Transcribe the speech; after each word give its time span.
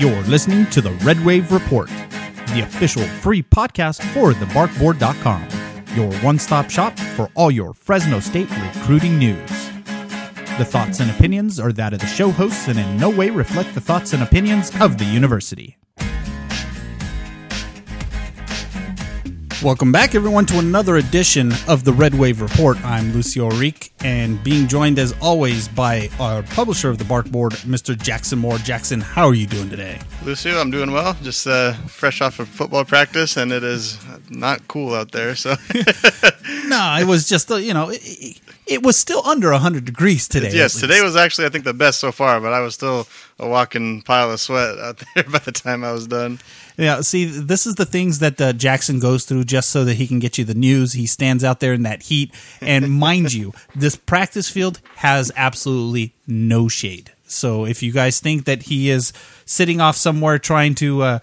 You're 0.00 0.22
listening 0.22 0.64
to 0.70 0.80
the 0.80 0.92
Red 1.04 1.22
Wave 1.26 1.52
Report, 1.52 1.88
the 2.54 2.62
official 2.62 3.02
free 3.02 3.42
podcast 3.42 4.02
for 4.14 4.32
thebarkboard.com, 4.32 5.46
your 5.94 6.10
one 6.22 6.38
stop 6.38 6.70
shop 6.70 6.98
for 6.98 7.28
all 7.34 7.50
your 7.50 7.74
Fresno 7.74 8.18
State 8.18 8.48
recruiting 8.50 9.18
news. 9.18 9.50
The 10.56 10.64
thoughts 10.64 11.00
and 11.00 11.10
opinions 11.10 11.60
are 11.60 11.70
that 11.72 11.92
of 11.92 11.98
the 12.00 12.06
show 12.06 12.30
hosts 12.30 12.66
and 12.68 12.78
in 12.78 12.96
no 12.96 13.10
way 13.10 13.28
reflect 13.28 13.74
the 13.74 13.82
thoughts 13.82 14.14
and 14.14 14.22
opinions 14.22 14.72
of 14.80 14.96
the 14.96 15.04
university. 15.04 15.76
Welcome 19.62 19.92
back, 19.92 20.14
everyone, 20.14 20.46
to 20.46 20.58
another 20.58 20.96
edition 20.96 21.52
of 21.68 21.84
the 21.84 21.92
Red 21.92 22.14
Wave 22.14 22.40
Report. 22.40 22.82
I'm 22.82 23.12
Lucio 23.12 23.50
Ourique, 23.50 23.90
and 24.02 24.42
being 24.42 24.66
joined 24.66 24.98
as 24.98 25.14
always 25.20 25.68
by 25.68 26.08
our 26.18 26.42
publisher 26.44 26.88
of 26.88 26.96
the 26.96 27.04
Barkboard, 27.04 27.50
Mr. 27.66 27.94
Jackson 27.94 28.38
Moore. 28.38 28.56
Jackson, 28.56 29.02
how 29.02 29.26
are 29.26 29.34
you 29.34 29.46
doing 29.46 29.68
today? 29.68 29.98
Lucio, 30.24 30.58
I'm 30.58 30.70
doing 30.70 30.92
well. 30.92 31.14
Just 31.22 31.46
uh, 31.46 31.74
fresh 31.88 32.22
off 32.22 32.38
of 32.38 32.48
football 32.48 32.86
practice, 32.86 33.36
and 33.36 33.52
it 33.52 33.62
is 33.62 33.98
not 34.30 34.66
cool 34.66 34.94
out 34.94 35.12
there. 35.12 35.36
So, 35.36 35.50
no, 36.66 36.96
it 36.98 37.06
was 37.06 37.28
just 37.28 37.50
uh, 37.50 37.56
you 37.56 37.74
know, 37.74 37.90
it, 37.92 38.40
it 38.70 38.84
was 38.84 38.96
still 38.96 39.26
under 39.26 39.50
100 39.50 39.84
degrees 39.84 40.28
today. 40.28 40.52
yes, 40.52 40.78
today 40.78 41.02
was 41.02 41.16
actually 41.16 41.46
I 41.46 41.48
think 41.50 41.64
the 41.64 41.74
best 41.74 41.98
so 41.98 42.12
far, 42.12 42.40
but 42.40 42.52
I 42.52 42.60
was 42.60 42.74
still 42.74 43.08
a 43.38 43.48
walking 43.48 44.00
pile 44.02 44.30
of 44.30 44.40
sweat 44.40 44.78
out 44.78 45.02
there 45.14 45.24
by 45.24 45.40
the 45.40 45.52
time 45.52 45.82
I 45.82 45.92
was 45.92 46.06
done. 46.06 46.38
Yeah, 46.76 47.00
see, 47.00 47.24
this 47.24 47.66
is 47.66 47.74
the 47.74 47.84
things 47.84 48.20
that 48.20 48.40
uh, 48.40 48.52
Jackson 48.52 49.00
goes 49.00 49.24
through 49.24 49.44
just 49.44 49.70
so 49.70 49.84
that 49.84 49.94
he 49.94 50.06
can 50.06 50.20
get 50.20 50.38
you 50.38 50.44
the 50.44 50.54
news. 50.54 50.92
He 50.92 51.06
stands 51.06 51.42
out 51.42 51.60
there 51.60 51.72
in 51.74 51.82
that 51.82 52.04
heat, 52.04 52.32
and 52.60 52.90
mind 52.98 53.32
you, 53.34 53.52
this 53.74 53.96
practice 53.96 54.48
field 54.48 54.80
has 54.96 55.32
absolutely 55.36 56.14
no 56.26 56.68
shade. 56.68 57.12
So 57.26 57.66
if 57.66 57.82
you 57.82 57.92
guys 57.92 58.20
think 58.20 58.44
that 58.44 58.62
he 58.64 58.88
is 58.88 59.12
sitting 59.44 59.80
off 59.80 59.96
somewhere 59.96 60.38
trying 60.38 60.74
to, 60.76 61.02
uh, 61.02 61.18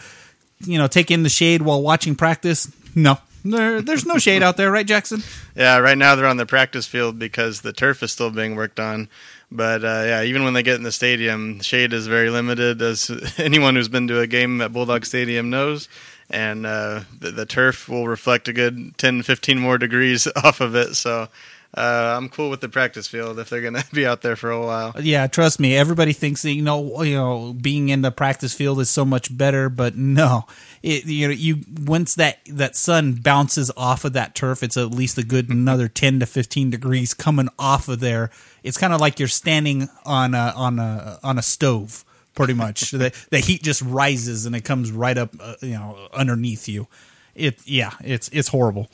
you 0.59 0.77
know, 0.77 0.87
take 0.87 1.11
in 1.11 1.23
the 1.23 1.29
shade 1.29 1.61
while 1.61 1.81
watching 1.81 2.15
practice, 2.15 2.71
no, 2.93 3.17
there, 3.43 3.81
there's 3.81 4.05
no 4.05 4.17
shade 4.17 4.43
out 4.43 4.57
there, 4.57 4.71
right, 4.71 4.85
Jackson? 4.85 5.23
Yeah, 5.55 5.77
right 5.77 5.97
now 5.97 6.15
they're 6.15 6.27
on 6.27 6.37
the 6.37 6.45
practice 6.45 6.85
field 6.85 7.17
because 7.19 7.61
the 7.61 7.73
turf 7.73 8.03
is 8.03 8.11
still 8.11 8.29
being 8.29 8.55
worked 8.55 8.79
on. 8.79 9.09
But 9.51 9.83
uh, 9.83 10.03
yeah, 10.05 10.23
even 10.23 10.43
when 10.43 10.53
they 10.53 10.63
get 10.63 10.75
in 10.75 10.83
the 10.83 10.91
stadium, 10.91 11.61
shade 11.61 11.93
is 11.93 12.07
very 12.07 12.29
limited, 12.29 12.81
as 12.81 13.09
anyone 13.37 13.75
who's 13.75 13.87
been 13.87 14.07
to 14.09 14.19
a 14.19 14.27
game 14.27 14.61
at 14.61 14.73
Bulldog 14.73 15.05
Stadium 15.05 15.49
knows. 15.49 15.87
And 16.29 16.65
uh, 16.65 17.03
the, 17.17 17.31
the, 17.31 17.45
turf 17.45 17.87
will 17.87 18.05
reflect 18.05 18.49
a 18.49 18.53
good 18.53 18.97
10, 18.97 19.23
15 19.23 19.59
more 19.59 19.77
degrees 19.77 20.27
off 20.43 20.59
of 20.59 20.75
it. 20.75 20.95
So 20.95 21.29
uh, 21.77 22.15
I'm 22.17 22.27
cool 22.27 22.49
with 22.49 22.61
the 22.61 22.69
practice 22.69 23.07
field 23.07 23.37
if 23.37 23.49
they're 23.49 23.61
going 23.61 23.73
to 23.75 23.85
be 23.93 24.05
out 24.05 24.23
there 24.23 24.35
for 24.35 24.49
a 24.49 24.59
while. 24.59 24.93
Yeah, 24.99 25.27
trust 25.27 25.59
me. 25.59 25.77
Everybody 25.77 26.11
thinks 26.11 26.41
that 26.41 26.51
you 26.51 26.63
know, 26.63 27.03
you 27.03 27.15
know, 27.15 27.53
being 27.53 27.89
in 27.89 28.01
the 28.01 28.11
practice 28.11 28.53
field 28.53 28.79
is 28.79 28.89
so 28.89 29.05
much 29.05 29.35
better, 29.35 29.69
but 29.69 29.95
no. 29.95 30.47
It, 30.81 31.05
you 31.05 31.27
know, 31.27 31.33
you 31.33 31.59
once 31.85 32.15
that 32.15 32.39
that 32.47 32.75
sun 32.75 33.13
bounces 33.13 33.71
off 33.77 34.05
of 34.05 34.13
that 34.13 34.33
turf, 34.33 34.63
it's 34.63 34.75
at 34.75 34.89
least 34.91 35.19
a 35.19 35.23
good 35.23 35.49
another 35.57 35.87
10 35.87 36.19
to 36.21 36.25
15 36.25 36.71
degrees 36.71 37.13
coming 37.13 37.49
off 37.59 37.87
of 37.87 37.99
there. 37.99 38.31
It's 38.63 38.77
kind 38.77 38.91
of 38.93 38.99
like 38.99 39.19
you're 39.19 39.27
standing 39.27 39.87
on 40.03 40.33
a 40.33 40.53
on 40.55 40.79
a 40.79 41.19
on 41.21 41.37
a 41.37 41.43
stove, 41.43 42.03
pretty 42.33 42.53
much. 42.55 42.89
the 42.91 43.13
the 43.29 43.39
heat 43.39 43.61
just 43.61 43.83
rises 43.83 44.47
and 44.47 44.55
it 44.55 44.65
comes 44.65 44.91
right 44.91 45.17
up, 45.17 45.29
uh, 45.39 45.55
you 45.61 45.73
know, 45.73 46.07
underneath 46.11 46.67
you. 46.67 46.87
It 47.35 47.61
yeah, 47.67 47.91
it's 48.03 48.29
it's 48.29 48.47
horrible. 48.47 48.89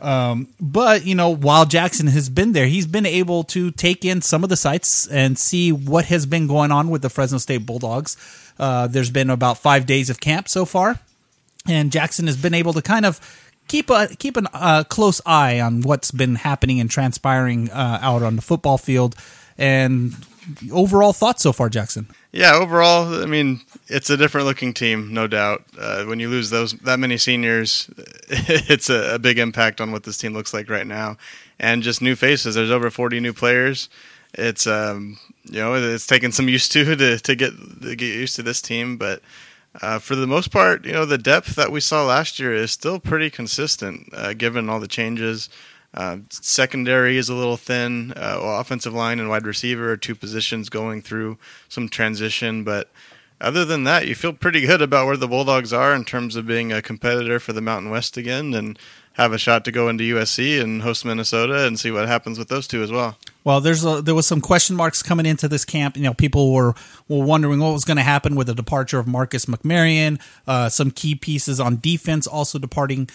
Um, 0.00 0.48
but 0.60 1.04
you 1.04 1.14
know, 1.14 1.30
while 1.30 1.64
Jackson 1.64 2.06
has 2.08 2.28
been 2.28 2.52
there, 2.52 2.66
he's 2.66 2.86
been 2.86 3.06
able 3.06 3.44
to 3.44 3.70
take 3.72 4.04
in 4.04 4.22
some 4.22 4.44
of 4.44 4.50
the 4.50 4.56
sites 4.56 5.06
and 5.06 5.38
see 5.38 5.72
what 5.72 6.06
has 6.06 6.26
been 6.26 6.46
going 6.46 6.70
on 6.70 6.90
with 6.90 7.02
the 7.02 7.10
Fresno 7.10 7.38
State 7.38 7.66
Bulldogs. 7.66 8.16
Uh, 8.58 8.86
there's 8.86 9.10
been 9.10 9.30
about 9.30 9.58
five 9.58 9.86
days 9.86 10.10
of 10.10 10.20
camp 10.20 10.48
so 10.48 10.64
far, 10.64 11.00
and 11.66 11.90
Jackson 11.90 12.26
has 12.26 12.36
been 12.36 12.54
able 12.54 12.72
to 12.72 12.82
kind 12.82 13.06
of 13.06 13.20
keep 13.68 13.90
a 13.90 14.08
keep 14.18 14.36
a 14.36 14.42
uh, 14.52 14.84
close 14.84 15.20
eye 15.26 15.60
on 15.60 15.82
what's 15.82 16.10
been 16.10 16.36
happening 16.36 16.80
and 16.80 16.90
transpiring 16.90 17.70
uh, 17.70 17.98
out 18.02 18.22
on 18.22 18.36
the 18.36 18.42
football 18.42 18.78
field. 18.78 19.14
And 19.56 20.14
overall 20.72 21.12
thoughts 21.12 21.42
so 21.42 21.52
far, 21.52 21.68
Jackson? 21.68 22.08
Yeah, 22.32 22.54
overall, 22.54 23.22
I 23.22 23.26
mean, 23.26 23.60
it's 23.88 24.10
a 24.10 24.16
different 24.16 24.46
looking 24.46 24.74
team, 24.74 25.12
no 25.12 25.26
doubt. 25.26 25.64
Uh, 25.78 26.04
when 26.04 26.20
you 26.20 26.28
lose 26.28 26.50
those 26.50 26.72
that 26.80 26.98
many 26.98 27.16
seniors, 27.16 27.90
it's 28.28 28.90
a, 28.90 29.14
a, 29.14 29.18
big 29.18 29.38
impact 29.38 29.80
on 29.80 29.92
what 29.92 30.04
this 30.04 30.18
team 30.18 30.34
looks 30.34 30.52
like 30.52 30.68
right 30.68 30.86
now, 30.86 31.16
and 31.58 31.82
just 31.82 32.02
new 32.02 32.14
faces. 32.14 32.54
There's 32.54 32.70
over 32.70 32.90
40 32.90 33.20
new 33.20 33.32
players. 33.32 33.88
It's 34.34 34.66
um, 34.66 35.18
you 35.44 35.58
know, 35.58 35.74
it's 35.74 36.06
taken 36.06 36.32
some 36.32 36.48
used 36.48 36.72
to 36.72 36.84
to 36.96 37.18
to 37.18 37.34
get 37.34 37.52
to 37.82 37.96
get 37.96 38.14
used 38.14 38.36
to 38.36 38.42
this 38.42 38.60
team, 38.60 38.96
but 38.98 39.22
uh, 39.80 39.98
for 39.98 40.16
the 40.16 40.26
most 40.26 40.50
part, 40.50 40.84
you 40.84 40.92
know, 40.92 41.04
the 41.04 41.18
depth 41.18 41.54
that 41.56 41.70
we 41.70 41.80
saw 41.80 42.04
last 42.04 42.38
year 42.38 42.54
is 42.54 42.70
still 42.70 42.98
pretty 42.98 43.30
consistent, 43.30 44.08
uh, 44.12 44.32
given 44.32 44.68
all 44.68 44.80
the 44.80 44.88
changes. 44.88 45.48
Uh, 45.94 46.18
secondary 46.30 47.16
is 47.16 47.28
a 47.28 47.34
little 47.34 47.56
thin. 47.56 48.12
Uh, 48.16 48.38
offensive 48.42 48.92
line 48.94 49.18
and 49.18 49.28
wide 49.28 49.46
receiver 49.46 49.90
are 49.92 49.96
two 49.96 50.14
positions 50.14 50.68
going 50.68 51.02
through 51.02 51.38
some 51.68 51.88
transition, 51.88 52.62
but 52.62 52.90
other 53.40 53.64
than 53.64 53.84
that, 53.84 54.06
you 54.06 54.14
feel 54.14 54.32
pretty 54.32 54.62
good 54.66 54.82
about 54.82 55.06
where 55.06 55.16
the 55.16 55.28
Bulldogs 55.28 55.72
are 55.72 55.94
in 55.94 56.04
terms 56.04 56.36
of 56.36 56.46
being 56.46 56.72
a 56.72 56.82
competitor 56.82 57.38
for 57.38 57.52
the 57.52 57.60
Mountain 57.60 57.90
West 57.90 58.16
again, 58.16 58.52
and 58.52 58.78
have 59.18 59.32
a 59.32 59.38
shot 59.38 59.64
to 59.64 59.72
go 59.72 59.88
into 59.88 60.04
USC 60.14 60.60
and 60.62 60.82
host 60.82 61.04
Minnesota 61.04 61.66
and 61.66 61.78
see 61.78 61.90
what 61.90 62.06
happens 62.06 62.38
with 62.38 62.48
those 62.48 62.68
two 62.68 62.82
as 62.82 62.92
well. 62.92 63.18
Well, 63.42 63.60
there's 63.60 63.84
a, 63.84 64.00
there 64.00 64.14
was 64.14 64.26
some 64.26 64.40
question 64.40 64.76
marks 64.76 65.02
coming 65.02 65.26
into 65.26 65.48
this 65.48 65.64
camp. 65.64 65.96
You 65.96 66.04
know, 66.04 66.14
people 66.14 66.52
were 66.52 66.74
were 67.08 67.24
wondering 67.24 67.58
what 67.58 67.72
was 67.72 67.84
going 67.84 67.96
to 67.96 68.02
happen 68.04 68.36
with 68.36 68.46
the 68.46 68.54
departure 68.54 68.98
of 68.98 69.08
Marcus 69.08 69.46
McMaryion. 69.46 70.20
Uh, 70.46 70.68
some 70.68 70.92
key 70.92 71.16
pieces 71.16 71.58
on 71.58 71.80
defense 71.80 72.26
also 72.26 72.58
departing 72.58 73.08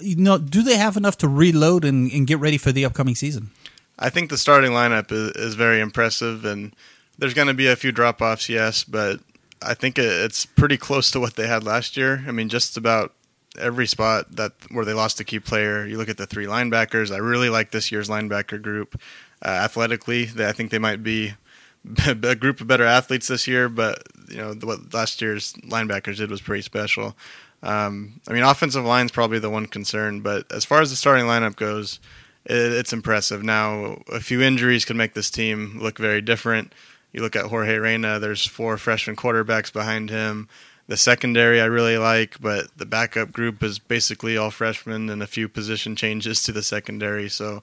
you 0.00 0.16
know, 0.16 0.38
do 0.38 0.62
they 0.62 0.76
have 0.76 0.96
enough 0.96 1.18
to 1.18 1.28
reload 1.28 1.84
and, 1.84 2.10
and 2.12 2.26
get 2.26 2.38
ready 2.38 2.58
for 2.58 2.72
the 2.72 2.84
upcoming 2.84 3.14
season? 3.14 3.50
I 3.98 4.10
think 4.10 4.30
the 4.30 4.38
starting 4.38 4.72
lineup 4.72 5.10
is, 5.10 5.30
is 5.32 5.54
very 5.54 5.80
impressive, 5.80 6.44
and 6.44 6.74
there's 7.18 7.34
going 7.34 7.48
to 7.48 7.54
be 7.54 7.66
a 7.66 7.76
few 7.76 7.92
drop 7.92 8.20
offs, 8.20 8.48
yes, 8.48 8.84
but 8.84 9.20
I 9.62 9.74
think 9.74 9.98
it's 9.98 10.44
pretty 10.44 10.76
close 10.76 11.10
to 11.12 11.20
what 11.20 11.36
they 11.36 11.46
had 11.46 11.64
last 11.64 11.96
year. 11.96 12.24
I 12.26 12.32
mean, 12.32 12.48
just 12.48 12.76
about 12.76 13.12
every 13.58 13.86
spot 13.86 14.36
that 14.36 14.52
where 14.70 14.84
they 14.84 14.92
lost 14.92 15.20
a 15.20 15.24
key 15.24 15.40
player. 15.40 15.86
You 15.86 15.98
look 15.98 16.08
at 16.08 16.18
the 16.18 16.26
three 16.26 16.46
linebackers. 16.46 17.14
I 17.14 17.18
really 17.18 17.48
like 17.48 17.70
this 17.70 17.90
year's 17.90 18.08
linebacker 18.08 18.60
group. 18.60 19.00
Uh, 19.44 19.48
athletically, 19.48 20.26
they, 20.26 20.46
I 20.46 20.52
think 20.52 20.70
they 20.70 20.78
might 20.78 21.02
be 21.02 21.34
a 22.06 22.34
group 22.34 22.60
of 22.60 22.66
better 22.66 22.84
athletes 22.84 23.28
this 23.28 23.46
year, 23.46 23.68
but 23.68 24.02
you 24.28 24.38
know 24.38 24.54
what 24.62 24.92
last 24.92 25.20
year's 25.22 25.52
linebackers 25.54 26.16
did 26.16 26.30
was 26.30 26.40
pretty 26.40 26.62
special. 26.62 27.16
Um, 27.62 28.20
I 28.28 28.32
mean, 28.32 28.42
offensive 28.42 28.84
line 28.84 29.06
is 29.06 29.12
probably 29.12 29.38
the 29.38 29.50
one 29.50 29.66
concern, 29.66 30.20
but 30.20 30.50
as 30.52 30.64
far 30.64 30.80
as 30.80 30.90
the 30.90 30.96
starting 30.96 31.26
lineup 31.26 31.56
goes, 31.56 32.00
it, 32.44 32.54
it's 32.54 32.92
impressive. 32.92 33.42
Now, 33.42 34.02
a 34.12 34.20
few 34.20 34.42
injuries 34.42 34.84
could 34.84 34.96
make 34.96 35.14
this 35.14 35.30
team 35.30 35.78
look 35.80 35.98
very 35.98 36.20
different. 36.20 36.72
You 37.12 37.22
look 37.22 37.36
at 37.36 37.46
Jorge 37.46 37.76
Reyna, 37.76 38.18
there's 38.18 38.46
four 38.46 38.76
freshman 38.76 39.16
quarterbacks 39.16 39.72
behind 39.72 40.10
him. 40.10 40.48
The 40.88 40.96
secondary 40.96 41.60
I 41.60 41.64
really 41.64 41.98
like, 41.98 42.40
but 42.40 42.68
the 42.76 42.86
backup 42.86 43.32
group 43.32 43.62
is 43.62 43.78
basically 43.78 44.36
all 44.36 44.50
freshmen 44.50 45.10
and 45.10 45.22
a 45.22 45.26
few 45.26 45.48
position 45.48 45.96
changes 45.96 46.42
to 46.44 46.52
the 46.52 46.62
secondary. 46.62 47.28
So 47.28 47.62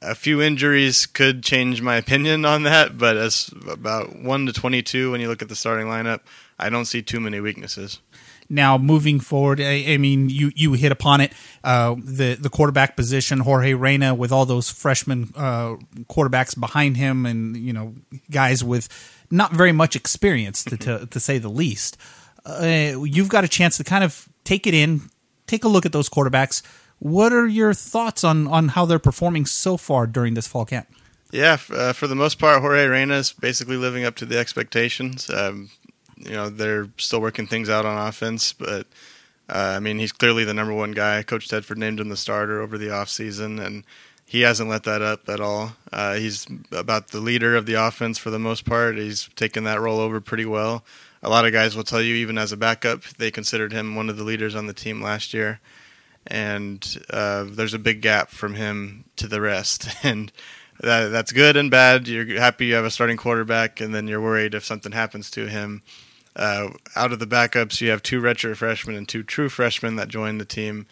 a 0.00 0.14
few 0.14 0.40
injuries 0.40 1.04
could 1.04 1.42
change 1.42 1.82
my 1.82 1.96
opinion 2.04 2.44
on 2.44 2.62
that, 2.62 2.96
but 2.96 3.16
as 3.16 3.50
about 3.68 4.16
1 4.16 4.46
to 4.46 4.52
22 4.52 5.10
when 5.10 5.20
you 5.20 5.28
look 5.28 5.42
at 5.42 5.48
the 5.48 5.56
starting 5.56 5.86
lineup, 5.86 6.20
I 6.58 6.70
don't 6.70 6.86
see 6.86 7.02
too 7.02 7.20
many 7.20 7.40
weaknesses. 7.40 8.00
Now 8.48 8.78
moving 8.78 9.20
forward, 9.20 9.60
I, 9.60 9.84
I 9.88 9.96
mean, 9.98 10.28
you 10.30 10.52
you 10.54 10.74
hit 10.74 10.92
upon 10.92 11.20
it. 11.20 11.32
Uh, 11.64 11.96
the 11.98 12.34
the 12.34 12.48
quarterback 12.48 12.96
position, 12.96 13.40
Jorge 13.40 13.74
Reyna, 13.74 14.14
with 14.14 14.32
all 14.32 14.46
those 14.46 14.70
freshman 14.70 15.32
uh, 15.34 15.76
quarterbacks 16.08 16.58
behind 16.58 16.96
him, 16.96 17.26
and 17.26 17.56
you 17.56 17.72
know 17.72 17.94
guys 18.30 18.62
with 18.62 18.88
not 19.30 19.52
very 19.52 19.72
much 19.72 19.96
experience 19.96 20.64
to 20.64 20.76
to, 20.76 21.06
to 21.06 21.20
say 21.20 21.38
the 21.38 21.48
least. 21.48 21.96
Uh, 22.44 23.02
you've 23.02 23.28
got 23.28 23.42
a 23.42 23.48
chance 23.48 23.76
to 23.76 23.84
kind 23.84 24.04
of 24.04 24.28
take 24.44 24.66
it 24.66 24.74
in, 24.74 25.02
take 25.46 25.64
a 25.64 25.68
look 25.68 25.84
at 25.84 25.92
those 25.92 26.08
quarterbacks. 26.08 26.62
What 26.98 27.32
are 27.32 27.46
your 27.46 27.74
thoughts 27.74 28.22
on 28.24 28.46
on 28.46 28.68
how 28.68 28.86
they're 28.86 28.98
performing 28.98 29.46
so 29.46 29.76
far 29.76 30.06
during 30.06 30.34
this 30.34 30.46
fall 30.46 30.64
camp? 30.64 30.88
Yeah, 31.32 31.58
uh, 31.70 31.92
for 31.92 32.06
the 32.06 32.14
most 32.14 32.38
part, 32.38 32.60
Jorge 32.60 32.86
Reyna 32.86 33.14
is 33.16 33.32
basically 33.32 33.76
living 33.76 34.04
up 34.04 34.14
to 34.16 34.26
the 34.26 34.38
expectations. 34.38 35.28
Um, 35.28 35.70
you 36.18 36.32
know 36.32 36.48
they're 36.48 36.88
still 36.98 37.20
working 37.20 37.46
things 37.46 37.68
out 37.68 37.86
on 37.86 38.08
offense, 38.08 38.52
but 38.52 38.86
uh, 39.48 39.74
I 39.76 39.80
mean 39.80 39.98
he's 39.98 40.12
clearly 40.12 40.44
the 40.44 40.54
number 40.54 40.74
one 40.74 40.92
guy. 40.92 41.22
Coach 41.22 41.48
Tedford 41.48 41.76
named 41.76 42.00
him 42.00 42.08
the 42.08 42.16
starter 42.16 42.60
over 42.60 42.78
the 42.78 42.88
offseason, 42.88 43.64
and 43.64 43.84
he 44.26 44.40
hasn't 44.40 44.68
let 44.68 44.82
that 44.84 45.02
up 45.02 45.28
at 45.28 45.40
all. 45.40 45.76
Uh, 45.92 46.14
he's 46.14 46.46
about 46.72 47.08
the 47.08 47.20
leader 47.20 47.54
of 47.54 47.64
the 47.64 47.74
offense 47.74 48.18
for 48.18 48.30
the 48.30 48.40
most 48.40 48.64
part. 48.64 48.98
He's 48.98 49.28
taken 49.36 49.64
that 49.64 49.80
role 49.80 50.00
over 50.00 50.20
pretty 50.20 50.44
well. 50.44 50.84
A 51.22 51.30
lot 51.30 51.46
of 51.46 51.52
guys 51.52 51.76
will 51.76 51.84
tell 51.84 52.02
you, 52.02 52.16
even 52.16 52.36
as 52.36 52.52
a 52.52 52.56
backup, 52.56 53.02
they 53.04 53.30
considered 53.30 53.72
him 53.72 53.94
one 53.94 54.10
of 54.10 54.16
the 54.16 54.24
leaders 54.24 54.54
on 54.54 54.66
the 54.66 54.72
team 54.72 55.00
last 55.00 55.32
year. 55.32 55.60
And 56.26 57.04
uh, 57.10 57.44
there's 57.48 57.74
a 57.74 57.78
big 57.78 58.00
gap 58.02 58.30
from 58.30 58.54
him 58.54 59.04
to 59.16 59.28
the 59.28 59.40
rest. 59.40 59.88
And 60.02 60.32
that, 60.80 61.08
that's 61.08 61.32
good 61.32 61.56
and 61.56 61.70
bad. 61.70 62.08
You're 62.08 62.38
happy 62.38 62.66
you 62.66 62.74
have 62.74 62.84
a 62.84 62.90
starting 62.90 63.16
quarterback, 63.16 63.80
and 63.80 63.94
then 63.94 64.08
you're 64.08 64.20
worried 64.20 64.54
if 64.54 64.64
something 64.64 64.92
happens 64.92 65.30
to 65.32 65.46
him 65.46 65.82
Uh, 66.36 66.68
out 66.94 67.12
of 67.12 67.18
the 67.18 67.26
backups, 67.26 67.80
you 67.80 67.88
have 67.88 68.02
two 68.02 68.20
redshirt 68.20 68.56
freshmen 68.56 68.94
and 68.94 69.08
two 69.08 69.22
true 69.22 69.48
freshmen 69.48 69.96
that 69.96 70.08
joined 70.08 70.38
the 70.38 70.44
team. 70.44 70.86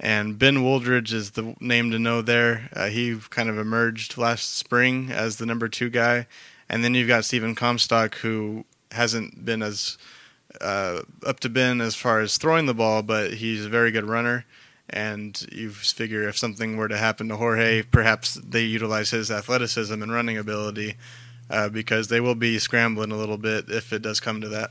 And 0.00 0.38
Ben 0.38 0.62
Wooldridge 0.62 1.12
is 1.12 1.32
the 1.32 1.54
name 1.60 1.90
to 1.90 1.98
know 1.98 2.22
there. 2.22 2.70
Uh, 2.72 2.88
he 2.88 3.14
kind 3.28 3.50
of 3.50 3.58
emerged 3.58 4.16
last 4.16 4.56
spring 4.56 5.10
as 5.12 5.36
the 5.36 5.44
number 5.44 5.68
two 5.68 5.90
guy. 5.90 6.26
And 6.68 6.82
then 6.82 6.94
you've 6.94 7.08
got 7.08 7.26
Stephen 7.26 7.54
Comstock, 7.54 8.16
who 8.16 8.64
hasn't 8.90 9.44
been 9.44 9.62
as 9.62 9.98
uh, 10.62 11.02
up 11.26 11.40
to 11.40 11.50
Ben 11.50 11.82
as 11.82 11.94
far 11.94 12.20
as 12.20 12.38
throwing 12.38 12.64
the 12.64 12.74
ball, 12.74 13.02
but 13.02 13.34
he's 13.34 13.66
a 13.66 13.70
very 13.70 13.90
good 13.90 14.08
runner. 14.08 14.46
And 14.88 15.44
you 15.50 15.70
figure 15.70 16.28
if 16.28 16.38
something 16.38 16.76
were 16.76 16.88
to 16.88 16.96
happen 16.96 17.28
to 17.28 17.36
Jorge, 17.36 17.82
perhaps 17.82 18.34
they 18.34 18.62
utilize 18.62 19.10
his 19.10 19.30
athleticism 19.30 20.00
and 20.00 20.12
running 20.12 20.38
ability 20.38 20.94
uh, 21.50 21.68
because 21.68 22.08
they 22.08 22.20
will 22.20 22.34
be 22.34 22.58
scrambling 22.58 23.10
a 23.10 23.16
little 23.16 23.38
bit 23.38 23.68
if 23.68 23.92
it 23.92 24.02
does 24.02 24.20
come 24.20 24.40
to 24.40 24.48
that. 24.48 24.70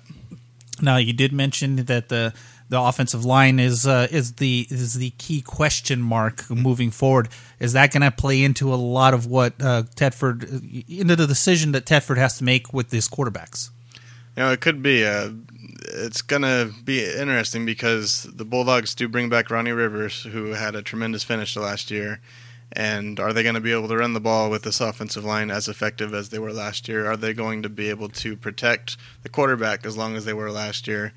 Now, 0.82 0.98
you 0.98 1.14
did 1.14 1.34
mention 1.34 1.78
that 1.78 2.10
the 2.10 2.34
the 2.68 2.82
offensive 2.82 3.24
line 3.24 3.60
is 3.60 3.86
uh, 3.86 4.08
is 4.10 4.34
the 4.34 4.68
is 4.70 4.96
the 4.96 5.12
key 5.12 5.42
question 5.42 6.02
mark 6.02 6.50
moving 6.50 6.92
forward. 6.92 7.30
Is 7.60 7.74
that 7.74 7.92
going 7.92 8.02
to 8.02 8.12
play 8.12 8.44
into 8.44 8.74
a 8.74 8.76
lot 8.76 9.14
of 9.14 9.26
what 9.26 9.54
uh, 9.62 9.84
Tedford 9.96 10.44
into 10.90 11.16
the 11.16 11.28
decision 11.28 11.74
that 11.74 11.86
Tedford 11.86 12.18
has 12.18 12.38
to 12.40 12.44
make 12.44 12.74
with 12.74 12.92
his 12.92 13.08
quarterbacks? 13.08 13.70
You 14.36 14.44
know, 14.44 14.52
it 14.52 14.62
could 14.62 14.82
be. 14.82 15.06
Uh, 15.06 15.30
it's 15.88 16.22
to 16.22 16.72
be 16.84 17.06
interesting 17.06 17.66
because 17.66 18.24
the 18.24 18.46
Bulldogs 18.46 18.96
do 18.96 19.08
bring 19.08 19.30
back 19.30 19.50
Ronnie 19.50 19.72
Rivers, 19.72 20.24
who 20.24 20.52
had 20.52 20.76
a 20.76 20.82
tremendous 20.82 21.24
finish 21.24 21.56
last 21.56 21.92
year. 21.92 22.20
And 22.72 23.20
are 23.20 23.32
they 23.32 23.44
going 23.44 23.56
to 23.56 23.62
be 23.62 23.72
able 23.72 23.88
to 23.88 23.98
run 23.98 24.14
the 24.14 24.20
ball 24.20 24.50
with 24.50 24.64
this 24.64 24.82
offensive 24.82 25.24
line 25.24 25.52
as 25.52 25.68
effective 25.68 26.14
as 26.14 26.30
they 26.30 26.40
were 26.40 26.52
last 26.52 26.88
year? 26.88 27.10
Are 27.10 27.16
they 27.16 27.34
going 27.34 27.64
to 27.64 27.70
be 27.70 27.90
able 27.90 28.10
to 28.10 28.36
protect 28.36 28.98
the 29.24 29.30
quarterback 29.30 29.86
as 29.86 29.96
long 29.96 30.16
as 30.16 30.26
they 30.26 30.34
were 30.34 30.52
last 30.52 30.88
year? 30.88 31.14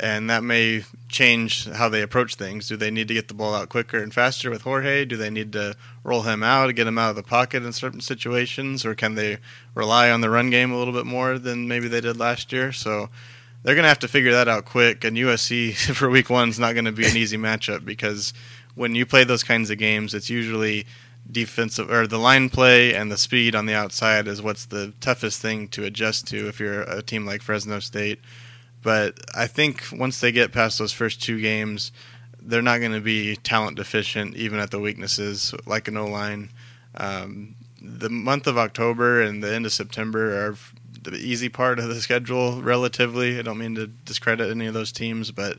And 0.00 0.28
that 0.28 0.42
may 0.42 0.84
change 1.08 1.68
how 1.68 1.88
they 1.88 2.02
approach 2.02 2.34
things. 2.34 2.66
Do 2.66 2.76
they 2.76 2.90
need 2.90 3.08
to 3.08 3.14
get 3.14 3.28
the 3.28 3.34
ball 3.34 3.54
out 3.54 3.68
quicker 3.68 3.98
and 3.98 4.12
faster 4.12 4.50
with 4.50 4.62
Jorge? 4.62 5.04
Do 5.04 5.16
they 5.16 5.30
need 5.30 5.52
to 5.52 5.76
roll 6.02 6.22
him 6.22 6.42
out, 6.42 6.74
get 6.74 6.86
him 6.86 6.98
out 6.98 7.10
of 7.10 7.16
the 7.16 7.22
pocket 7.22 7.64
in 7.64 7.72
certain 7.72 8.00
situations? 8.00 8.84
Or 8.84 8.94
can 8.94 9.14
they 9.14 9.38
rely 9.74 10.10
on 10.10 10.20
the 10.20 10.30
run 10.30 10.50
game 10.50 10.72
a 10.72 10.78
little 10.78 10.94
bit 10.94 11.06
more 11.06 11.38
than 11.38 11.68
maybe 11.68 11.86
they 11.86 12.00
did 12.00 12.16
last 12.16 12.52
year? 12.52 12.72
So 12.72 13.08
they're 13.64 13.74
going 13.74 13.84
to 13.84 13.88
have 13.88 13.98
to 14.00 14.08
figure 14.08 14.32
that 14.32 14.46
out 14.46 14.66
quick. 14.66 15.04
And 15.04 15.16
USC 15.16 15.74
for 15.94 16.08
week 16.08 16.30
one 16.30 16.50
is 16.50 16.58
not 16.58 16.74
going 16.74 16.84
to 16.84 16.92
be 16.92 17.06
an 17.06 17.16
easy 17.16 17.36
matchup 17.36 17.84
because 17.84 18.32
when 18.74 18.94
you 18.94 19.04
play 19.06 19.24
those 19.24 19.42
kinds 19.42 19.70
of 19.70 19.78
games, 19.78 20.14
it's 20.14 20.30
usually 20.30 20.86
defensive 21.30 21.90
or 21.90 22.06
the 22.06 22.18
line 22.18 22.50
play 22.50 22.94
and 22.94 23.10
the 23.10 23.16
speed 23.16 23.54
on 23.54 23.64
the 23.64 23.72
outside 23.72 24.28
is 24.28 24.42
what's 24.42 24.66
the 24.66 24.92
toughest 25.00 25.40
thing 25.40 25.66
to 25.68 25.84
adjust 25.84 26.26
to 26.28 26.48
if 26.48 26.60
you're 26.60 26.82
a 26.82 27.02
team 27.02 27.24
like 27.24 27.40
Fresno 27.40 27.80
State. 27.80 28.20
But 28.82 29.18
I 29.34 29.46
think 29.46 29.84
once 29.92 30.20
they 30.20 30.30
get 30.30 30.52
past 30.52 30.78
those 30.78 30.92
first 30.92 31.22
two 31.22 31.40
games, 31.40 31.90
they're 32.38 32.60
not 32.60 32.80
going 32.80 32.92
to 32.92 33.00
be 33.00 33.36
talent 33.36 33.78
deficient 33.78 34.36
even 34.36 34.58
at 34.58 34.70
the 34.70 34.78
weaknesses 34.78 35.54
like 35.64 35.88
an 35.88 35.96
O 35.96 36.06
line. 36.06 36.50
Um, 36.94 37.54
the 37.80 38.10
month 38.10 38.46
of 38.46 38.58
October 38.58 39.22
and 39.22 39.42
the 39.42 39.54
end 39.54 39.64
of 39.64 39.72
September 39.72 40.46
are 40.46 40.56
the 41.04 41.18
easy 41.18 41.48
part 41.48 41.78
of 41.78 41.88
the 41.88 42.00
schedule 42.00 42.62
relatively. 42.62 43.38
I 43.38 43.42
don't 43.42 43.58
mean 43.58 43.74
to 43.76 43.86
discredit 43.86 44.50
any 44.50 44.66
of 44.66 44.74
those 44.74 44.92
teams, 44.92 45.30
but 45.30 45.58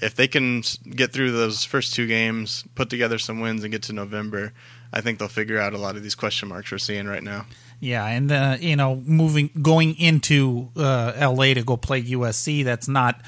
if 0.00 0.14
they 0.14 0.28
can 0.28 0.62
get 0.88 1.12
through 1.12 1.32
those 1.32 1.64
first 1.64 1.94
two 1.94 2.06
games, 2.06 2.64
put 2.74 2.88
together 2.90 3.18
some 3.18 3.40
wins, 3.40 3.64
and 3.64 3.72
get 3.72 3.82
to 3.84 3.92
November, 3.92 4.52
I 4.92 5.00
think 5.00 5.18
they'll 5.18 5.28
figure 5.28 5.58
out 5.58 5.74
a 5.74 5.78
lot 5.78 5.96
of 5.96 6.02
these 6.02 6.14
question 6.14 6.48
marks 6.48 6.70
we're 6.70 6.78
seeing 6.78 7.06
right 7.06 7.22
now. 7.22 7.46
Yeah, 7.80 8.04
and 8.06 8.30
uh, 8.32 8.56
you 8.60 8.76
know, 8.76 8.96
moving 8.96 9.50
going 9.60 9.98
into 9.98 10.70
uh, 10.76 11.12
L.A. 11.16 11.54
to 11.54 11.62
go 11.62 11.76
play 11.76 12.02
USC, 12.02 12.64
that's 12.64 12.88
not 12.88 13.20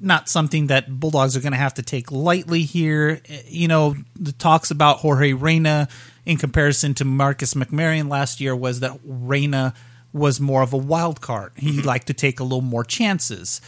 not 0.00 0.28
something 0.28 0.66
that 0.66 1.00
Bulldogs 1.00 1.36
are 1.36 1.40
going 1.40 1.52
to 1.52 1.58
have 1.58 1.74
to 1.74 1.82
take 1.82 2.12
lightly 2.12 2.62
here. 2.62 3.20
You 3.46 3.68
know, 3.68 3.96
the 4.14 4.32
talks 4.32 4.70
about 4.70 4.98
Jorge 4.98 5.32
Reyna 5.32 5.88
in 6.24 6.36
comparison 6.36 6.94
to 6.94 7.04
Marcus 7.04 7.54
McMaryion 7.54 8.10
last 8.10 8.40
year 8.40 8.54
was 8.54 8.80
that 8.80 8.98
Reyna 9.04 9.74
was 10.16 10.40
more 10.40 10.62
of 10.62 10.72
a 10.72 10.78
wild 10.78 11.20
card. 11.20 11.52
He 11.56 11.72
mm-hmm. 11.72 11.86
liked 11.86 12.06
to 12.08 12.14
take 12.14 12.40
a 12.40 12.42
little 12.42 12.62
more 12.62 12.84
chances 12.84 13.60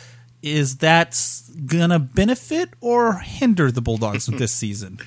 is 0.42 0.78
that 0.78 1.20
gonna 1.66 1.98
benefit 1.98 2.70
or 2.80 3.14
hinder 3.14 3.70
the 3.70 3.80
Bulldogs 3.80 4.26
this 4.26 4.52
season? 4.64 5.00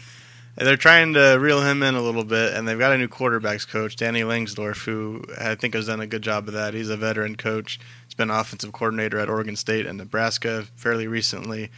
They're 0.57 0.77
trying 0.77 1.13
to 1.13 1.37
reel 1.39 1.61
him 1.61 1.81
in 1.81 1.95
a 1.95 2.01
little 2.01 2.25
bit, 2.25 2.53
and 2.53 2.67
they've 2.67 2.77
got 2.77 2.91
a 2.91 2.97
new 2.97 3.07
quarterbacks 3.07 3.67
coach, 3.67 3.95
Danny 3.95 4.21
Langsdorf, 4.21 4.83
who 4.83 5.23
I 5.39 5.55
think 5.55 5.73
has 5.73 5.87
done 5.87 6.01
a 6.01 6.07
good 6.07 6.21
job 6.21 6.47
of 6.47 6.53
that. 6.53 6.73
He's 6.73 6.89
a 6.89 6.97
veteran 6.97 7.37
coach. 7.37 7.79
He's 8.05 8.13
been 8.13 8.29
offensive 8.29 8.73
coordinator 8.73 9.17
at 9.19 9.29
Oregon 9.29 9.55
State 9.55 9.85
and 9.85 9.97
Nebraska 9.97 10.65
fairly 10.75 11.07
recently. 11.07 11.71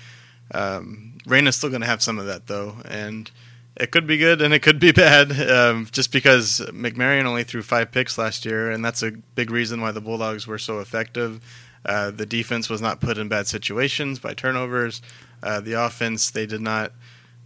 Um, 0.52 1.18
is 1.28 1.56
still 1.56 1.70
going 1.70 1.82
to 1.82 1.88
have 1.88 2.02
some 2.02 2.20
of 2.20 2.26
that 2.26 2.48
though, 2.48 2.78
and 2.86 3.30
it 3.76 3.92
could 3.92 4.06
be 4.06 4.18
good 4.18 4.42
and 4.42 4.54
it 4.54 4.60
could 4.60 4.80
be 4.80 4.92
bad. 4.92 5.32
Um, 5.50 5.88
just 5.92 6.12
because 6.12 6.62
McMaryion 6.72 7.26
only 7.26 7.44
threw 7.44 7.62
five 7.62 7.92
picks 7.92 8.18
last 8.18 8.46
year, 8.46 8.72
and 8.72 8.84
that's 8.84 9.04
a 9.04 9.12
big 9.12 9.52
reason 9.52 9.82
why 9.82 9.92
the 9.92 10.02
Bulldogs 10.02 10.46
were 10.46 10.60
so 10.60 10.80
effective. 10.80 11.40
Uh, 11.86 12.12
the 12.12 12.26
defense 12.26 12.70
was 12.70 12.82
not 12.82 13.02
put 13.02 13.18
in 13.18 13.28
bad 13.28 13.48
situations 13.48 14.20
by 14.20 14.34
turnovers. 14.34 15.02
Uh, 15.42 15.60
the 15.60 15.74
offense, 15.74 16.32
they 16.32 16.46
did 16.46 16.62
not 16.62 16.94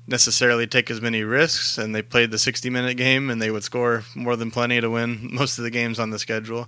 necessarily 0.06 0.68
take 0.68 0.92
as 0.92 1.02
many 1.02 1.24
risks, 1.24 1.78
and 1.78 1.94
they 1.94 2.02
played 2.02 2.32
the 2.32 2.38
60 2.38 2.70
minute 2.70 2.96
game, 2.96 3.30
and 3.30 3.42
they 3.42 3.52
would 3.52 3.64
score 3.64 4.04
more 4.16 4.36
than 4.36 4.52
plenty 4.52 4.80
to 4.80 4.90
win 4.90 5.30
most 5.34 5.58
of 5.58 5.64
the 5.64 5.72
games 5.72 6.00
on 6.00 6.12
the 6.12 6.20
schedule. 6.20 6.68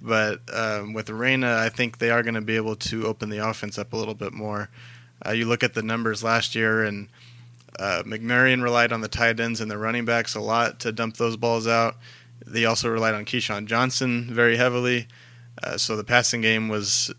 But 0.00 0.40
um, 0.52 0.92
with 0.92 1.10
Reyna, 1.10 1.56
I 1.56 1.70
think 1.70 1.98
they 1.98 2.10
are 2.10 2.22
going 2.22 2.34
to 2.34 2.40
be 2.40 2.56
able 2.56 2.76
to 2.76 3.06
open 3.06 3.30
the 3.30 3.46
offense 3.48 3.78
up 3.78 3.92
a 3.92 3.96
little 3.96 4.14
bit 4.14 4.32
more. 4.32 4.70
Uh, 5.26 5.32
you 5.32 5.46
look 5.46 5.64
at 5.64 5.74
the 5.74 5.82
numbers 5.82 6.22
last 6.22 6.54
year, 6.54 6.84
and 6.84 7.08
uh, 7.78 8.02
McMaryion 8.04 8.62
relied 8.62 8.92
on 8.92 9.00
the 9.00 9.08
tight 9.08 9.40
ends 9.40 9.60
and 9.60 9.70
the 9.70 9.78
running 9.78 10.04
backs 10.04 10.34
a 10.34 10.40
lot 10.40 10.80
to 10.80 10.92
dump 10.92 11.16
those 11.16 11.36
balls 11.36 11.66
out. 11.66 11.96
They 12.46 12.64
also 12.64 12.88
relied 12.88 13.14
on 13.14 13.24
KeeSean 13.24 13.66
Johnson 13.66 14.28
very 14.32 14.56
heavily. 14.56 15.06
Uh, 15.62 15.76
so 15.76 15.96
the 15.96 16.04
passing 16.04 16.40
game 16.40 16.68
was 16.68 17.12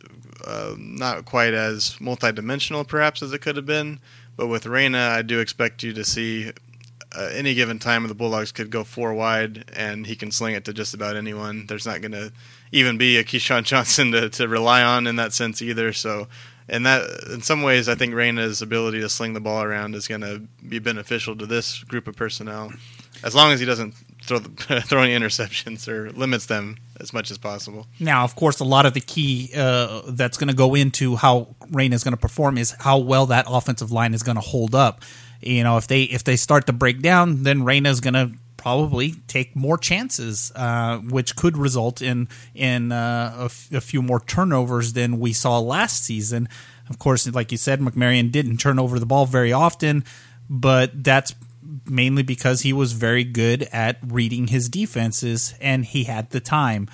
uh, 0.45 0.75
not 0.77 1.25
quite 1.25 1.53
as 1.53 1.97
multidimensional, 1.97 2.87
perhaps, 2.87 3.21
as 3.21 3.33
it 3.33 3.39
could 3.39 3.55
have 3.55 3.65
been. 3.65 3.99
But 4.35 4.47
with 4.47 4.65
Reyna, 4.65 4.97
I 4.99 5.21
do 5.21 5.39
expect 5.39 5.83
you 5.83 5.93
to 5.93 6.05
see 6.05 6.51
uh, 7.15 7.29
any 7.33 7.53
given 7.53 7.79
time 7.79 8.07
the 8.07 8.15
Bulldogs 8.15 8.51
could 8.51 8.69
go 8.69 8.83
four 8.83 9.13
wide, 9.13 9.65
and 9.73 10.07
he 10.07 10.15
can 10.15 10.31
sling 10.31 10.55
it 10.55 10.65
to 10.65 10.73
just 10.73 10.93
about 10.93 11.15
anyone. 11.15 11.65
There's 11.67 11.85
not 11.85 12.01
going 12.01 12.11
to 12.13 12.31
even 12.71 12.97
be 12.97 13.17
a 13.17 13.23
KeeSean 13.23 13.63
Johnson 13.65 14.11
to, 14.11 14.29
to 14.29 14.47
rely 14.47 14.83
on 14.83 15.07
in 15.07 15.15
that 15.17 15.33
sense 15.33 15.61
either. 15.61 15.91
So, 15.91 16.27
in 16.69 16.83
that, 16.83 17.09
in 17.31 17.41
some 17.41 17.63
ways, 17.63 17.89
I 17.89 17.95
think 17.95 18.13
Reyna's 18.13 18.61
ability 18.61 19.01
to 19.01 19.09
sling 19.09 19.33
the 19.33 19.39
ball 19.39 19.63
around 19.63 19.95
is 19.95 20.07
going 20.07 20.21
to 20.21 20.41
be 20.67 20.79
beneficial 20.79 21.35
to 21.37 21.45
this 21.45 21.83
group 21.83 22.07
of 22.07 22.15
personnel, 22.15 22.71
as 23.23 23.35
long 23.35 23.51
as 23.51 23.59
he 23.59 23.65
doesn't 23.65 23.95
throw 24.23 24.39
the, 24.39 24.81
throw 24.85 25.01
any 25.01 25.13
interceptions 25.13 25.87
or 25.87 26.11
limits 26.11 26.45
them 26.45 26.77
as 26.99 27.13
much 27.13 27.31
as 27.31 27.37
possible. 27.37 27.87
Now, 27.99 28.23
of 28.23 28.35
course, 28.35 28.59
a 28.59 28.65
lot 28.65 28.85
of 28.85 28.93
the 28.93 29.01
key 29.01 29.51
uh, 29.55 30.01
that's 30.07 30.37
going 30.37 30.49
to 30.49 30.55
go 30.55 30.75
into 30.75 31.15
how 31.15 31.55
Reyna 31.71 31.95
is 31.95 32.03
going 32.03 32.13
to 32.13 32.17
perform 32.17 32.57
is 32.57 32.71
how 32.79 32.97
well 32.97 33.25
that 33.27 33.45
offensive 33.47 33.91
line 33.91 34.13
is 34.13 34.23
going 34.23 34.35
to 34.35 34.41
hold 34.41 34.75
up. 34.75 35.01
You 35.41 35.63
know, 35.63 35.77
if 35.77 35.87
they 35.87 36.03
if 36.03 36.23
they 36.23 36.35
start 36.35 36.67
to 36.67 36.73
break 36.73 37.01
down, 37.01 37.43
then 37.43 37.63
Reyna 37.63 37.89
is 37.89 38.01
going 38.01 38.13
to 38.13 38.31
probably 38.59 39.13
take 39.27 39.55
more 39.55 39.77
chances, 39.77 40.51
uh, 40.55 40.97
which 40.97 41.35
could 41.35 41.57
result 41.57 42.01
in 42.01 42.27
in 42.53 42.91
uh, 42.91 43.35
a, 43.39 43.45
f- 43.45 43.71
a 43.71 43.81
few 43.81 44.01
more 44.01 44.19
turnovers 44.19 44.93
than 44.93 45.19
we 45.19 45.31
saw 45.33 45.59
last 45.59 46.03
season. 46.03 46.49
Of 46.89 46.99
course, 46.99 47.31
like 47.31 47.51
you 47.51 47.57
said, 47.57 47.79
McMaryion 47.79 48.31
didn't 48.31 48.57
turn 48.57 48.77
over 48.77 48.99
the 48.99 49.05
ball 49.05 49.25
very 49.25 49.53
often, 49.53 50.03
but 50.49 51.03
that's 51.03 51.33
mainly 51.85 52.23
because 52.23 52.61
he 52.61 52.73
was 52.73 52.91
very 52.91 53.23
good 53.23 53.63
at 53.71 53.97
reading 54.05 54.47
his 54.47 54.67
defenses 54.67 55.53
and 55.61 55.85
he 55.85 56.03
had 56.03 56.31
the 56.31 56.39
time. 56.39 56.89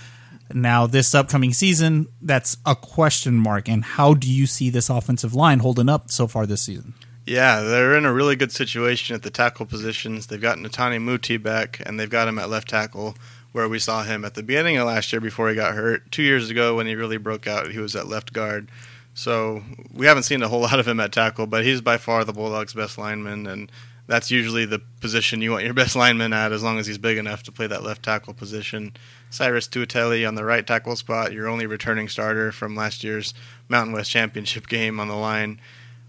Now, 0.54 0.86
this 0.86 1.16
upcoming 1.16 1.54
season, 1.54 2.08
that's 2.22 2.58
a 2.66 2.76
question 2.76 3.36
mark. 3.36 3.68
And 3.68 3.84
how 3.84 4.14
do 4.14 4.32
you 4.32 4.46
see 4.46 4.70
this 4.70 4.90
offensive 4.90 5.34
line 5.34 5.60
holding 5.60 5.90
up 5.90 6.12
so 6.12 6.28
far 6.28 6.46
this 6.46 6.62
season? 6.62 6.94
Yeah, 7.25 7.62
they're 7.62 7.98
in 7.98 8.05
a 8.05 8.13
really 8.13 8.36
good 8.36 8.51
situation 8.51 9.15
at 9.15 9.24
the 9.24 9.32
tackle 9.32 9.65
positions. 9.65 10.27
They've 10.27 10.39
got 10.39 10.60
Netane 10.60 11.03
Muti 11.03 11.38
back, 11.38 11.82
and 11.84 12.00
they've 12.00 12.10
got 12.10 12.27
him 12.27 12.38
at 12.38 12.50
left 12.50 12.70
tackle, 12.70 13.15
where 13.51 13.67
we 13.67 13.79
saw 13.79 14.03
him 14.03 14.24
at 14.24 14.36
the 14.36 14.44
beginning 14.44 14.77
of 14.77 14.86
last 14.86 15.12
year 15.12 15.20
before 15.20 15.50
he 15.50 15.55
got 15.55 15.74
hurt. 15.74 16.12
Two 16.12 16.22
years 16.22 16.51
ago, 16.51 16.75
when 16.75 16.86
he 16.86 16.94
really 16.94 17.17
broke 17.17 17.48
out, 17.48 17.72
he 17.72 17.79
was 17.79 17.96
at 17.96 18.08
left 18.08 18.32
guard. 18.32 18.70
So 19.15 19.63
we 19.91 20.05
haven't 20.05 20.24
seen 20.24 20.44
a 20.44 20.48
whole 20.48 20.62
lot 20.70 20.79
of 20.79 20.88
him 20.88 21.00
at 21.00 21.12
tackle, 21.12 21.48
but 21.48 21.63
he's 21.63 21.82
by 21.82 21.98
far 21.98 22.24
the 22.24 22.34
Bulldogs' 22.34 22.74
best 22.75 23.00
lineman, 23.00 23.48
and 23.48 23.72
that's 24.05 24.29
usually 24.29 24.65
the 24.65 24.82
position 25.01 25.41
you 25.41 25.51
want 25.51 25.63
your 25.63 25.74
best 25.84 25.96
lineman 25.96 26.32
at, 26.32 26.51
as 26.51 26.62
long 26.62 26.77
as 26.77 26.86
he's 26.86 27.00
big 27.00 27.17
enough 27.17 27.41
to 27.44 27.51
play 27.51 27.65
that 27.65 27.84
left 27.84 28.03
tackle 28.03 28.36
position. 28.36 28.94
Syrus 29.32 29.67
Tuitele 29.67 30.27
on 30.27 30.36
the 30.36 30.46
right 30.46 30.65
tackle 30.65 30.96
spot, 30.96 31.34
your 31.34 31.48
only 31.48 31.65
returning 31.65 32.08
starter 32.08 32.51
from 32.51 32.75
last 32.75 33.03
year's 33.03 33.34
Mountain 33.67 33.94
West 33.94 34.12
Championship 34.12 34.67
game 34.70 35.00
on 35.00 35.08
the 35.08 35.15
line. 35.15 35.60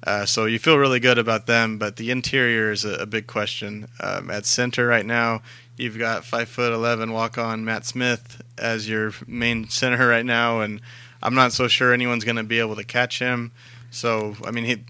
Uh, 0.06 0.24
so 0.24 0.46
you 0.46 0.58
feel 0.58 0.78
really 0.78 1.00
good 1.00 1.18
about 1.18 1.46
them, 1.46 1.78
but 1.78 1.96
the 1.96 2.12
interior 2.12 2.70
is 2.70 2.84
a, 2.84 2.94
a 2.94 3.06
big 3.06 3.26
question. 3.26 3.88
Um, 4.00 4.30
at 4.30 4.46
center 4.46 4.86
right 4.86 5.04
now, 5.04 5.42
you've 5.76 5.98
got 5.98 6.24
five 6.24 6.48
foot 6.48 6.72
eleven 6.72 7.12
walk 7.12 7.36
on 7.36 7.64
Matt 7.64 7.84
Smith 7.84 8.40
as 8.56 8.88
your 8.88 9.12
main 9.26 9.68
center 9.68 10.06
right 10.06 10.24
now, 10.24 10.60
and 10.60 10.80
I'm 11.22 11.34
not 11.34 11.52
so 11.52 11.66
sure 11.66 11.92
anyone's 11.92 12.24
going 12.24 12.36
to 12.36 12.44
be 12.44 12.60
able 12.60 12.76
to 12.76 12.84
catch 12.84 13.18
him. 13.18 13.50
So 13.90 14.36
I 14.44 14.52
mean, 14.52 14.64
he 14.64 14.84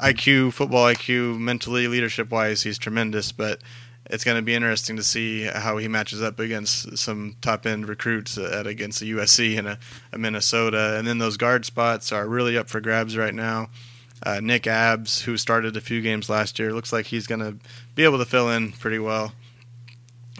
IQ, 0.00 0.52
football 0.52 0.86
IQ, 0.86 1.38
mentally, 1.38 1.86
leadership 1.86 2.30
wise, 2.30 2.62
he's 2.62 2.78
tremendous. 2.78 3.30
But 3.32 3.60
it's 4.06 4.24
going 4.24 4.36
to 4.36 4.42
be 4.42 4.54
interesting 4.54 4.96
to 4.96 5.04
see 5.04 5.44
how 5.44 5.76
he 5.76 5.86
matches 5.86 6.22
up 6.22 6.40
against 6.40 6.98
some 6.98 7.36
top 7.40 7.66
end 7.66 7.88
recruits 7.88 8.36
at 8.36 8.66
against 8.66 9.02
a 9.02 9.04
USC 9.04 9.58
and 9.58 9.68
a, 9.68 9.78
a, 10.12 10.18
Minnesota. 10.18 10.96
And 10.98 11.06
then 11.06 11.18
those 11.18 11.36
guard 11.36 11.64
spots 11.64 12.10
are 12.10 12.26
really 12.26 12.58
up 12.58 12.68
for 12.68 12.80
grabs 12.80 13.16
right 13.16 13.34
now. 13.34 13.68
Uh, 14.22 14.40
Nick 14.42 14.66
Abbs, 14.66 15.22
who 15.22 15.36
started 15.36 15.76
a 15.76 15.80
few 15.80 16.02
games 16.02 16.28
last 16.28 16.58
year, 16.58 16.72
looks 16.72 16.92
like 16.92 17.06
he's 17.06 17.26
going 17.26 17.40
to 17.40 17.56
be 17.94 18.04
able 18.04 18.18
to 18.18 18.24
fill 18.24 18.50
in 18.50 18.72
pretty 18.72 18.98
well. 18.98 19.32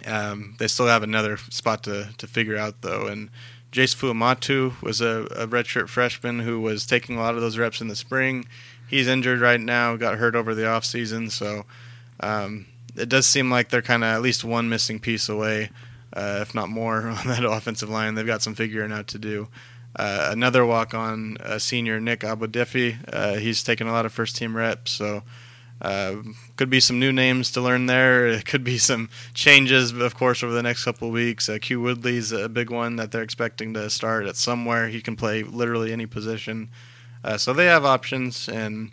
Um, 0.05 0.55
they 0.59 0.67
still 0.67 0.87
have 0.87 1.03
another 1.03 1.37
spot 1.37 1.83
to, 1.83 2.09
to 2.17 2.27
figure 2.27 2.57
out, 2.57 2.81
though. 2.81 3.07
And 3.07 3.29
Jace 3.71 3.95
Fuamatu 3.95 4.79
was 4.81 5.01
a, 5.01 5.27
a 5.31 5.47
redshirt 5.47 5.87
freshman 5.87 6.39
who 6.39 6.59
was 6.59 6.85
taking 6.85 7.17
a 7.17 7.21
lot 7.21 7.35
of 7.35 7.41
those 7.41 7.57
reps 7.57 7.81
in 7.81 7.87
the 7.87 7.95
spring. 7.95 8.45
He's 8.87 9.07
injured 9.07 9.39
right 9.39 9.59
now, 9.59 9.95
got 9.95 10.17
hurt 10.17 10.35
over 10.35 10.53
the 10.53 10.63
offseason, 10.63 11.31
so 11.31 11.65
um, 12.19 12.65
it 12.95 13.07
does 13.07 13.25
seem 13.25 13.49
like 13.49 13.69
they're 13.69 13.81
kind 13.81 14.03
of 14.03 14.09
at 14.09 14.21
least 14.21 14.43
one 14.43 14.67
missing 14.67 14.99
piece 14.99 15.29
away, 15.29 15.69
uh, 16.13 16.39
if 16.41 16.53
not 16.53 16.69
more, 16.69 16.97
on 17.07 17.27
that 17.27 17.45
offensive 17.45 17.89
line. 17.89 18.15
They've 18.15 18.25
got 18.25 18.41
some 18.41 18.55
figuring 18.55 18.91
out 18.91 19.07
to 19.07 19.17
do. 19.17 19.47
Uh, 19.95 20.29
another 20.31 20.65
walk 20.65 20.93
on 20.93 21.37
uh, 21.37 21.59
senior 21.59 21.99
Nick 21.99 22.21
Abudefi. 22.21 22.97
Uh, 23.11 23.35
he's 23.35 23.63
taken 23.63 23.87
a 23.87 23.91
lot 23.91 24.05
of 24.05 24.13
first 24.13 24.35
team 24.35 24.55
reps, 24.55 24.91
so 24.91 25.23
uh, 25.81 26.17
could 26.55 26.69
be 26.69 26.79
some 26.79 26.99
new 26.99 27.11
names 27.11 27.51
to 27.51 27.61
learn 27.61 27.87
there. 27.87 28.27
It 28.41 28.45
could 28.45 28.63
be 28.63 28.77
some 28.77 29.09
changes, 29.33 29.91
of 29.91 30.15
course, 30.15 30.43
over 30.43 30.53
the 30.53 30.63
next 30.63 30.85
couple 30.85 31.09
of 31.09 31.13
weeks. 31.13 31.49
Uh, 31.49 31.57
Q 31.59 31.81
Woodley's 31.81 32.31
a 32.31 32.47
big 32.47 32.69
one 32.69 32.95
that 32.95 33.11
they're 33.11 33.23
expecting 33.23 33.73
to 33.73 33.89
start 33.89 34.25
at 34.25 34.37
somewhere. 34.37 34.87
He 34.87 35.01
can 35.01 35.15
play 35.15 35.43
literally 35.43 35.91
any 35.91 36.05
position. 36.05 36.69
Uh, 37.23 37.37
so 37.37 37.53
they 37.53 37.65
have 37.65 37.85
options, 37.85 38.47
and 38.47 38.91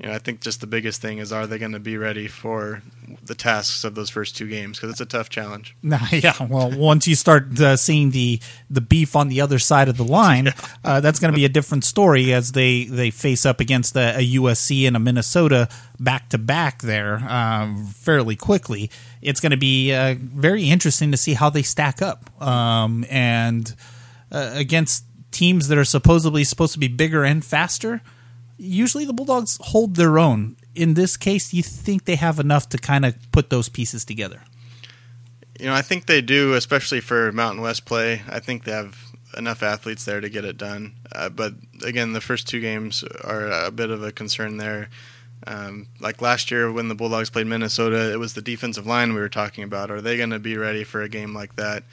you 0.00 0.08
know, 0.08 0.14
I 0.14 0.18
think 0.18 0.40
just 0.40 0.62
the 0.62 0.66
biggest 0.66 1.02
thing 1.02 1.18
is 1.18 1.30
are 1.30 1.46
they 1.46 1.58
going 1.58 1.72
to 1.72 1.80
be 1.80 1.98
ready 1.98 2.26
for 2.26 2.82
the 3.22 3.34
tasks 3.34 3.84
of 3.84 3.94
those 3.94 4.08
first 4.08 4.34
two 4.34 4.48
games 4.48 4.78
because 4.78 4.90
it's 4.90 5.00
a 5.00 5.06
tough 5.06 5.28
challenge. 5.28 5.76
yeah, 6.10 6.34
well, 6.48 6.70
once 6.70 7.06
you 7.06 7.14
start 7.14 7.60
uh, 7.60 7.76
seeing 7.76 8.10
the 8.10 8.40
the 8.70 8.80
beef 8.80 9.14
on 9.14 9.28
the 9.28 9.42
other 9.42 9.58
side 9.58 9.88
of 9.88 9.98
the 9.98 10.04
line, 10.04 10.46
yeah. 10.46 10.52
uh, 10.84 11.00
that's 11.00 11.18
going 11.18 11.30
to 11.30 11.36
be 11.36 11.44
a 11.44 11.50
different 11.50 11.84
story 11.84 12.32
as 12.32 12.52
they 12.52 12.84
they 12.84 13.10
face 13.10 13.44
up 13.44 13.60
against 13.60 13.94
a, 13.94 14.16
a 14.16 14.34
USC 14.36 14.86
and 14.86 14.96
a 14.96 14.98
Minnesota 14.98 15.68
back 15.98 16.30
to 16.30 16.38
back 16.38 16.80
there 16.80 17.16
um, 17.28 17.86
fairly 17.86 18.36
quickly. 18.36 18.90
It's 19.20 19.40
going 19.40 19.50
to 19.50 19.58
be 19.58 19.92
uh, 19.92 20.14
very 20.18 20.70
interesting 20.70 21.10
to 21.10 21.18
see 21.18 21.34
how 21.34 21.50
they 21.50 21.62
stack 21.62 22.00
up 22.00 22.30
um, 22.42 23.04
and 23.10 23.74
uh, 24.32 24.52
against 24.54 25.04
teams 25.30 25.68
that 25.68 25.76
are 25.76 25.84
supposedly 25.84 26.42
supposed 26.42 26.72
to 26.72 26.78
be 26.78 26.88
bigger 26.88 27.22
and 27.22 27.44
faster 27.44 28.00
usually 28.60 29.04
the 29.04 29.12
Bulldogs 29.12 29.58
hold 29.60 29.96
their 29.96 30.18
own. 30.18 30.56
In 30.74 30.94
this 30.94 31.16
case, 31.16 31.52
you 31.52 31.62
think 31.62 32.04
they 32.04 32.16
have 32.16 32.38
enough 32.38 32.68
to 32.68 32.78
kind 32.78 33.04
of 33.04 33.16
put 33.32 33.50
those 33.50 33.68
pieces 33.68 34.04
together? 34.04 34.42
You 35.58 35.66
know, 35.66 35.74
I 35.74 35.82
think 35.82 36.06
they 36.06 36.20
do, 36.20 36.54
especially 36.54 37.00
for 37.00 37.32
Mountain 37.32 37.62
West 37.62 37.84
play. 37.84 38.22
I 38.28 38.38
think 38.38 38.64
they 38.64 38.72
have 38.72 38.96
enough 39.36 39.62
athletes 39.62 40.04
there 40.04 40.20
to 40.20 40.28
get 40.28 40.44
it 40.44 40.56
done. 40.56 40.94
Uh, 41.12 41.28
but 41.28 41.54
again, 41.84 42.12
the 42.12 42.20
first 42.20 42.48
two 42.48 42.60
games 42.60 43.02
are 43.24 43.50
a 43.50 43.70
bit 43.70 43.90
of 43.90 44.02
a 44.02 44.12
concern 44.12 44.56
there. 44.56 44.88
Um, 45.46 45.86
like 46.00 46.20
last 46.20 46.50
year 46.50 46.70
when 46.70 46.88
the 46.88 46.94
Bulldogs 46.94 47.30
played 47.30 47.46
Minnesota, 47.46 48.12
it 48.12 48.18
was 48.18 48.34
the 48.34 48.42
defensive 48.42 48.86
line 48.86 49.14
we 49.14 49.20
were 49.20 49.28
talking 49.28 49.64
about. 49.64 49.90
Are 49.90 50.00
they 50.00 50.16
going 50.16 50.30
to 50.30 50.38
be 50.38 50.56
ready 50.56 50.84
for 50.84 51.02
a 51.02 51.08
game 51.08 51.34
like 51.34 51.56
that? 51.56 51.84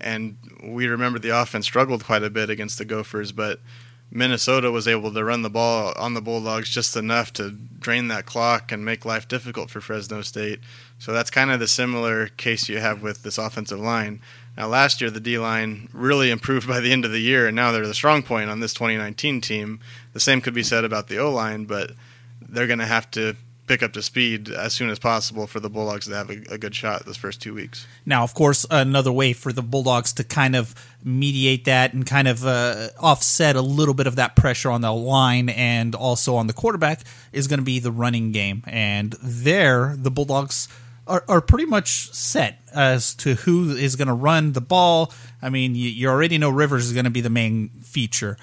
And 0.00 0.36
we 0.62 0.88
remember 0.88 1.18
the 1.18 1.40
offense 1.40 1.66
struggled 1.66 2.04
quite 2.04 2.22
a 2.22 2.30
bit 2.30 2.50
against 2.50 2.78
the 2.78 2.84
Gophers, 2.84 3.32
but 3.32 3.60
Minnesota 4.10 4.70
was 4.70 4.86
able 4.86 5.12
to 5.12 5.24
run 5.24 5.42
the 5.42 5.50
ball 5.50 5.92
on 5.96 6.14
the 6.14 6.22
Bulldogs 6.22 6.70
just 6.70 6.96
enough 6.96 7.32
to 7.34 7.50
drain 7.50 8.08
that 8.08 8.26
clock 8.26 8.70
and 8.70 8.84
make 8.84 9.04
life 9.04 9.26
difficult 9.26 9.68
for 9.68 9.80
Fresno 9.80 10.22
State. 10.22 10.60
So 10.98 11.12
that's 11.12 11.30
kind 11.30 11.50
of 11.50 11.60
the 11.60 11.68
similar 11.68 12.28
case 12.28 12.68
you 12.68 12.78
have 12.78 13.02
with 13.02 13.22
this 13.22 13.38
offensive 13.38 13.80
line. 13.80 14.20
Now, 14.56 14.68
last 14.68 15.00
year, 15.00 15.10
the 15.10 15.20
D 15.20 15.38
line 15.38 15.88
really 15.92 16.30
improved 16.30 16.68
by 16.68 16.80
the 16.80 16.92
end 16.92 17.04
of 17.04 17.12
the 17.12 17.20
year, 17.20 17.46
and 17.46 17.56
now 17.56 17.72
they're 17.72 17.86
the 17.86 17.94
strong 17.94 18.22
point 18.22 18.48
on 18.48 18.60
this 18.60 18.74
2019 18.74 19.40
team. 19.40 19.80
The 20.12 20.20
same 20.20 20.40
could 20.40 20.54
be 20.54 20.62
said 20.62 20.84
about 20.84 21.08
the 21.08 21.18
O 21.18 21.30
line, 21.30 21.64
but 21.64 21.92
they're 22.40 22.66
going 22.66 22.78
to 22.78 22.86
have 22.86 23.10
to 23.12 23.36
pick 23.66 23.82
up 23.82 23.92
to 23.92 24.02
speed 24.02 24.48
as 24.48 24.72
soon 24.72 24.90
as 24.90 24.98
possible 24.98 25.46
for 25.46 25.60
the 25.60 25.68
Bulldogs 25.68 26.06
to 26.06 26.14
have 26.14 26.30
a, 26.30 26.42
a, 26.50 26.58
good 26.58 26.74
shot 26.74 27.04
this 27.04 27.16
first 27.16 27.42
two 27.42 27.54
weeks. 27.54 27.86
Now, 28.04 28.22
of 28.22 28.34
course, 28.34 28.64
another 28.70 29.12
way 29.12 29.32
for 29.32 29.52
the 29.52 29.62
Bulldogs 29.62 30.12
to 30.14 30.24
kind 30.24 30.54
of 30.54 30.74
mediate 31.02 31.64
that 31.64 31.92
and 31.92 32.06
kind 32.06 32.28
of 32.28 32.46
uh, 32.46 32.88
offset 33.00 33.56
a 33.56 33.62
little 33.62 33.94
bit 33.94 34.06
of 34.06 34.16
that 34.16 34.36
pressure 34.36 34.70
on 34.70 34.80
the 34.80 34.92
line 34.92 35.48
and 35.48 35.94
also 35.94 36.36
on 36.36 36.46
the 36.46 36.52
quarterback 36.52 37.00
is 37.32 37.48
going 37.48 37.58
to 37.58 37.64
be 37.64 37.78
the 37.78 37.92
running 37.92 38.32
game. 38.32 38.62
And 38.66 39.12
there, 39.22 39.94
the 39.96 40.10
Bulldogs. 40.10 40.68
Are, 41.08 41.24
are 41.28 41.40
pretty 41.40 41.66
much 41.66 42.12
set 42.12 42.58
as 42.74 43.14
to 43.14 43.36
who 43.36 43.70
is 43.76 43.94
going 43.94 44.08
to 44.08 44.12
run 44.12 44.54
the 44.54 44.60
ball. 44.60 45.12
I 45.40 45.50
mean, 45.50 45.76
you, 45.76 45.88
you 45.88 46.08
already 46.08 46.36
know 46.36 46.50
Rivers 46.50 46.86
is 46.86 46.92
going 46.94 47.04
to 47.04 47.12
be 47.12 47.20
the 47.20 47.30
main 47.30 47.68
feature. 47.68 48.36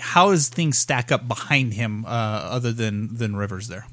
How 0.00 0.32
does 0.32 0.48
things 0.48 0.78
stack 0.78 1.12
up 1.12 1.28
behind 1.28 1.74
him, 1.74 2.04
uh, 2.04 2.08
other 2.08 2.72
than 2.72 3.18
than 3.18 3.36
Rivers 3.36 3.68
there? 3.68 3.86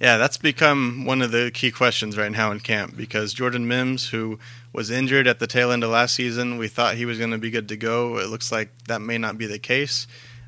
Yeah, 0.00 0.16
that's 0.18 0.36
become 0.36 1.04
one 1.04 1.22
of 1.22 1.30
the 1.30 1.50
key 1.52 1.70
questions 1.70 2.18
right 2.18 2.32
now 2.32 2.50
in 2.50 2.60
camp 2.60 2.96
because 2.96 3.32
Jordan 3.32 3.68
Mims, 3.68 4.08
who 4.08 4.38
was 4.72 4.90
injured 4.90 5.28
at 5.28 5.38
the 5.38 5.46
tail 5.46 5.70
end 5.70 5.84
of 5.84 5.90
last 5.90 6.14
season, 6.14 6.58
we 6.58 6.66
thought 6.66 6.96
he 6.96 7.06
was 7.06 7.18
going 7.18 7.30
to 7.30 7.38
be 7.38 7.50
good 7.50 7.68
to 7.68 7.76
go. 7.76 8.18
It 8.18 8.28
looks 8.28 8.50
like 8.50 8.70
that 8.88 9.00
may 9.00 9.18
not 9.18 9.38
be 9.38 9.46
the 9.46 9.58
case. 9.58 10.06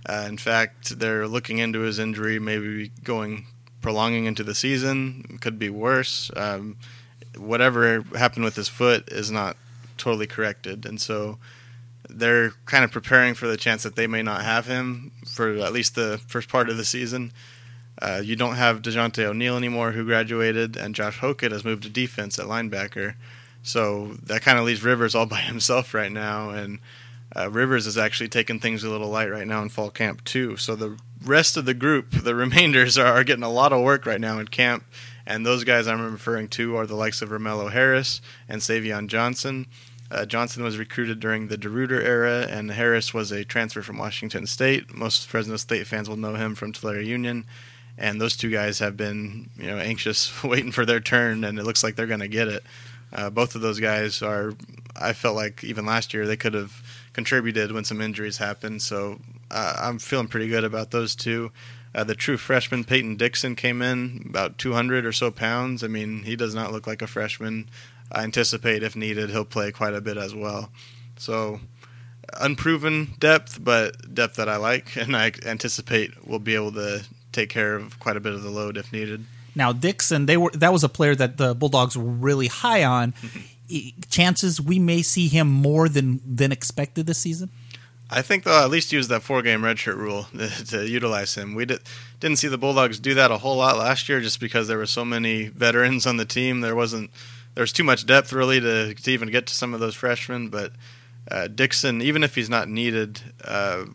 Uh, 0.09 0.25
in 0.29 0.37
fact, 0.37 0.99
they're 0.99 1.29
looking 1.29 1.59
into 1.59 1.81
his 1.81 1.99
injury, 1.99 2.39
maybe 2.39 2.91
going 3.05 3.47
prolonging 3.83 4.25
into 4.25 4.43
the 4.43 4.55
season. 4.55 5.39
Could 5.41 5.59
be 5.59 5.71
worse. 5.71 6.31
Um, 6.37 6.77
whatever 7.39 8.03
happened 8.17 8.45
with 8.45 8.57
his 8.57 8.69
foot 8.69 9.09
is 9.13 9.31
not 9.31 9.57
totally 9.97 10.27
corrected, 10.27 10.87
and 10.87 11.01
so 11.01 11.39
they're 12.09 12.51
kind 12.67 12.85
of 12.85 12.91
preparing 12.91 13.35
for 13.35 13.47
the 13.47 13.57
chance 13.57 13.83
that 13.85 13.97
they 13.97 14.07
may 14.07 14.23
not 14.23 14.43
have 14.43 14.67
him 14.67 15.13
for 15.27 15.55
at 15.57 15.73
least 15.73 15.95
the 15.95 16.21
first 16.27 16.49
part 16.49 16.69
of 16.69 16.77
the 16.77 16.85
season. 16.85 17.33
Uh, 18.01 18.21
you 18.23 18.37
don't 18.37 18.57
have 18.57 18.83
Dejounte 18.83 19.25
O'Neal 19.25 19.57
anymore, 19.57 19.93
who 19.93 20.05
graduated, 20.05 20.77
and 20.77 20.95
Josh 20.95 21.19
Hokit 21.21 21.53
has 21.53 21.65
moved 21.65 21.85
to 21.85 21.89
defense 21.89 22.39
at 22.39 22.47
linebacker. 22.47 23.15
So 23.63 24.17
that 24.23 24.43
kind 24.43 24.59
of 24.59 24.65
leaves 24.65 24.83
Rivers 24.83 25.15
all 25.15 25.27
by 25.37 25.41
himself 25.41 25.95
right 25.95 26.13
now, 26.13 26.51
and 26.51 26.79
uh, 27.35 27.51
Rivers 27.51 27.87
is 27.87 27.99
actually 27.99 28.29
taking 28.29 28.61
things 28.61 28.85
a 28.85 28.91
little 28.91 29.09
light 29.09 29.31
right 29.31 29.47
now 29.47 29.63
in 29.63 29.69
fall 29.69 29.91
camp 29.91 30.25
too. 30.25 30.57
So 30.57 30.77
the 30.77 30.99
rest 31.25 31.57
of 31.57 31.65
the 31.65 31.75
group, 31.75 32.11
the 32.11 32.35
remainders, 32.35 32.99
are, 32.99 33.07
are 33.07 33.25
getting 33.25 33.43
a 33.45 33.51
lot 33.51 33.73
of 33.73 33.83
work 33.83 34.07
right 34.07 34.21
now 34.21 34.39
in 34.39 34.49
camp, 34.49 34.85
and 35.27 35.45
those 35.45 35.65
guys 35.65 35.89
I'm 35.89 36.13
referring 36.13 36.49
to 36.51 36.77
are 36.77 36.87
the 36.87 36.95
likes 36.95 37.23
of 37.23 37.31
Romello 37.31 37.73
Harris 37.73 38.21
and 38.49 38.61
Savion 38.61 39.09
Johnson. 39.09 39.67
Uh, 40.09 40.25
Johnson 40.25 40.63
was 40.63 40.79
recruited 40.79 41.19
during 41.19 41.49
the 41.49 41.59
DeRuyter 41.59 42.01
era, 42.01 42.47
and 42.49 42.71
Harris 42.71 43.13
was 43.13 43.33
a 43.33 43.45
transfer 43.45 43.83
from 43.83 43.99
Washington 43.99 44.47
State. 44.47 44.95
Most 44.95 45.27
Fresno 45.27 45.57
State 45.57 45.87
fans 45.89 46.09
will 46.09 46.17
know 46.17 46.35
him 46.35 46.55
from 46.55 46.73
Tulare 46.73 47.01
Union 47.01 47.45
and 47.99 48.21
those 48.21 48.37
two 48.37 48.51
guys 48.51 48.79
have 48.79 48.97
been 48.97 49.51
you 49.57 49.67
know 49.67 49.79
anxious 49.79 50.43
waiting 50.45 50.73
for 50.73 50.85
their 50.85 51.01
turn, 51.01 51.45
and 51.45 51.59
it 51.59 51.65
looks 51.65 51.83
like 51.83 51.97
they're 51.97 52.07
going 52.07 52.21
to 52.21 52.29
get 52.29 52.49
it. 52.49 52.65
Uh, 53.13 53.31
both 53.31 53.55
of 53.55 53.61
those 53.61 53.81
guys 53.81 54.23
are. 54.23 54.53
I 54.95 55.13
felt 55.13 55.37
like 55.37 55.63
even 55.63 55.85
last 55.85 56.15
year 56.15 56.27
they 56.27 56.37
could 56.37 56.55
have 56.55 56.83
contributed 57.13 57.73
when 57.73 57.85
some 57.85 58.01
injuries 58.01 58.39
happened, 58.39 58.83
so 58.83 59.21
uh, 59.51 59.77
I'm 59.79 59.99
feeling 59.99 60.29
pretty 60.29 60.49
good 60.49 60.65
about 60.65 60.91
those 60.91 61.15
two. 61.15 61.53
Uh, 61.95 62.05
the 62.05 62.15
true 62.15 62.37
freshman 62.37 62.85
Peyton 62.85 63.17
Dixon 63.17 63.57
came 63.57 63.81
in 63.81 64.27
about 64.29 64.59
200 64.59 65.07
or 65.07 65.13
so 65.13 65.31
pounds. 65.31 65.83
I 65.83 65.87
mean, 65.87 66.25
he 66.25 66.37
does 66.37 66.55
not 66.55 66.71
look 66.71 66.87
like 66.87 67.01
a 67.01 67.07
freshman. 67.07 67.71
I 68.13 68.23
anticipate 68.23 68.83
if 68.83 68.95
needed 68.95 69.31
he'll 69.31 69.47
play 69.47 69.73
quite 69.73 69.95
a 69.95 70.03
bit 70.03 70.19
as 70.19 70.35
well. 70.35 70.71
So 71.17 71.61
unproven 72.35 73.15
depth, 73.19 73.63
but 73.63 74.15
depth 74.15 74.37
that 74.37 74.49
I 74.49 74.57
like, 74.57 74.97
and 74.97 75.17
I 75.17 75.33
anticipate 75.45 76.27
we'll 76.27 76.39
be 76.39 76.55
able 76.55 76.73
to 76.73 77.05
take 77.37 77.51
care 77.51 77.77
of 77.77 78.01
quite 78.01 78.17
a 78.17 78.21
bit 78.21 78.33
of 78.33 78.43
the 78.43 78.51
load 78.51 78.77
if 78.77 78.93
needed. 78.93 79.25
Now 79.55 79.73
Dixon, 79.73 80.27
they 80.27 80.37
were 80.37 80.51
that 80.53 80.73
was 80.73 80.83
a 80.83 80.89
player 80.89 81.15
that 81.15 81.37
the 81.37 81.55
Bulldogs 81.55 81.97
were 81.97 82.05
really 82.05 82.49
high 82.49 82.85
on. 82.85 83.15
Chances 84.11 84.61
we 84.61 84.79
may 84.79 85.03
see 85.03 85.29
him 85.29 85.49
more 85.49 85.89
than 85.89 86.21
than 86.27 86.53
expected 86.53 87.07
this 87.07 87.19
season. 87.19 87.51
I 88.09 88.23
think 88.23 88.45
they'll 88.45 88.55
at 88.55 88.71
least 88.71 88.93
use 88.93 89.09
that 89.09 89.23
four 89.23 89.43
game 89.43 89.63
redshirt 89.63 89.97
rule 89.97 90.29
to, 90.69 90.89
utilize 90.89 91.35
him. 91.35 91.57
We 91.57 91.65
did, 91.65 91.81
didn't 92.21 92.39
see 92.39 92.47
the 92.47 92.59
Bulldogs 92.59 93.01
do 93.01 93.15
that 93.15 93.33
a 93.33 93.39
whole 93.39 93.57
lot 93.57 93.77
last 93.77 94.09
year 94.09 94.21
just 94.21 94.39
because 94.39 94.69
there 94.69 94.79
were 94.79 94.87
so 94.87 95.05
many 95.05 95.49
veterans 95.49 96.07
on 96.07 96.17
the 96.17 96.25
team. 96.25 96.61
There 96.61 96.77
wasn't 96.77 97.11
there 97.55 97.63
was 97.63 97.73
too 97.73 97.85
much 97.85 98.07
depth 98.07 98.33
really 98.33 98.61
to, 98.61 98.95
to 98.95 99.11
even 99.11 99.31
get 99.31 99.47
to 99.47 99.55
some 99.55 99.75
of 99.75 99.81
those 99.81 99.95
freshmen. 99.95 100.51
But 100.51 100.73
uh, 101.31 101.49
Dixon, 101.49 102.01
even 102.03 102.23
if 102.23 102.35
he's 102.35 102.51
not 102.51 102.69
needed, 102.69 103.21
uh, 103.43 103.87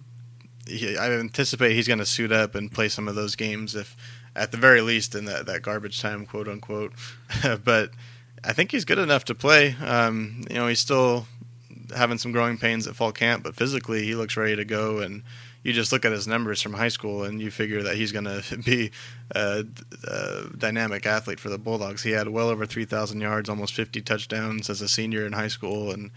he, 0.68 0.98
I 0.98 1.12
anticipate 1.12 1.74
he's 1.74 1.88
going 1.88 2.00
to 2.00 2.06
suit 2.06 2.32
up 2.32 2.56
and 2.56 2.72
play 2.72 2.90
some 2.90 3.08
of 3.08 3.16
those 3.16 3.36
games 3.36 3.76
if, 3.76 3.96
at 4.36 4.52
the 4.52 4.58
very 4.58 4.82
least, 4.82 5.16
in 5.16 5.26
that, 5.26 5.46
that 5.46 5.62
garbage 5.62 6.02
time, 6.02 6.26
quote 6.26 6.48
unquote. 6.48 6.94
but 7.64 7.92
I 8.44 8.54
think 8.54 8.72
he's 8.72 8.86
good 8.86 9.00
enough 9.00 9.26
to 9.26 9.36
play. 9.36 9.76
Um, 9.84 10.44
you 10.50 10.56
know, 10.56 10.68
he's 10.68 10.80
still 10.80 11.28
having 11.96 12.18
some 12.18 12.32
growing 12.32 12.58
pains 12.58 12.88
at 12.88 12.96
fall 12.96 13.12
camp, 13.12 13.44
but 13.44 13.56
physically 13.56 14.04
he 14.04 14.16
looks 14.16 14.38
ready 14.38 14.56
to 14.56 14.66
go. 14.66 15.00
And 15.00 15.24
you 15.64 15.74
just 15.74 15.92
look 15.92 16.06
at 16.06 16.12
his 16.12 16.28
numbers 16.28 16.62
from 16.62 16.74
high 16.74 16.88
school 16.88 17.24
and 17.24 17.40
you 17.40 17.52
figure 17.52 17.84
that 17.84 17.96
he's 17.96 18.12
going 18.12 18.26
to 18.42 18.58
be 18.58 18.92
a, 19.36 19.66
a, 20.08 20.58
dynamic 20.58 21.06
athlete 21.06 21.40
for 21.40 21.50
the 21.50 21.58
Bulldogs. 21.58 22.04
He 22.04 22.12
had 22.12 22.30
well 22.30 22.50
over 22.50 22.66
3,000 22.66 23.22
yards, 23.22 23.50
almost 23.50 23.74
50 23.74 24.02
touchdowns 24.02 24.70
as 24.70 24.82
a 24.82 24.88
senior 24.88 25.26
in 25.26 25.34
high 25.34 25.48
school, 25.48 25.92
and 25.92 26.12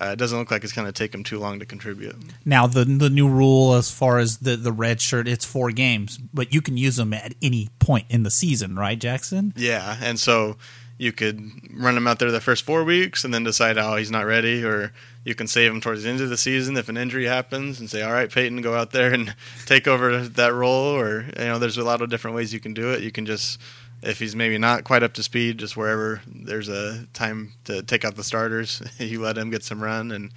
uh, 0.00 0.10
it 0.12 0.16
doesn't 0.16 0.38
look 0.38 0.50
like 0.50 0.64
it's 0.64 0.72
going 0.72 0.86
to 0.86 0.92
take 0.92 1.14
him 1.14 1.24
too 1.24 1.38
long 1.38 1.58
to 1.58 1.66
contribute. 1.66 2.16
Now, 2.44 2.66
the 2.66 2.84
the 2.84 3.10
new 3.10 3.28
rule 3.28 3.74
as 3.74 3.90
far 3.90 4.18
as 4.18 4.38
the 4.38 4.56
the 4.56 4.72
red 4.72 5.00
shirt, 5.00 5.26
it's 5.28 5.44
four 5.44 5.70
games, 5.70 6.18
but 6.18 6.52
you 6.52 6.60
can 6.60 6.76
use 6.76 6.96
them 6.96 7.12
at 7.12 7.34
any 7.40 7.68
point 7.78 8.06
in 8.08 8.22
the 8.22 8.30
season, 8.30 8.76
right, 8.76 8.98
Jackson? 8.98 9.52
Yeah, 9.56 9.96
and 10.00 10.18
so 10.20 10.56
you 10.98 11.12
could 11.12 11.50
run 11.74 11.96
him 11.96 12.06
out 12.06 12.18
there 12.18 12.30
the 12.30 12.40
first 12.40 12.64
four 12.64 12.82
weeks 12.82 13.24
and 13.24 13.32
then 13.32 13.44
decide, 13.44 13.76
oh, 13.76 13.96
he's 13.96 14.10
not 14.10 14.24
ready, 14.24 14.64
or 14.64 14.92
you 15.24 15.34
can 15.34 15.46
save 15.46 15.70
him 15.70 15.80
towards 15.80 16.02
the 16.02 16.08
end 16.08 16.20
of 16.20 16.30
the 16.30 16.36
season 16.36 16.76
if 16.76 16.88
an 16.88 16.96
injury 16.96 17.26
happens 17.26 17.80
and 17.80 17.90
say, 17.90 18.00
all 18.00 18.12
right, 18.12 18.32
Peyton, 18.32 18.62
go 18.62 18.74
out 18.74 18.92
there 18.92 19.12
and 19.12 19.34
take 19.66 19.86
over 19.86 20.26
that 20.26 20.54
role. 20.54 20.98
Or, 20.98 21.26
you 21.38 21.44
know, 21.44 21.58
there's 21.58 21.76
a 21.76 21.84
lot 21.84 22.00
of 22.00 22.08
different 22.08 22.34
ways 22.34 22.54
you 22.54 22.60
can 22.60 22.72
do 22.72 22.92
it. 22.92 23.02
You 23.02 23.12
can 23.12 23.26
just, 23.26 23.60
if 24.06 24.20
he's 24.20 24.36
maybe 24.36 24.56
not 24.56 24.84
quite 24.84 25.02
up 25.02 25.12
to 25.14 25.22
speed, 25.22 25.58
just 25.58 25.76
wherever 25.76 26.22
there's 26.26 26.68
a 26.68 27.06
time 27.12 27.52
to 27.64 27.82
take 27.82 28.04
out 28.04 28.14
the 28.14 28.22
starters, 28.22 28.80
you 28.98 29.20
let 29.20 29.36
him 29.36 29.50
get 29.50 29.64
some 29.64 29.82
run. 29.82 30.12
And 30.12 30.30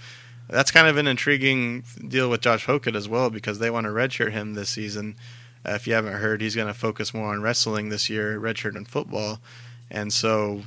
that's 0.50 0.72
kind 0.72 0.88
of 0.88 0.98
an 0.98 1.06
intriguing 1.06 1.84
deal 2.08 2.30
with 2.30 2.42
Josh 2.42 2.66
Hokit 2.66 2.96
as 2.96 3.08
well 3.08 3.30
because 3.30 3.60
they 3.60 3.70
want 3.70 3.86
to 3.86 3.92
redshirt 3.92 4.32
him 4.32 4.56
this 4.56 4.70
season. 4.70 5.16
Uh, 5.64 5.74
if 5.74 5.86
you 5.86 5.94
haven't 5.94 6.14
heard, 6.14 6.42
he's 6.42 6.56
going 6.56 6.68
to 6.68 6.74
focus 6.74 7.14
more 7.14 7.32
on 7.32 7.44
wrestling 7.44 7.90
this 7.90 8.10
year, 8.10 8.40
redshirt 8.40 8.76
and 8.76 8.88
football. 8.88 9.40
And 9.92 10.12
so, 10.12 10.64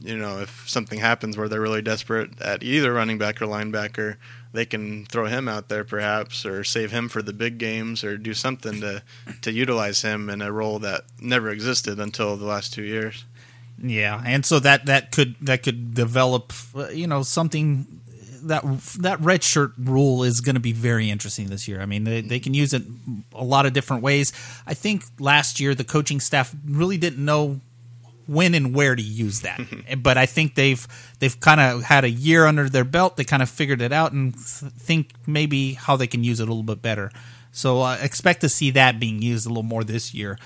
you 0.00 0.16
know, 0.16 0.40
if 0.40 0.68
something 0.68 0.98
happens 0.98 1.36
where 1.36 1.48
they're 1.48 1.60
really 1.60 1.82
desperate 1.82 2.40
at 2.40 2.64
either 2.64 2.92
running 2.92 3.18
back 3.18 3.40
or 3.40 3.46
linebacker, 3.46 4.16
they 4.52 4.64
can 4.64 5.06
throw 5.06 5.26
him 5.26 5.48
out 5.48 5.68
there 5.68 5.84
perhaps 5.84 6.44
or 6.44 6.64
save 6.64 6.90
him 6.90 7.08
for 7.08 7.22
the 7.22 7.32
big 7.32 7.58
games 7.58 8.02
or 8.02 8.16
do 8.16 8.34
something 8.34 8.80
to 8.80 9.02
to 9.42 9.52
utilize 9.52 10.02
him 10.02 10.28
in 10.28 10.42
a 10.42 10.52
role 10.52 10.78
that 10.80 11.02
never 11.20 11.50
existed 11.50 11.98
until 11.98 12.36
the 12.36 12.46
last 12.46 12.72
2 12.72 12.82
years. 12.82 13.24
Yeah, 13.82 14.22
and 14.24 14.44
so 14.44 14.58
that 14.60 14.86
that 14.86 15.10
could 15.10 15.36
that 15.40 15.62
could 15.62 15.94
develop 15.94 16.52
uh, 16.74 16.88
you 16.88 17.06
know 17.06 17.22
something 17.22 18.00
that 18.42 18.62
that 19.00 19.20
red 19.20 19.42
shirt 19.42 19.72
rule 19.78 20.22
is 20.22 20.40
going 20.40 20.54
to 20.54 20.60
be 20.60 20.72
very 20.72 21.10
interesting 21.10 21.48
this 21.48 21.66
year. 21.68 21.80
I 21.80 21.86
mean, 21.86 22.04
they, 22.04 22.20
they 22.20 22.40
can 22.40 22.54
use 22.54 22.74
it 22.74 22.82
a 23.34 23.44
lot 23.44 23.66
of 23.66 23.72
different 23.72 24.02
ways. 24.02 24.32
I 24.66 24.74
think 24.74 25.04
last 25.18 25.60
year 25.60 25.74
the 25.74 25.84
coaching 25.84 26.20
staff 26.20 26.54
really 26.66 26.98
didn't 26.98 27.24
know 27.24 27.60
when 28.30 28.54
and 28.54 28.72
where 28.74 28.94
to 28.94 29.02
use 29.02 29.40
that. 29.40 29.60
but 30.02 30.16
I 30.16 30.26
think 30.26 30.54
they've 30.54 30.86
they've 31.18 31.38
kind 31.40 31.60
of 31.60 31.82
had 31.82 32.04
a 32.04 32.10
year 32.10 32.46
under 32.46 32.68
their 32.68 32.84
belt. 32.84 33.16
They 33.16 33.24
kind 33.24 33.42
of 33.42 33.50
figured 33.50 33.82
it 33.82 33.92
out 33.92 34.12
and 34.12 34.34
th- 34.34 34.72
think 34.72 35.12
maybe 35.26 35.74
how 35.74 35.96
they 35.96 36.06
can 36.06 36.22
use 36.22 36.38
it 36.40 36.44
a 36.44 36.46
little 36.46 36.62
bit 36.62 36.80
better. 36.80 37.10
So 37.52 37.82
uh, 37.82 37.98
expect 38.00 38.42
to 38.42 38.48
see 38.48 38.70
that 38.70 39.00
being 39.00 39.20
used 39.20 39.46
a 39.46 39.48
little 39.48 39.64
more 39.64 39.82
this 39.82 40.14
year. 40.14 40.38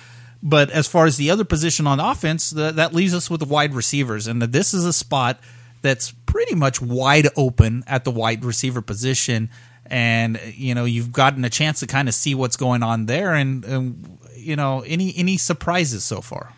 But 0.42 0.70
as 0.70 0.86
far 0.86 1.06
as 1.06 1.16
the 1.16 1.30
other 1.30 1.44
position 1.44 1.86
on 1.86 2.00
offense, 2.00 2.50
the, 2.50 2.70
that 2.72 2.94
leaves 2.94 3.14
us 3.14 3.30
with 3.30 3.40
the 3.40 3.46
wide 3.46 3.74
receivers, 3.74 4.26
and 4.26 4.42
this 4.42 4.74
is 4.74 4.84
a 4.84 4.92
spot 4.92 5.38
that's 5.82 6.12
pretty 6.26 6.54
much 6.54 6.80
wide 6.80 7.28
open 7.36 7.84
at 7.86 8.04
the 8.04 8.10
wide 8.10 8.44
receiver 8.44 8.80
position. 8.80 9.50
And 9.86 10.40
you 10.54 10.74
know 10.74 10.86
you've 10.86 11.12
gotten 11.12 11.44
a 11.44 11.50
chance 11.50 11.80
to 11.80 11.86
kind 11.86 12.08
of 12.08 12.14
see 12.14 12.34
what's 12.34 12.56
going 12.56 12.82
on 12.82 13.04
there, 13.04 13.34
and, 13.34 13.62
and 13.66 14.18
you 14.34 14.56
know 14.56 14.80
any 14.86 15.14
any 15.14 15.36
surprises 15.36 16.04
so 16.04 16.22
far. 16.22 16.53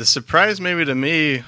The 0.00 0.06
surprise, 0.06 0.62
maybe 0.62 0.86
to 0.86 0.94
me, 0.94 1.42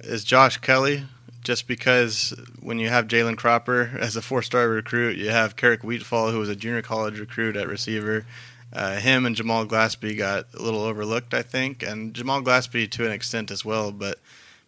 is 0.00 0.24
Josh 0.24 0.58
Kelly, 0.58 1.06
just 1.42 1.66
because 1.66 2.34
when 2.60 2.78
you 2.78 2.90
have 2.90 3.08
Jalen 3.08 3.38
Cropper 3.38 3.92
as 3.98 4.14
a 4.14 4.20
four-star 4.20 4.68
recruit, 4.68 5.16
you 5.16 5.30
have 5.30 5.56
Keric 5.56 5.78
Wheatfall, 5.78 6.30
who 6.30 6.38
was 6.38 6.50
a 6.50 6.54
junior 6.54 6.82
college 6.82 7.18
recruit 7.18 7.56
at 7.56 7.66
receiver. 7.66 8.26
Uh, 8.70 8.96
him 8.96 9.24
and 9.24 9.34
Jamal 9.34 9.64
Glassby 9.64 10.18
got 10.18 10.48
a 10.52 10.60
little 10.60 10.82
overlooked, 10.82 11.32
I 11.32 11.40
think, 11.40 11.82
and 11.82 12.12
Jamal 12.12 12.42
Glassby 12.42 12.90
to 12.90 13.06
an 13.06 13.12
extent 13.12 13.50
as 13.50 13.64
well. 13.64 13.90
But 13.90 14.18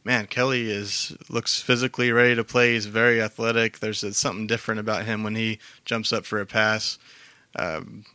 man, 0.03 0.29
Kelly 0.29 0.71
is 0.71 1.15
looks 1.29 1.61
physically 1.61 2.13
ready 2.13 2.37
to 2.37 2.43
play. 2.43 2.73
He's 2.73 2.87
very 2.87 3.21
athletic. 3.21 3.81
There's 3.81 4.17
something 4.17 4.47
different 4.47 4.81
about 4.81 5.05
him 5.05 5.23
when 5.23 5.35
he 5.35 5.59
jumps 5.85 6.11
up 6.11 6.25
for 6.25 6.41
a 6.41 6.47
pass. 6.47 6.99
Um, 7.55 8.07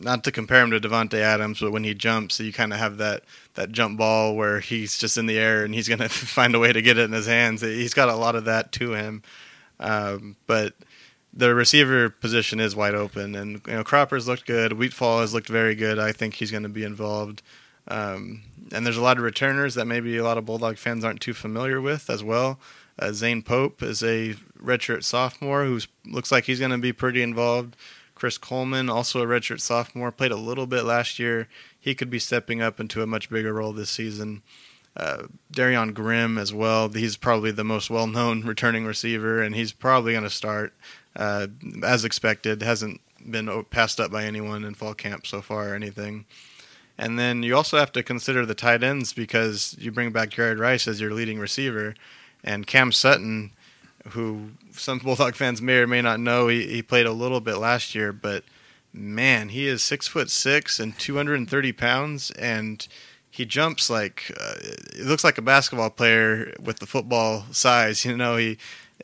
not 0.00 0.24
to 0.24 0.32
compare 0.32 0.62
him 0.62 0.70
to 0.70 0.80
Davante 0.80 1.18
Adams, 1.18 1.60
but 1.60 1.72
when 1.72 1.84
he 1.84 1.94
jumps, 1.94 2.40
you 2.40 2.52
kind 2.52 2.72
of 2.72 2.78
have 2.78 2.98
that 2.98 3.22
that 3.54 3.72
jump 3.72 3.98
ball 3.98 4.34
where 4.34 4.60
he's 4.60 4.98
just 4.98 5.16
in 5.16 5.26
the 5.26 5.38
air 5.38 5.64
and 5.64 5.74
he's 5.74 5.88
going 5.88 5.98
to 6.00 6.08
find 6.08 6.54
a 6.54 6.58
way 6.58 6.72
to 6.72 6.82
get 6.82 6.98
it 6.98 7.04
in 7.04 7.12
his 7.12 7.26
hands. 7.26 7.60
He's 7.60 7.94
got 7.94 8.08
a 8.08 8.16
lot 8.16 8.36
of 8.36 8.44
that 8.44 8.72
to 8.72 8.92
him, 8.92 9.22
um, 9.80 10.36
but 10.46 10.74
the 11.32 11.54
receiver 11.54 12.10
position 12.10 12.60
is 12.60 12.76
wide 12.76 12.94
open. 12.94 13.34
And 13.34 13.60
you 13.66 13.74
know, 13.74 13.84
Cropper's 13.84 14.28
looked 14.28 14.46
good. 14.46 14.72
Wheatfall 14.72 15.20
has 15.20 15.34
looked 15.34 15.48
very 15.48 15.74
good. 15.74 15.98
I 15.98 16.12
think 16.12 16.34
he's 16.34 16.50
going 16.50 16.62
to 16.62 16.68
be 16.68 16.84
involved. 16.84 17.42
Um, 17.88 18.42
and 18.72 18.86
there's 18.86 18.96
a 18.96 19.02
lot 19.02 19.18
of 19.18 19.24
returners 19.24 19.74
that 19.74 19.86
maybe 19.86 20.16
a 20.16 20.24
lot 20.24 20.38
of 20.38 20.46
Bulldog 20.46 20.78
fans 20.78 21.04
aren't 21.04 21.20
too 21.20 21.34
familiar 21.34 21.80
with 21.80 22.08
as 22.08 22.24
well. 22.24 22.58
Uh, 22.98 23.12
Zane 23.12 23.42
Pope 23.42 23.82
is 23.82 24.02
a 24.02 24.34
redshirt 24.62 25.04
sophomore 25.04 25.64
who 25.64 25.80
looks 26.06 26.30
like 26.30 26.44
he's 26.44 26.60
going 26.60 26.70
to 26.70 26.78
be 26.78 26.92
pretty 26.92 27.22
involved. 27.22 27.76
Chris 28.24 28.38
Coleman, 28.38 28.88
also 28.88 29.20
a 29.20 29.26
redshirt 29.26 29.60
sophomore, 29.60 30.10
played 30.10 30.32
a 30.32 30.36
little 30.36 30.66
bit 30.66 30.84
last 30.84 31.18
year. 31.18 31.46
He 31.78 31.94
could 31.94 32.08
be 32.08 32.18
stepping 32.18 32.62
up 32.62 32.80
into 32.80 33.02
a 33.02 33.06
much 33.06 33.28
bigger 33.28 33.52
role 33.52 33.74
this 33.74 33.90
season. 33.90 34.40
Uh, 34.96 35.24
Darion 35.52 35.92
Grimm 35.92 36.38
as 36.38 36.50
well. 36.50 36.88
He's 36.88 37.18
probably 37.18 37.50
the 37.50 37.64
most 37.64 37.90
well-known 37.90 38.40
returning 38.46 38.86
receiver, 38.86 39.42
and 39.42 39.54
he's 39.54 39.72
probably 39.72 40.12
going 40.12 40.24
to 40.24 40.30
start 40.30 40.72
uh, 41.14 41.48
as 41.82 42.06
expected. 42.06 42.62
Hasn't 42.62 43.02
been 43.30 43.62
passed 43.64 44.00
up 44.00 44.10
by 44.10 44.24
anyone 44.24 44.64
in 44.64 44.72
fall 44.72 44.94
camp 44.94 45.26
so 45.26 45.42
far 45.42 45.72
or 45.72 45.74
anything. 45.74 46.24
And 46.96 47.18
then 47.18 47.42
you 47.42 47.54
also 47.54 47.76
have 47.76 47.92
to 47.92 48.02
consider 48.02 48.46
the 48.46 48.54
tight 48.54 48.82
ends 48.82 49.12
because 49.12 49.76
you 49.78 49.92
bring 49.92 50.12
back 50.12 50.30
Jared 50.30 50.58
Rice 50.58 50.88
as 50.88 50.98
your 50.98 51.12
leading 51.12 51.38
receiver, 51.38 51.94
and 52.42 52.66
Cam 52.66 52.90
Sutton 52.90 53.50
who 54.10 54.50
some 54.72 54.98
Bulldog 54.98 55.34
fans 55.34 55.62
may 55.62 55.78
or 55.78 55.86
may 55.86 56.02
not 56.02 56.20
know, 56.20 56.48
he, 56.48 56.66
he 56.66 56.82
played 56.82 57.06
a 57.06 57.12
little 57.12 57.40
bit 57.40 57.56
last 57.56 57.94
year, 57.94 58.12
but 58.12 58.44
man, 58.92 59.48
he 59.48 59.66
is 59.66 59.82
six 59.82 60.06
foot 60.06 60.30
six 60.30 60.78
and 60.78 60.98
230 60.98 61.72
pounds, 61.72 62.30
and 62.32 62.86
he 63.30 63.44
jumps 63.44 63.90
like 63.90 64.32
uh, 64.40 64.54
it 64.60 65.06
looks 65.06 65.24
like 65.24 65.38
a 65.38 65.42
basketball 65.42 65.90
player 65.90 66.54
with 66.62 66.78
the 66.78 66.86
football 66.86 67.44
size. 67.50 68.04
You 68.14 68.16
know, 68.16 68.36
he 68.36 68.58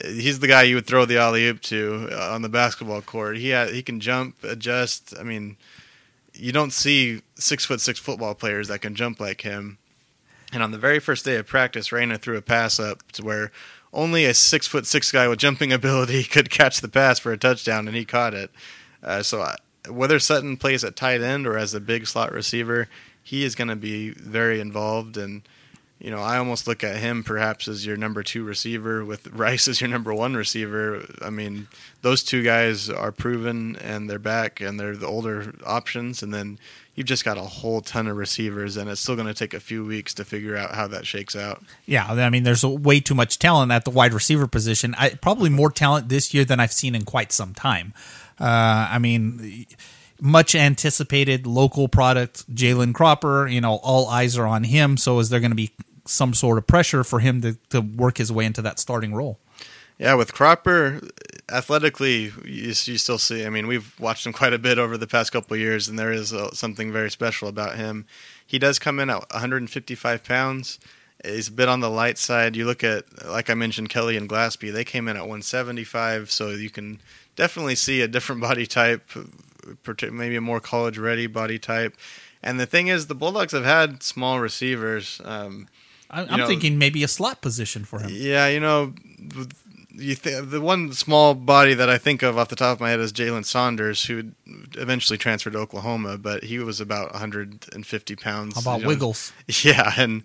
he's 0.05 0.39
the 0.39 0.47
guy 0.47 0.63
you 0.63 0.77
would 0.77 0.87
throw 0.87 1.05
the 1.05 1.19
alley 1.19 1.47
oop 1.47 1.61
to 1.63 2.09
uh, 2.13 2.33
on 2.33 2.43
the 2.43 2.49
basketball 2.49 3.03
court. 3.03 3.39
He 3.39 3.53
he 3.73 3.83
can 3.83 4.01
jump, 4.01 4.37
adjust. 4.45 5.15
I 5.19 5.25
mean, 5.25 5.57
you 6.35 6.53
don't 6.53 6.73
see 6.73 7.23
six 7.35 7.65
foot 7.65 7.81
six 7.81 7.99
football 7.99 8.35
players 8.35 8.69
that 8.69 8.81
can 8.81 8.95
jump 8.95 9.19
like 9.19 9.41
him. 9.41 9.79
And 10.53 10.63
on 10.63 10.73
the 10.73 10.79
very 10.79 10.99
first 10.99 11.25
day 11.25 11.37
of 11.37 11.47
practice, 11.47 11.93
Reyna 11.93 12.19
threw 12.19 12.37
a 12.37 12.43
pass 12.43 12.81
up 12.81 13.11
to 13.13 13.25
where 13.25 13.53
only 13.93 14.25
a 14.25 14.35
six 14.35 14.67
foot 14.67 14.87
six 14.87 15.11
guy 15.11 15.29
with 15.29 15.39
jumping 15.39 15.73
ability 15.73 16.25
could 16.25 16.51
catch 16.51 16.81
the 16.81 16.89
pass 16.89 17.19
for 17.19 17.33
a 17.33 17.39
touchdown, 17.39 17.89
and 17.89 17.97
he 17.97 18.05
caught 18.05 18.35
it. 18.35 18.51
Uh, 19.03 19.23
so 19.23 19.43
I, 19.43 19.57
whether 19.89 20.19
Sutton 20.19 20.57
plays 20.57 20.85
at 20.85 20.97
tight 20.97 21.23
end 21.23 21.47
or 21.47 21.57
as 21.57 21.75
a 21.75 21.81
big 21.81 22.07
slot 22.07 22.33
receiver, 22.33 22.89
he 23.23 23.45
is 23.45 23.55
going 23.55 23.69
to 23.69 23.77
be 23.77 24.11
very 24.11 24.61
involved. 24.61 25.17
And 25.17 25.43
you 25.99 26.11
know, 26.11 26.21
I 26.21 26.39
almost 26.39 26.67
look 26.67 26.83
at 26.83 26.97
him 26.97 27.23
perhaps 27.23 27.69
as 27.69 27.85
your 27.85 27.97
number 27.97 28.23
two 28.23 28.43
receiver 28.43 29.05
with 29.05 29.27
Rice 29.33 29.69
as 29.69 29.81
your 29.81 29.91
number 29.91 30.15
one 30.15 30.35
receiver. 30.35 31.05
I 31.21 31.31
mean, 31.31 31.69
those 32.03 32.23
two 32.23 32.43
guys 32.43 32.89
are 32.89 33.13
proven 33.13 33.77
and 33.77 34.09
they're 34.09 34.19
back 34.19 34.61
and 34.61 34.81
they're 34.81 34.97
the 34.97 35.07
older 35.07 35.55
options. 35.65 36.23
And 36.23 36.33
then 36.33 36.59
you've 36.95 37.07
just 37.07 37.25
got 37.25 37.39
a 37.39 37.43
whole 37.43 37.81
ton 37.81 38.07
of 38.07 38.17
receivers, 38.17 38.77
and 38.77 38.91
it's 38.91 39.01
still 39.01 39.17
going 39.17 39.29
to 39.29 39.35
take 39.35 39.55
a 39.55 39.61
few 39.61 39.85
weeks 39.85 40.15
to 40.15 40.25
figure 40.25 40.57
out 40.57 40.75
how 40.75 40.87
that 40.89 41.07
shakes 41.07 41.37
out. 41.37 41.63
Yeah, 41.87 42.07
I 42.07 42.31
mean, 42.31 42.43
there's 42.43 42.65
way 42.65 43.01
too 43.01 43.15
much 43.15 43.39
talent 43.39 43.73
at 43.73 43.85
the 43.85 43.91
wide 43.91 44.13
receiver 44.13 44.47
position. 44.47 44.95
I, 44.99 45.11
probably 45.11 45.51
more 45.51 45.71
talent 45.71 46.09
this 46.09 46.35
year 46.35 46.45
than 46.45 46.61
I've 46.61 46.73
seen 46.73 46.95
in 46.95 47.05
quite 47.05 47.33
some 47.33 47.55
time. 47.55 47.95
Uh, 48.39 48.89
I 48.91 48.99
mean, 48.99 49.67
much 50.21 50.55
anticipated 50.55 51.47
local 51.47 51.89
product, 51.89 52.53
Jalen 52.55 52.95
Cropper. 52.95 53.47
You 53.47 53.61
know, 53.61 53.77
all 53.83 54.09
eyes 54.09 54.37
are 54.37 54.47
on 54.47 54.65
him. 54.65 54.97
So 54.97 55.19
is 55.19 55.31
there 55.31 55.41
going 55.41 55.53
to 55.53 55.57
be 55.57 55.73
some 56.07 56.35
sort 56.35 56.59
of 56.59 56.67
pressure 56.67 57.05
for 57.05 57.21
him 57.21 57.41
to, 57.43 57.57
to 57.71 57.81
work 57.81 58.19
his 58.19 58.33
way 58.33 58.45
into 58.45 58.63
that 58.63 58.79
starting 58.79 59.15
role? 59.15 59.39
Yeah, 60.01 60.15
with 60.15 60.33
Cropper, 60.33 60.99
athletically, 61.51 62.33
you, 62.47 62.73
you, 62.73 62.73
still 62.73 63.19
see. 63.19 63.45
I 63.45 63.51
mean, 63.51 63.67
we've 63.67 63.95
watched 64.01 64.25
him 64.25 64.33
quite 64.33 64.55
a 64.55 64.59
bit 64.59 64.79
over 64.79 64.97
the 64.97 65.07
past 65.07 65.31
couple 65.31 65.59
years, 65.59 65.89
and 65.89 65.99
there 65.99 66.11
is 66.11 66.33
a, 66.33 66.47
uh, 66.47 66.51
something 66.53 66.91
very 66.91 67.11
special 67.11 67.49
about 67.49 67.77
him. 67.77 68.07
He 68.47 68.59
does 68.59 68.79
come 68.79 68.99
in 68.99 69.11
at 69.11 69.21
155 69.31 70.25
pounds. 70.25 70.79
He's 71.23 71.49
a 71.49 71.53
bit 71.53 71.69
on 71.69 71.81
the 71.81 71.91
light 71.91 72.17
side. 72.17 72.57
You 72.57 72.65
look 72.65 72.83
at, 72.83 73.27
like 73.27 73.51
I 73.51 73.55
mentioned, 73.55 73.91
Kelly 73.91 74.17
and 74.17 74.27
Glassby. 74.27 74.73
They 74.73 74.85
came 74.85 75.07
in 75.07 75.17
at 75.19 75.29
175, 75.29 76.31
so 76.31 76.49
you 76.49 76.71
can 76.71 77.03
definitely 77.37 77.75
see 77.75 78.01
a 78.01 78.09
different 78.09 78.41
body 78.49 78.67
type, 78.67 79.07
maybe 80.11 80.37
a 80.37 80.41
more 80.41 80.61
college-ready 80.61 81.27
body 81.27 81.59
type. 81.59 81.95
And 82.43 82.59
the 82.59 82.65
thing 82.65 82.87
is, 82.87 83.09
the 83.09 83.15
Bulldogs 83.15 83.53
have 83.53 83.67
had 83.67 84.03
small 84.03 84.41
receivers. 84.41 85.21
Um, 85.27 85.69
I'm 86.09 86.41
know, 86.41 86.47
thinking 86.47 86.79
maybe 86.79 87.05
a 87.05 87.09
slot 87.09 87.43
position 87.43 87.85
for 87.85 88.01
him. 88.01 88.11
Yeah, 88.11 88.49
you 88.49 88.61
know, 88.61 88.95
you 89.95 90.15
th- 90.15 90.45
the 90.47 90.61
one 90.61 90.93
small 90.93 91.35
body 91.35 91.75
that 91.75 91.89
I 91.89 91.99
think 91.99 92.23
of 92.23 92.39
off 92.39 92.49
the 92.49 92.57
top 92.57 92.77
of 92.77 92.81
my 92.81 92.91
head 92.91 93.01
is 93.01 93.13
Jalen 93.13 93.45
Saunders, 93.45 94.05
who 94.05 94.33
eventually 94.77 95.19
transferred 95.19 95.53
to 95.55 95.59
Oklahoma, 95.59 96.19
but 96.19 96.45
he 96.45 96.59
was 96.59 96.81
about 96.81 97.13
150 97.13 98.17
pounds. 98.17 98.55
How 98.55 98.61
about 98.61 98.77
you 98.79 98.83
know. 98.85 98.89
Wiggles? 98.89 99.33
Yeah, 99.63 99.93
and 99.97 100.23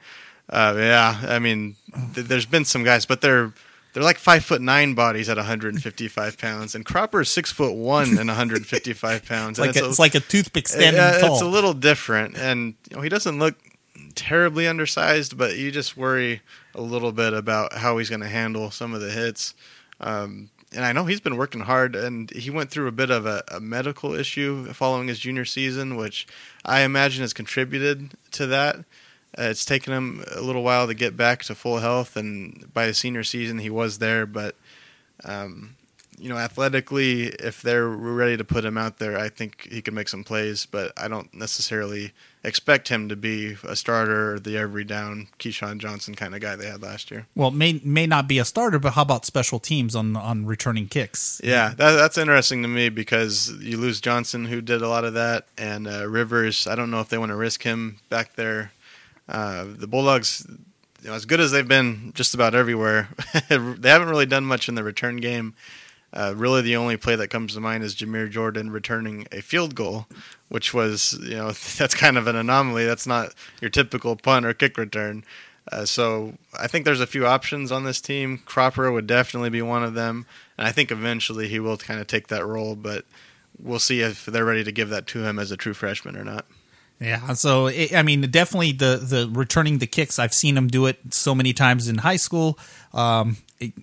uh, 0.49 0.75
yeah, 0.77 1.21
I 1.27 1.39
mean, 1.39 1.75
th- 2.13 2.27
there's 2.27 2.45
been 2.45 2.65
some 2.65 2.83
guys, 2.83 3.05
but 3.05 3.21
they're 3.21 3.53
they're 3.93 4.03
like 4.03 4.17
five 4.17 4.43
foot 4.43 4.61
nine 4.61 4.93
bodies 4.93 5.29
at 5.29 5.37
155 5.37 6.37
pounds, 6.37 6.75
and 6.75 6.85
Cropper 6.85 7.21
is 7.21 7.29
six 7.29 7.51
foot 7.51 7.73
one 7.73 8.17
and 8.17 8.27
155 8.27 9.25
pounds. 9.25 9.57
It's 9.59 9.67
like, 9.67 9.75
and 9.77 9.85
a, 9.85 9.89
it's 9.89 9.99
like 9.99 10.15
a 10.15 10.19
toothpick 10.19 10.67
standing 10.67 11.01
uh, 11.01 11.19
tall. 11.19 11.33
It's 11.33 11.41
a 11.41 11.47
little 11.47 11.73
different, 11.73 12.37
and 12.37 12.75
you 12.89 12.97
know, 12.97 13.01
he 13.01 13.09
doesn't 13.09 13.39
look 13.39 13.55
terribly 14.15 14.67
undersized, 14.67 15.37
but 15.37 15.57
you 15.57 15.71
just 15.71 15.97
worry 15.97 16.41
a 16.73 16.81
little 16.81 17.11
bit 17.11 17.33
about 17.33 17.73
how 17.73 17.97
he's 17.97 18.09
going 18.09 18.21
to 18.21 18.27
handle 18.27 18.71
some 18.71 18.93
of 18.93 19.01
the 19.01 19.11
hits. 19.11 19.53
Um, 19.99 20.49
and 20.73 20.83
I 20.83 20.91
know 20.91 21.05
he's 21.05 21.21
been 21.21 21.37
working 21.37 21.61
hard, 21.61 21.95
and 21.95 22.29
he 22.31 22.49
went 22.49 22.69
through 22.69 22.87
a 22.87 22.91
bit 22.91 23.09
of 23.09 23.25
a, 23.25 23.43
a, 23.49 23.59
medical 23.59 24.13
issue 24.13 24.65
following 24.73 25.07
his 25.07 25.19
junior 25.19 25.45
season, 25.45 25.95
which 25.95 26.27
I 26.65 26.81
imagine 26.81 27.21
has 27.21 27.33
contributed 27.33 28.11
to 28.31 28.47
that. 28.47 28.77
Uh, 29.37 29.43
it's 29.43 29.65
taken 29.65 29.93
him 29.93 30.23
a 30.33 30.41
little 30.41 30.63
while 30.63 30.87
to 30.87 30.93
get 30.93 31.15
back 31.15 31.43
to 31.43 31.55
full 31.55 31.79
health, 31.79 32.17
and 32.17 32.73
by 32.73 32.85
his 32.85 32.97
senior 32.97 33.23
season, 33.23 33.59
he 33.59 33.69
was 33.69 33.99
there. 33.99 34.25
But 34.25 34.55
um, 35.23 35.75
you 36.17 36.29
know, 36.29 36.37
athletically, 36.37 37.27
if 37.27 37.61
they're 37.61 37.87
ready 37.87 38.37
to 38.37 38.43
put 38.43 38.65
him 38.65 38.77
out 38.77 38.97
there, 38.97 39.17
I 39.17 39.29
think 39.29 39.67
he 39.69 39.81
can 39.81 39.93
make 39.93 40.07
some 40.07 40.23
plays. 40.23 40.65
But 40.65 40.93
I 40.97 41.07
don't 41.07 41.33
necessarily 41.33 42.13
expect 42.45 42.87
him 42.89 43.09
to 43.09 43.15
be 43.15 43.57
a 43.63 43.75
starter 43.75 44.39
the 44.39 44.57
every 44.57 44.83
down 44.83 45.27
KeeSean 45.39 45.79
Johnson 45.79 46.15
kind 46.15 46.35
of 46.35 46.41
guy 46.41 46.55
they 46.55 46.67
had 46.67 46.81
last 46.81 47.11
year. 47.11 47.25
Well, 47.35 47.51
may 47.51 47.81
may 47.83 48.05
not 48.05 48.27
be 48.27 48.39
a 48.39 48.45
starter, 48.45 48.79
but 48.79 48.93
how 48.93 49.01
about 49.01 49.25
special 49.25 49.59
teams 49.59 49.95
on 49.95 50.15
on 50.15 50.45
returning 50.45 50.87
kicks? 50.87 51.41
Yeah, 51.43 51.69
that, 51.69 51.91
that's 51.93 52.17
interesting 52.17 52.61
to 52.61 52.67
me 52.67 52.89
because 52.89 53.51
you 53.59 53.77
lose 53.77 53.99
Johnson, 53.99 54.45
who 54.45 54.61
did 54.61 54.81
a 54.81 54.87
lot 54.87 55.03
of 55.03 55.13
that, 55.15 55.47
and 55.57 55.87
uh, 55.87 56.07
Rivers. 56.07 56.67
I 56.67 56.75
don't 56.75 56.91
know 56.91 57.01
if 57.01 57.09
they 57.09 57.17
want 57.17 57.29
to 57.29 57.35
risk 57.35 57.63
him 57.63 57.97
back 58.09 58.35
there. 58.35 58.71
Uh, 59.27 59.65
the 59.67 59.87
Bulldogs, 59.87 60.45
you 61.01 61.09
know, 61.09 61.15
as 61.15 61.25
good 61.25 61.39
as 61.39 61.51
they've 61.51 61.67
been 61.67 62.11
just 62.13 62.35
about 62.35 62.53
everywhere, 62.53 63.09
they 63.49 63.89
haven't 63.89 64.09
really 64.09 64.27
done 64.27 64.45
much 64.45 64.69
in 64.69 64.75
the 64.75 64.83
return 64.83 65.17
game. 65.17 65.55
Uh, 66.13 66.33
really, 66.35 66.61
the 66.61 66.77
only 66.77 66.95
play 66.95 67.15
that 67.15 67.27
comes 67.27 67.53
to 67.53 67.59
mind 67.59 67.83
is 67.83 67.95
Jameer 67.95 68.29
Jordan 68.29 68.71
returning 68.71 69.27
a 69.33 69.41
field 69.41 69.75
goal, 69.75 70.07
which 70.49 70.73
was, 70.73 71.17
you 71.21 71.35
know, 71.35 71.51
that's 71.77 71.95
kind 71.95 72.17
of 72.17 72.27
an 72.27 72.35
anomaly. 72.35 72.85
That's 72.85 73.07
not 73.07 73.33
your 73.61 73.69
typical 73.69 74.15
punt 74.15 74.45
or 74.45 74.53
kick 74.53 74.77
return. 74.77 75.23
Uh, 75.71 75.85
so 75.85 76.33
I 76.57 76.67
think 76.67 76.85
there's 76.85 77.01
a 77.01 77.07
few 77.07 77.25
options 77.25 77.71
on 77.71 77.85
this 77.85 77.99
team. 77.99 78.39
Cropper 78.45 78.91
would 78.91 79.07
definitely 79.07 79.49
be 79.49 79.63
one 79.63 79.83
of 79.83 79.95
them, 79.95 80.27
and 80.57 80.67
I 80.67 80.71
think 80.71 80.91
eventually 80.91 81.47
he 81.47 81.59
will 81.59 81.77
kind 81.77 81.99
of 81.99 82.05
take 82.05 82.27
that 82.27 82.45
role. 82.45 82.75
But 82.75 83.05
we'll 83.59 83.79
see 83.79 84.01
if 84.01 84.25
they're 84.25 84.45
ready 84.45 84.63
to 84.63 84.71
give 84.71 84.89
that 84.89 85.07
to 85.07 85.23
him 85.23 85.39
as 85.39 85.51
a 85.51 85.57
true 85.57 85.73
freshman 85.73 86.15
or 86.15 86.23
not. 86.23 86.45
Yeah, 86.99 87.33
so 87.33 87.67
it, 87.67 87.93
I 87.93 88.03
mean, 88.03 88.21
definitely 88.21 88.73
the 88.73 88.97
the 88.97 89.29
returning 89.31 89.79
the 89.79 89.87
kicks. 89.87 90.19
I've 90.19 90.33
seen 90.33 90.55
him 90.55 90.67
do 90.67 90.85
it 90.85 90.99
so 91.09 91.33
many 91.33 91.51
times 91.51 91.89
in 91.89 91.97
high 91.99 92.15
school. 92.15 92.59
Um, 92.93 93.37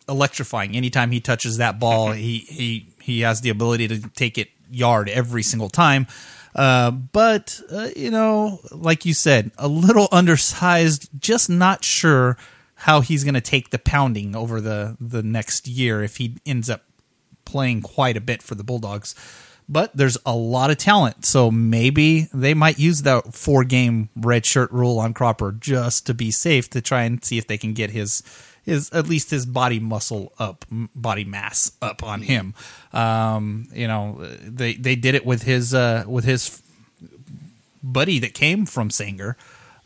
electrifying. 0.09 0.77
Anytime 0.77 1.11
he 1.11 1.21
touches 1.21 1.57
that 1.57 1.79
ball, 1.79 2.13
he 2.13 2.39
he 2.39 2.87
he 3.01 3.21
has 3.21 3.41
the 3.41 3.51
ability 3.51 3.89
to 3.89 4.09
take 4.11 4.39
it 4.39 4.51
yard 4.71 5.09
every 5.09 5.43
single 5.43 5.69
time. 5.69 6.07
Uh, 6.55 6.91
but 6.91 7.61
uh, 7.71 7.89
you 7.97 8.11
know, 8.11 8.61
like 8.71 9.05
you 9.05 9.15
said, 9.15 9.51
a 9.59 9.69
little 9.69 10.09
undersized. 10.13 11.09
Just 11.19 11.49
not 11.49 11.85
sure 11.85 12.37
how 12.75 13.01
he's 13.01 13.25
going 13.25 13.35
to 13.35 13.41
take 13.41 13.71
the 13.71 13.79
pounding 13.79 14.35
over 14.37 14.61
the 14.61 14.97
the 15.01 15.23
next 15.23 15.67
year 15.67 16.03
if 16.03 16.17
he 16.17 16.37
ends 16.45 16.69
up 16.69 16.83
playing 17.45 17.83
quite 17.83 18.17
a 18.17 18.21
bit 18.21 18.43
for 18.43 18.55
the 18.55 18.65
Bulldogs 18.65 19.15
but 19.69 19.97
there's 19.97 20.19
a 20.27 20.35
lot 20.35 20.71
of 20.71 20.77
talent. 20.77 21.25
So 21.25 21.51
maybe 21.51 22.29
they 22.35 22.55
might 22.55 22.79
use 22.79 23.03
that 23.03 23.35
four 23.35 23.65
game 23.65 24.11
red 24.15 24.45
shirt 24.45 24.71
rule 24.71 24.99
on 24.99 25.15
Cropper 25.15 25.53
just 25.53 26.07
to 26.07 26.15
be 26.15 26.31
safe 26.31 26.69
to 26.71 26.81
try 26.81 27.03
and 27.03 27.25
see 27.25 27.39
if 27.39 27.47
they 27.47 27.59
can 27.59 27.73
get 27.73 27.91
his 27.91 28.23
his 28.65 28.91
at 28.93 29.09
least 29.09 29.31
his 29.31 29.47
body 29.47 29.81
muscle 29.81 30.33
up, 30.39 30.65
body 30.71 31.25
mass 31.25 31.73
up 31.83 32.03
on 32.03 32.23
him. 32.23 32.55
Um, 32.93 33.69
you 33.73 33.89
know, 33.89 34.25
they 34.43 34.75
they 34.75 34.95
did 34.95 35.15
it 35.15 35.27
with 35.27 35.43
his 35.43 35.75
uh, 35.75 36.05
with 36.07 36.25
his 36.25 36.63
buddy 37.83 38.19
that 38.21 38.35
came 38.35 38.67
from 38.67 38.91
Sanger. 38.91 39.37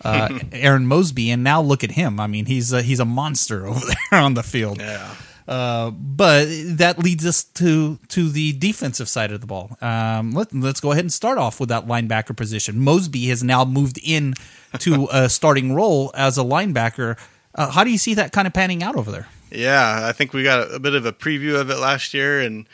Uh, 0.04 0.40
Arron 0.52 0.86
Mosby, 0.86 1.30
and 1.30 1.42
now 1.42 1.62
look 1.62 1.82
at 1.82 1.92
him. 1.92 2.20
I 2.20 2.26
mean, 2.26 2.46
he's 2.46 2.72
a, 2.72 2.82
he's 2.82 3.00
a 3.00 3.04
monster 3.04 3.66
over 3.66 3.80
there 4.10 4.20
on 4.20 4.34
the 4.34 4.42
field. 4.42 4.78
Yeah. 4.78 5.14
Uh, 5.48 5.90
but 5.90 6.46
that 6.76 6.98
leads 6.98 7.24
us 7.24 7.44
to 7.44 7.98
to 8.08 8.28
the 8.28 8.52
defensive 8.54 9.08
side 9.08 9.30
of 9.30 9.40
the 9.40 9.46
ball. 9.46 9.76
Um, 9.80 10.32
let, 10.32 10.52
let's 10.52 10.80
go 10.80 10.90
ahead 10.90 11.04
and 11.04 11.12
start 11.12 11.38
off 11.38 11.60
with 11.60 11.68
that 11.68 11.86
linebacker 11.86 12.36
position. 12.36 12.80
Mosby 12.80 13.28
has 13.28 13.44
now 13.44 13.64
moved 13.64 14.00
in 14.02 14.34
to 14.80 15.08
a 15.12 15.28
starting 15.28 15.72
role 15.72 16.10
as 16.14 16.36
a 16.36 16.42
linebacker. 16.42 17.16
Uh, 17.56 17.70
how 17.70 17.82
do 17.82 17.90
you 17.90 17.98
see 17.98 18.14
that 18.14 18.32
kind 18.32 18.46
of 18.46 18.52
panning 18.52 18.82
out 18.82 18.94
over 18.94 19.10
there? 19.10 19.26
Yeah, 19.50 20.00
I 20.02 20.12
think 20.12 20.32
we 20.32 20.42
got 20.42 20.72
a 20.72 20.78
bit 20.78 20.94
of 20.94 21.06
a 21.06 21.12
preview 21.12 21.58
of 21.58 21.70
it 21.70 21.76
last 21.76 22.12
year, 22.12 22.40
and 22.40 22.66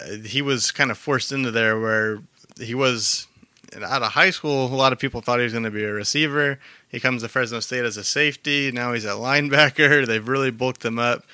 uh, 0.00 0.18
he 0.24 0.40
was 0.40 0.70
kind 0.70 0.90
of 0.90 0.96
forced 0.96 1.32
into 1.32 1.50
there 1.50 1.78
where 1.78 2.22
he 2.58 2.74
was 2.74 3.26
out 3.82 4.02
of 4.02 4.12
high 4.12 4.30
school. 4.30 4.66
A 4.66 4.74
lot 4.74 4.92
of 4.92 4.98
people 4.98 5.20
thought 5.20 5.38
he 5.38 5.44
was 5.44 5.52
going 5.52 5.64
to 5.64 5.70
be 5.70 5.84
a 5.84 5.92
receiver. 5.92 6.58
He 6.88 7.00
comes 7.00 7.22
to 7.22 7.28
Fresno 7.28 7.60
State 7.60 7.84
as 7.84 7.96
a 7.96 8.04
safety. 8.04 8.70
Now 8.70 8.92
he's 8.92 9.04
a 9.04 9.10
linebacker. 9.10 10.06
They've 10.06 10.26
really 10.26 10.50
bulked 10.50 10.84
him 10.84 10.98
up. 10.98 11.24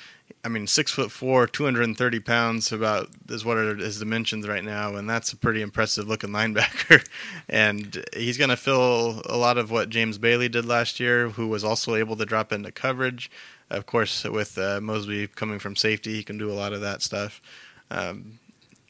I 0.44 0.48
mean, 0.48 0.66
six 0.66 0.92
foot 0.92 1.10
four, 1.10 1.46
230 1.46 2.20
pounds, 2.20 2.72
about 2.72 3.08
is 3.28 3.44
what 3.44 3.58
are 3.58 3.74
his 3.74 3.98
dimensions 3.98 4.46
right 4.46 4.64
now, 4.64 4.94
and 4.94 5.08
that's 5.10 5.32
a 5.32 5.36
pretty 5.36 5.62
impressive 5.62 6.08
looking 6.08 6.30
linebacker. 6.30 7.04
and 7.48 8.04
he's 8.14 8.38
going 8.38 8.50
to 8.50 8.56
fill 8.56 9.22
a 9.26 9.36
lot 9.36 9.58
of 9.58 9.70
what 9.70 9.88
James 9.88 10.16
Bailey 10.16 10.48
did 10.48 10.64
last 10.64 11.00
year, 11.00 11.30
who 11.30 11.48
was 11.48 11.64
also 11.64 11.94
able 11.94 12.16
to 12.16 12.24
drop 12.24 12.52
into 12.52 12.70
coverage. 12.70 13.30
Of 13.70 13.86
course, 13.86 14.24
with 14.24 14.56
uh, 14.56 14.80
Mosby 14.80 15.26
coming 15.28 15.58
from 15.58 15.76
safety, 15.76 16.14
he 16.14 16.22
can 16.22 16.38
do 16.38 16.50
a 16.50 16.54
lot 16.54 16.72
of 16.72 16.80
that 16.80 17.02
stuff. 17.02 17.42
Um, 17.90 18.38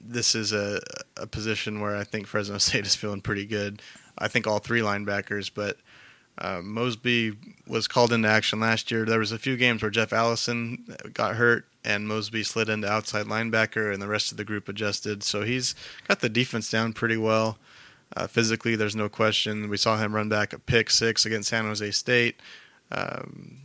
this 0.00 0.34
is 0.34 0.52
a, 0.52 0.80
a 1.16 1.26
position 1.26 1.80
where 1.80 1.96
I 1.96 2.04
think 2.04 2.26
Fresno 2.26 2.58
State 2.58 2.86
is 2.86 2.94
feeling 2.94 3.20
pretty 3.20 3.46
good. 3.46 3.82
I 4.16 4.28
think 4.28 4.46
all 4.46 4.58
three 4.58 4.80
linebackers, 4.80 5.50
but 5.52 5.78
uh, 6.38 6.60
Mosby 6.62 7.34
was 7.66 7.88
called 7.88 8.12
into 8.12 8.28
action 8.28 8.60
last 8.60 8.90
year. 8.90 9.04
There 9.04 9.18
was 9.18 9.32
a 9.32 9.38
few 9.38 9.56
games 9.56 9.82
where 9.82 9.90
Jeff 9.90 10.12
Allison 10.12 10.96
got 11.12 11.36
hurt 11.36 11.66
and 11.84 12.06
Mosby 12.06 12.42
slid 12.44 12.68
into 12.68 12.90
outside 12.90 13.26
linebacker, 13.26 13.92
and 13.92 14.00
the 14.00 14.08
rest 14.08 14.30
of 14.30 14.36
the 14.36 14.44
group 14.44 14.68
adjusted. 14.68 15.22
So 15.22 15.42
he's 15.42 15.74
got 16.06 16.20
the 16.20 16.28
defense 16.28 16.70
down 16.70 16.92
pretty 16.92 17.16
well. 17.16 17.58
Uh, 18.16 18.26
physically, 18.26 18.76
there's 18.76 18.96
no 18.96 19.08
question. 19.08 19.68
We 19.68 19.76
saw 19.76 19.98
him 19.98 20.14
run 20.14 20.28
back 20.28 20.52
a 20.52 20.58
pick 20.58 20.90
six 20.90 21.26
against 21.26 21.50
San 21.50 21.64
Jose 21.64 21.90
State. 21.90 22.40
Um, 22.90 23.58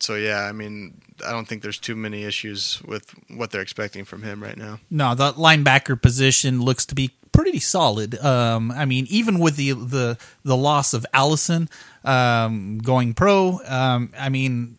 so 0.00 0.14
yeah, 0.16 0.42
I 0.42 0.52
mean, 0.52 1.00
I 1.26 1.30
don't 1.30 1.46
think 1.46 1.62
there's 1.62 1.78
too 1.78 1.96
many 1.96 2.24
issues 2.24 2.82
with 2.86 3.14
what 3.28 3.50
they're 3.50 3.60
expecting 3.60 4.04
from 4.04 4.22
him 4.22 4.42
right 4.42 4.56
now. 4.56 4.80
No, 4.90 5.14
the 5.14 5.32
linebacker 5.32 6.00
position 6.00 6.62
looks 6.62 6.86
to 6.86 6.94
be 6.94 7.10
pretty 7.34 7.58
solid. 7.58 8.18
Um, 8.24 8.70
I 8.70 8.84
mean, 8.84 9.06
even 9.10 9.38
with 9.38 9.56
the 9.56 9.72
the 9.72 10.18
the 10.44 10.56
loss 10.56 10.94
of 10.94 11.04
Allison 11.12 11.68
um, 12.04 12.78
going 12.78 13.12
pro, 13.12 13.60
um, 13.66 14.12
I 14.18 14.28
mean, 14.28 14.78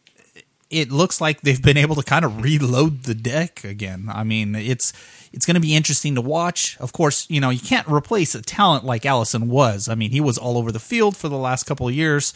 it 0.69 0.91
looks 0.91 1.19
like 1.19 1.41
they've 1.41 1.61
been 1.61 1.77
able 1.77 1.95
to 1.95 2.03
kind 2.03 2.25
of 2.25 2.41
reload 2.41 3.03
the 3.03 3.13
deck 3.13 3.63
again. 3.63 4.09
I 4.11 4.23
mean, 4.23 4.55
it's 4.55 4.93
it's 5.33 5.45
going 5.45 5.55
to 5.55 5.61
be 5.61 5.75
interesting 5.75 6.15
to 6.15 6.21
watch. 6.21 6.77
Of 6.79 6.93
course, 6.93 7.29
you 7.29 7.41
know 7.41 7.49
you 7.49 7.59
can't 7.59 7.87
replace 7.87 8.33
a 8.33 8.41
talent 8.41 8.85
like 8.85 9.05
Allison 9.05 9.49
was. 9.49 9.89
I 9.89 9.95
mean, 9.95 10.11
he 10.11 10.21
was 10.21 10.37
all 10.37 10.57
over 10.57 10.71
the 10.71 10.79
field 10.79 11.17
for 11.17 11.29
the 11.29 11.37
last 11.37 11.65
couple 11.65 11.87
of 11.87 11.93
years. 11.93 12.33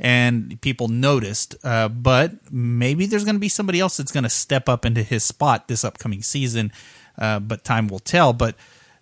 And 0.00 0.60
people 0.62 0.88
noticed, 0.88 1.54
uh, 1.62 1.88
but 1.88 2.50
maybe 2.50 3.06
there's 3.06 3.24
going 3.24 3.36
to 3.36 3.40
be 3.40 3.48
somebody 3.48 3.78
else 3.78 3.98
that's 3.98 4.10
going 4.10 4.24
to 4.24 4.30
step 4.30 4.68
up 4.68 4.84
into 4.84 5.02
his 5.02 5.22
spot 5.22 5.68
this 5.68 5.84
upcoming 5.84 6.22
season. 6.22 6.72
Uh, 7.16 7.38
but 7.38 7.62
time 7.62 7.86
will 7.86 8.00
tell. 8.00 8.32
But 8.32 8.56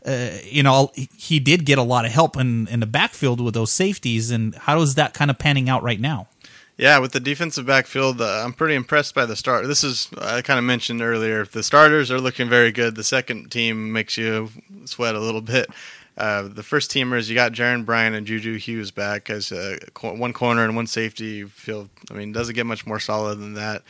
uh, 0.05 0.31
you 0.45 0.63
know, 0.63 0.91
he 0.95 1.39
did 1.39 1.65
get 1.65 1.79
a 1.79 1.83
lot 1.83 2.05
of 2.05 2.13
help 2.13 2.37
in, 2.37 2.69
in 2.69 2.81
the 2.81 2.87
backfield 2.87 3.41
with 3.41 3.55
those 3.55 3.73
safeties. 3.73 4.31
And 4.31 4.55
how 4.55 4.81
is 4.81 4.95
that 4.95 5.15
kind 5.15 5.31
of 5.31 5.39
panning 5.39 5.69
out 5.69 5.83
right 5.83 6.01
now? 6.01 6.29
Yeah, 6.77 6.99
with 6.99 7.13
the 7.13 7.21
defensive 7.21 7.67
backfield, 7.67 8.23
uh, 8.23 8.43
I'm 8.43 8.55
pretty 8.55 8.75
impressed 8.75 9.15
by 9.15 9.27
the 9.27 9.37
start. 9.37 9.67
This 9.67 9.85
is 9.85 10.09
I 10.19 10.41
kind 10.41 10.59
of 10.59 10.65
mentioned 10.65 11.03
earlier. 11.03 11.45
The 11.45 11.63
starters 11.63 12.11
are 12.11 12.19
looking 12.19 12.49
very 12.49 12.73
good. 12.73 12.95
The 12.95 13.05
second 13.05 13.51
team 13.51 13.93
makes 13.93 14.17
you 14.17 14.49
sweat 14.87 15.15
a 15.15 15.21
little 15.21 15.43
bit. 15.43 15.69
Uh, 16.17 16.49
the 16.49 16.63
first 16.63 16.91
teamers, 16.91 17.29
you 17.29 17.35
got 17.35 17.53
Jaron 17.53 17.85
Bryan 17.85 18.15
and 18.15 18.27
Juju 18.27 18.57
Hughes 18.57 18.91
back 18.91 19.29
as 19.29 19.53
a, 19.53 19.79
one 20.01 20.33
corner 20.33 20.65
and 20.65 20.75
one 20.75 20.87
safety. 20.87 21.27
You 21.27 21.49
feel, 21.49 21.91
I 22.11 22.15
mean, 22.15 22.33
doesn't 22.33 22.55
get 22.55 22.67
much 22.67 22.87
more 22.87 22.99
solid 22.99 23.41
than 23.41 23.55
that. 23.55 23.83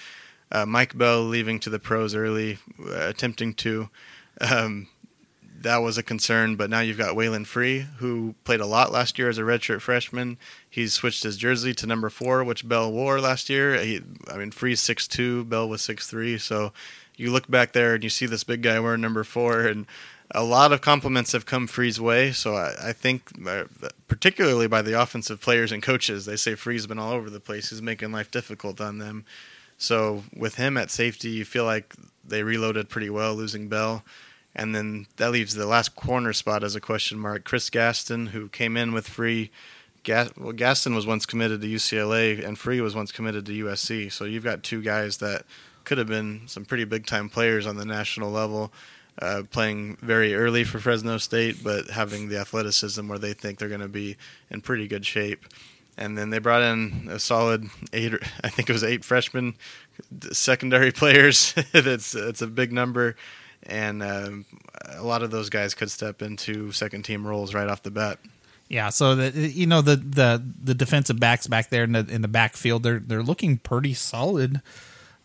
Uh, 0.50 0.66
Mike 0.66 0.98
Bell 0.98 1.22
leaving 1.22 1.60
to 1.60 1.70
the 1.70 1.78
pros 1.78 2.14
early, 2.14 2.58
uh, 2.84 3.08
attempting 3.08 3.54
to. 3.54 3.88
Um, 4.40 4.88
that 5.60 5.78
was 5.78 5.98
a 5.98 6.02
concern. 6.02 6.56
But 6.56 6.70
now 6.70 6.80
you've 6.80 6.98
got 6.98 7.16
Wylan 7.16 7.46
Free, 7.46 7.86
who 7.98 8.34
played 8.44 8.60
a 8.60 8.66
lot 8.66 8.92
last 8.92 9.18
year 9.18 9.28
as 9.28 9.38
a 9.38 9.42
redshirt 9.42 9.80
freshman. 9.80 10.38
He's 10.68 10.92
switched 10.92 11.22
his 11.22 11.36
jersey 11.36 11.74
to 11.74 11.86
number 11.86 12.10
four, 12.10 12.44
which 12.44 12.68
Bell 12.68 12.90
wore 12.90 13.20
last 13.20 13.48
year. 13.48 13.76
He, 13.80 14.00
I 14.32 14.36
mean, 14.36 14.50
Free's 14.50 14.80
six 14.80 15.06
two, 15.06 15.44
Bell 15.44 15.68
was 15.68 15.82
six 15.82 16.06
three. 16.06 16.38
So 16.38 16.72
you 17.16 17.30
look 17.30 17.48
back 17.48 17.72
there 17.72 17.94
and 17.94 18.04
you 18.04 18.10
see 18.10 18.26
this 18.26 18.44
big 18.44 18.62
guy 18.62 18.80
wearing 18.80 19.00
number 19.00 19.24
four, 19.24 19.66
and 19.66 19.86
a 20.32 20.44
lot 20.44 20.72
of 20.72 20.80
compliments 20.80 21.32
have 21.32 21.44
come 21.44 21.66
Free's 21.66 22.00
way. 22.00 22.32
So 22.32 22.54
I, 22.54 22.90
I 22.90 22.92
think, 22.92 23.22
uh, 23.46 23.64
particularly 24.08 24.68
by 24.68 24.80
the 24.80 25.00
offensive 25.00 25.40
players 25.40 25.72
and 25.72 25.82
coaches, 25.82 26.24
they 26.24 26.36
say 26.36 26.54
Free's 26.54 26.86
been 26.86 26.98
all 27.00 27.12
over 27.12 27.28
the 27.28 27.40
place. 27.40 27.70
He's 27.70 27.82
making 27.82 28.12
life 28.12 28.30
difficult 28.30 28.80
on 28.80 28.98
them. 28.98 29.24
So 29.76 30.22
with 30.36 30.54
him 30.54 30.76
at 30.76 30.90
safety, 30.90 31.30
you 31.30 31.44
feel 31.44 31.64
like 31.64 31.94
they 32.24 32.42
reloaded 32.42 32.88
pretty 32.88 33.10
well, 33.10 33.34
losing 33.34 33.68
Bell. 33.68 34.04
And 34.54 34.74
then 34.74 35.06
that 35.16 35.30
leaves 35.30 35.54
the 35.54 35.66
last 35.66 35.94
corner 35.94 36.32
spot 36.32 36.64
as 36.64 36.74
a 36.74 36.80
question 36.80 37.18
mark. 37.18 37.44
Chris 37.44 37.70
Gaston, 37.70 38.28
who 38.28 38.48
came 38.48 38.76
in 38.76 38.92
with 38.92 39.08
Free. 39.08 39.50
well, 40.06 40.52
Gaston 40.52 40.94
was 40.94 41.06
once 41.06 41.24
committed 41.24 41.60
to 41.60 41.68
UCLA, 41.68 42.44
and 42.44 42.58
Free 42.58 42.80
was 42.80 42.94
once 42.94 43.12
committed 43.12 43.46
to 43.46 43.64
USC. 43.64 44.10
So 44.10 44.24
you've 44.24 44.44
got 44.44 44.62
two 44.62 44.82
guys 44.82 45.18
that 45.18 45.44
could 45.84 45.98
have 45.98 46.08
been 46.08 46.42
some 46.46 46.64
pretty 46.64 46.84
big 46.84 47.06
time 47.06 47.28
players 47.28 47.66
on 47.66 47.76
the 47.76 47.84
national 47.84 48.30
level, 48.30 48.72
uh, 49.20 49.42
playing 49.50 49.96
very 50.00 50.34
early 50.34 50.64
for 50.64 50.78
Fresno 50.78 51.18
State, 51.18 51.62
but 51.62 51.90
having 51.90 52.28
the 52.28 52.38
athleticism 52.38 53.06
where 53.08 53.18
they 53.18 53.32
think 53.32 53.58
they're 53.58 53.68
going 53.68 53.80
to 53.80 53.88
be 53.88 54.16
in 54.50 54.60
pretty 54.60 54.88
good 54.88 55.06
shape. 55.06 55.46
And 55.96 56.16
then 56.16 56.30
they 56.30 56.38
brought 56.38 56.62
in 56.62 57.08
a 57.10 57.18
solid 57.18 57.68
eight, 57.92 58.14
I 58.42 58.48
think 58.48 58.70
it 58.70 58.72
was 58.72 58.84
eight 58.84 59.04
freshmen 59.04 59.54
secondary 60.32 60.92
players. 60.92 61.54
that's 61.72 62.14
it's 62.14 62.42
a 62.42 62.46
big 62.46 62.72
number, 62.72 63.16
and 63.64 64.02
um, 64.02 64.46
a 64.86 65.02
lot 65.02 65.22
of 65.22 65.30
those 65.30 65.50
guys 65.50 65.74
could 65.74 65.90
step 65.90 66.22
into 66.22 66.72
second 66.72 67.04
team 67.04 67.26
roles 67.26 67.54
right 67.54 67.68
off 67.68 67.82
the 67.82 67.90
bat. 67.90 68.18
Yeah, 68.68 68.90
so 68.90 69.16
the 69.16 69.48
you 69.48 69.66
know 69.66 69.82
the 69.82 69.96
the 69.96 70.44
the 70.62 70.74
defensive 70.74 71.18
backs 71.18 71.46
back 71.48 71.70
there 71.70 71.84
in 71.84 71.92
the 71.92 72.06
in 72.08 72.22
the 72.22 72.28
backfield 72.28 72.84
they're 72.84 73.00
they're 73.00 73.22
looking 73.22 73.58
pretty 73.58 73.94
solid. 73.94 74.62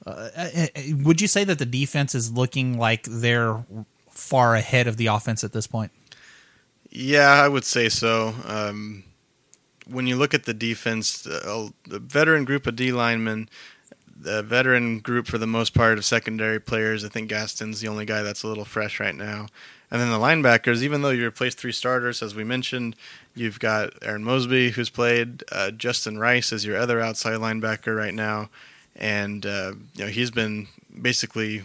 Uh, 0.05 0.29
uh, 0.35 0.49
uh, 0.75 0.81
would 1.03 1.21
you 1.21 1.27
say 1.27 1.43
that 1.43 1.59
the 1.59 1.65
defense 1.65 2.15
is 2.15 2.31
looking 2.31 2.77
like 2.77 3.03
they're 3.03 3.63
far 4.09 4.55
ahead 4.55 4.87
of 4.87 4.97
the 4.97 5.07
offense 5.07 5.43
at 5.43 5.53
this 5.53 5.67
point? 5.67 5.91
Yeah, 6.89 7.29
I 7.29 7.47
would 7.47 7.65
say 7.65 7.89
so. 7.89 8.33
Um, 8.45 9.03
when 9.87 10.07
you 10.07 10.15
look 10.15 10.33
at 10.33 10.45
the 10.45 10.53
defense, 10.53 11.27
uh, 11.27 11.69
the 11.87 11.99
veteran 11.99 12.45
group 12.45 12.65
of 12.65 12.75
D 12.75 12.91
linemen 12.91 13.49
the 14.15 14.41
veteran 14.41 14.99
group 14.99 15.28
for 15.28 15.38
the 15.38 15.47
most 15.47 15.73
part 15.73 15.97
of 15.97 16.06
secondary 16.06 16.60
players. 16.60 17.04
I 17.04 17.10
think 17.10 17.30
Gaston's 17.30 17.82
the 17.82 17.88
only 17.88 18.06
guy 18.06 18.21
that's 18.21 18.43
a 18.43 18.47
little 18.47 18.65
fresh 18.65 18.99
right 18.99 19.15
now. 19.15 19.47
And 19.91 20.01
then 20.01 20.10
the 20.10 20.17
linebackers, 20.17 20.82
even 20.82 21.01
though 21.01 21.10
you 21.10 21.23
replaced 21.25 21.58
three 21.58 21.71
starters, 21.71 22.23
as 22.23 22.34
we 22.34 22.43
mentioned, 22.43 22.95
you've 23.36 23.60
got 23.60 23.93
Arron 24.01 24.23
Mosby, 24.23 24.71
who's 24.71 24.89
played. 24.89 25.43
Uh, 25.51 25.71
Justin 25.71 26.17
Rice 26.17 26.51
is 26.51 26.65
your 26.65 26.78
other 26.78 26.99
outside 26.99 27.38
linebacker 27.39 27.95
right 27.95 28.13
now. 28.13 28.49
And, 28.95 29.45
uh, 29.45 29.73
you 29.93 30.06
know, 30.06 30.10
he's 30.10 30.32
been 30.32 30.67
basically 31.01 31.63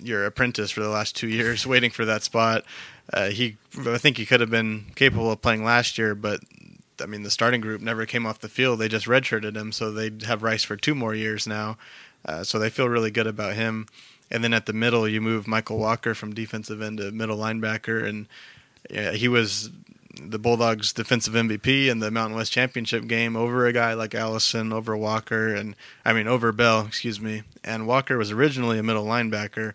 your 0.00 0.24
apprentice 0.24 0.70
for 0.70 0.80
the 0.80 0.88
last 0.88 1.14
two 1.14 1.28
years, 1.28 1.66
waiting 1.66 1.90
for 1.90 2.04
that 2.04 2.22
spot. 2.22 2.64
Uh, 3.12 3.28
he, 3.28 3.56
I 3.86 3.98
think 3.98 4.16
he 4.16 4.26
could 4.26 4.40
have 4.40 4.50
been 4.50 4.86
capable 4.94 5.30
of 5.30 5.42
playing 5.42 5.64
last 5.64 5.98
year, 5.98 6.14
but 6.14 6.40
I 7.02 7.06
mean, 7.06 7.22
the 7.22 7.30
starting 7.30 7.60
group 7.60 7.80
never 7.80 8.06
came 8.06 8.26
off 8.26 8.38
the 8.38 8.48
field. 8.48 8.78
They 8.78 8.88
just 8.88 9.06
redshirted 9.06 9.56
him, 9.56 9.72
so 9.72 9.90
they 9.90 10.10
have 10.26 10.42
Rice 10.42 10.62
for 10.62 10.76
two 10.76 10.94
more 10.94 11.14
years 11.14 11.46
now. 11.46 11.76
Uh, 12.24 12.44
so 12.44 12.58
they 12.58 12.70
feel 12.70 12.88
really 12.88 13.10
good 13.10 13.26
about 13.26 13.54
him. 13.54 13.86
And 14.30 14.42
then 14.42 14.54
at 14.54 14.66
the 14.66 14.72
middle, 14.72 15.06
you 15.06 15.20
move 15.20 15.46
Mykal 15.46 15.78
Walker 15.78 16.14
from 16.14 16.34
defensive 16.34 16.80
end 16.80 16.98
to 16.98 17.10
middle 17.10 17.36
linebacker, 17.36 18.08
and 18.08 18.26
yeah, 18.90 19.12
he 19.12 19.28
was 19.28 19.70
the 20.20 20.38
Bulldogs' 20.38 20.92
defensive 20.92 21.34
MVP 21.34 21.88
in 21.88 21.98
the 21.98 22.10
Mountain 22.10 22.36
West 22.36 22.52
Championship 22.52 23.06
game 23.06 23.36
over 23.36 23.66
a 23.66 23.72
guy 23.72 23.94
like 23.94 24.14
Allison, 24.14 24.72
over 24.72 24.96
Walker, 24.96 25.54
and 25.54 25.74
I 26.04 26.12
mean 26.12 26.28
over 26.28 26.52
Bell, 26.52 26.86
excuse 26.86 27.20
me. 27.20 27.42
And 27.64 27.86
Walker 27.86 28.18
was 28.18 28.30
originally 28.30 28.78
a 28.78 28.82
middle 28.82 29.06
linebacker, 29.06 29.74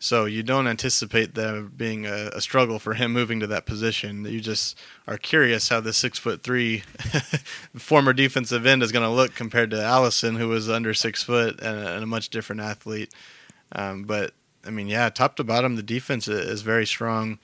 so 0.00 0.26
you 0.26 0.42
don't 0.42 0.66
anticipate 0.66 1.34
there 1.34 1.62
being 1.62 2.06
a, 2.06 2.30
a, 2.34 2.40
struggle 2.40 2.78
for 2.78 2.94
him 2.94 3.12
moving 3.12 3.40
to 3.40 3.46
that 3.46 3.64
position. 3.64 4.24
You 4.24 4.40
just 4.40 4.78
are 5.08 5.16
curious 5.16 5.68
how 5.68 5.80
the 5.80 5.92
six 5.92 6.18
foot 6.18 6.42
three 6.42 6.80
former 7.76 8.12
defensive 8.12 8.66
end 8.66 8.82
is 8.82 8.92
going 8.92 9.04
to 9.04 9.14
look 9.14 9.34
compared 9.34 9.70
to 9.70 9.82
Allison, 9.82 10.36
who 10.36 10.48
was 10.48 10.68
under 10.68 10.92
six 10.92 11.22
foot 11.22 11.58
and 11.60 11.78
a, 11.78 11.94
and 11.94 12.02
a 12.02 12.06
much 12.06 12.28
different 12.28 12.60
athlete. 12.60 13.14
Um, 13.72 14.04
but 14.04 14.34
I 14.66 14.70
mean, 14.70 14.88
yeah, 14.88 15.08
top 15.08 15.36
to 15.36 15.44
bottom, 15.44 15.76
the 15.76 15.82
defense 15.82 16.28
is 16.28 16.62
very 16.62 16.86
strong. 16.86 17.38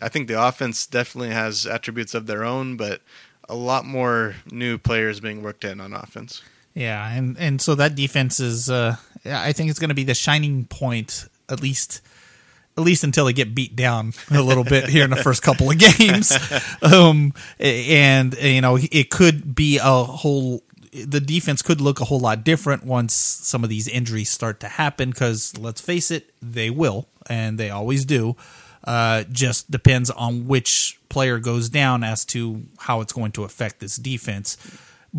I 0.00 0.08
think 0.08 0.28
the 0.28 0.40
offense 0.40 0.86
definitely 0.86 1.30
has 1.30 1.66
attributes 1.66 2.14
of 2.14 2.26
their 2.26 2.44
own, 2.44 2.76
but 2.76 3.00
a 3.48 3.54
lot 3.54 3.84
more 3.84 4.36
new 4.50 4.78
players 4.78 5.20
being 5.20 5.42
worked 5.42 5.64
in 5.64 5.80
on 5.80 5.92
offense. 5.92 6.42
Yeah, 6.74 7.10
and 7.10 7.38
and 7.38 7.62
so 7.62 7.74
that 7.76 7.94
defense 7.94 8.38
is, 8.38 8.68
uh, 8.68 8.96
I 9.24 9.52
think 9.52 9.70
it's 9.70 9.78
going 9.78 9.88
to 9.88 9.94
be 9.94 10.04
the 10.04 10.14
shining 10.14 10.66
point 10.66 11.26
at 11.48 11.60
least 11.60 12.00
at 12.78 12.84
least 12.84 13.04
until 13.04 13.24
they 13.24 13.32
get 13.32 13.54
beat 13.54 13.74
down 13.74 14.12
a 14.30 14.42
little 14.42 14.64
bit 14.64 14.88
here 14.88 15.04
in 15.04 15.10
the 15.10 15.16
first 15.16 15.42
couple 15.42 15.70
of 15.70 15.78
games. 15.98 16.36
Um, 16.82 17.32
and 17.58 18.34
you 18.40 18.60
know, 18.60 18.78
it 18.78 19.10
could 19.10 19.54
be 19.54 19.78
a 19.78 20.04
whole. 20.04 20.62
The 20.92 21.20
defense 21.20 21.60
could 21.62 21.80
look 21.80 22.00
a 22.00 22.06
whole 22.06 22.20
lot 22.20 22.42
different 22.44 22.84
once 22.84 23.12
some 23.12 23.62
of 23.64 23.70
these 23.70 23.86
injuries 23.86 24.30
start 24.30 24.60
to 24.60 24.68
happen. 24.68 25.10
Because 25.10 25.56
let's 25.58 25.80
face 25.80 26.10
it, 26.10 26.32
they 26.40 26.70
will, 26.70 27.06
and 27.28 27.58
they 27.58 27.70
always 27.70 28.04
do. 28.04 28.36
Uh, 28.84 29.24
just 29.32 29.70
depends 29.70 30.10
on 30.10 30.46
which 30.46 30.98
player 31.08 31.38
goes 31.38 31.68
down 31.68 32.04
as 32.04 32.24
to 32.26 32.62
how 32.78 33.00
it's 33.00 33.12
going 33.12 33.32
to 33.32 33.44
affect 33.44 33.80
this 33.80 33.96
defense. 33.96 34.56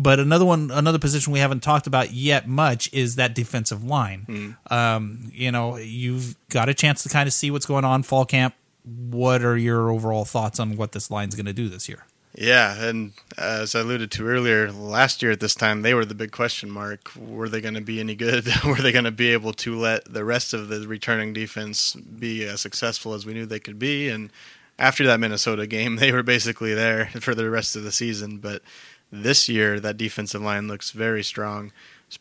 But 0.00 0.20
another 0.20 0.44
one, 0.44 0.70
another 0.72 1.00
position 1.00 1.32
we 1.32 1.40
haven't 1.40 1.64
talked 1.64 1.88
about 1.88 2.12
yet 2.12 2.46
much 2.46 2.88
is 2.92 3.16
that 3.16 3.34
defensive 3.34 3.82
line. 3.82 4.26
Mm. 4.28 4.72
Um, 4.72 5.32
you 5.34 5.50
know, 5.50 5.76
you've 5.76 6.36
got 6.50 6.68
a 6.68 6.74
chance 6.74 7.02
to 7.02 7.08
kind 7.08 7.26
of 7.26 7.32
see 7.32 7.50
what's 7.50 7.66
going 7.66 7.84
on 7.84 8.04
fall 8.04 8.24
camp. 8.24 8.54
What 8.84 9.42
are 9.42 9.56
your 9.56 9.90
overall 9.90 10.24
thoughts 10.24 10.60
on 10.60 10.76
what 10.76 10.92
this 10.92 11.10
line's 11.10 11.34
going 11.34 11.46
to 11.46 11.52
do 11.52 11.68
this 11.68 11.88
year? 11.88 12.06
Yeah, 12.36 12.80
and 12.80 13.12
as 13.36 13.74
I 13.74 13.80
alluded 13.80 14.12
to 14.12 14.28
earlier, 14.28 14.70
last 14.70 15.20
year 15.20 15.32
at 15.32 15.40
this 15.40 15.56
time 15.56 15.82
they 15.82 15.94
were 15.94 16.04
the 16.04 16.14
big 16.14 16.30
question 16.30 16.70
mark. 16.70 17.10
Were 17.16 17.48
they 17.48 17.60
going 17.60 17.74
to 17.74 17.80
be 17.80 17.98
any 17.98 18.14
good? 18.14 18.46
were 18.64 18.76
they 18.76 18.92
going 18.92 19.04
to 19.04 19.10
be 19.10 19.32
able 19.32 19.52
to 19.54 19.76
let 19.76 20.04
the 20.04 20.24
rest 20.24 20.54
of 20.54 20.68
the 20.68 20.86
returning 20.86 21.32
defense 21.32 21.94
be 21.94 22.44
as 22.44 22.60
successful 22.60 23.14
as 23.14 23.26
we 23.26 23.34
knew 23.34 23.46
they 23.46 23.58
could 23.58 23.80
be? 23.80 24.08
And 24.10 24.30
after 24.78 25.04
that 25.08 25.18
Minnesota 25.18 25.66
game, 25.66 25.96
they 25.96 26.12
were 26.12 26.22
basically 26.22 26.72
there 26.72 27.06
for 27.20 27.34
the 27.34 27.50
rest 27.50 27.74
of 27.74 27.82
the 27.82 27.90
season. 27.90 28.38
But 28.38 28.62
this 29.10 29.48
year, 29.48 29.80
that 29.80 29.96
defensive 29.96 30.42
line 30.42 30.68
looks 30.68 30.90
very 30.90 31.22
strong, 31.22 31.72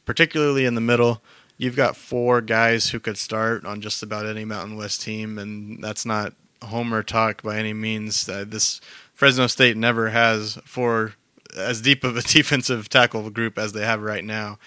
particularly 0.06 0.66
in 0.66 0.76
the 0.76 0.82
middle. 0.82 1.22
You've 1.58 1.76
got 1.76 1.98
four 1.98 2.42
guys 2.42 2.90
who 2.90 3.00
could 3.00 3.18
start 3.18 3.66
on 3.66 3.82
just 3.82 4.04
about 4.04 4.26
any 4.26 4.46
Mountain 4.46 4.78
West 4.78 5.02
team, 5.02 5.38
and 5.38 5.84
that's 5.84 6.06
not 6.06 6.34
homer 6.64 7.04
talk 7.04 7.42
by 7.42 7.58
any 7.58 7.74
means. 7.74 8.28
Uh, 8.30 8.46
this 8.48 8.80
Fresno 9.14 9.48
State 9.48 9.78
never 9.78 10.10
has 10.10 10.60
four 10.66 11.14
as 11.56 11.82
deep 11.82 12.04
of 12.04 12.16
a 12.16 12.22
defensive 12.28 12.90
tackle 12.90 13.30
group 13.30 13.58
as 13.58 13.74
they 13.74 13.84
have 13.84 14.02
right 14.02 14.24
now. 14.24 14.60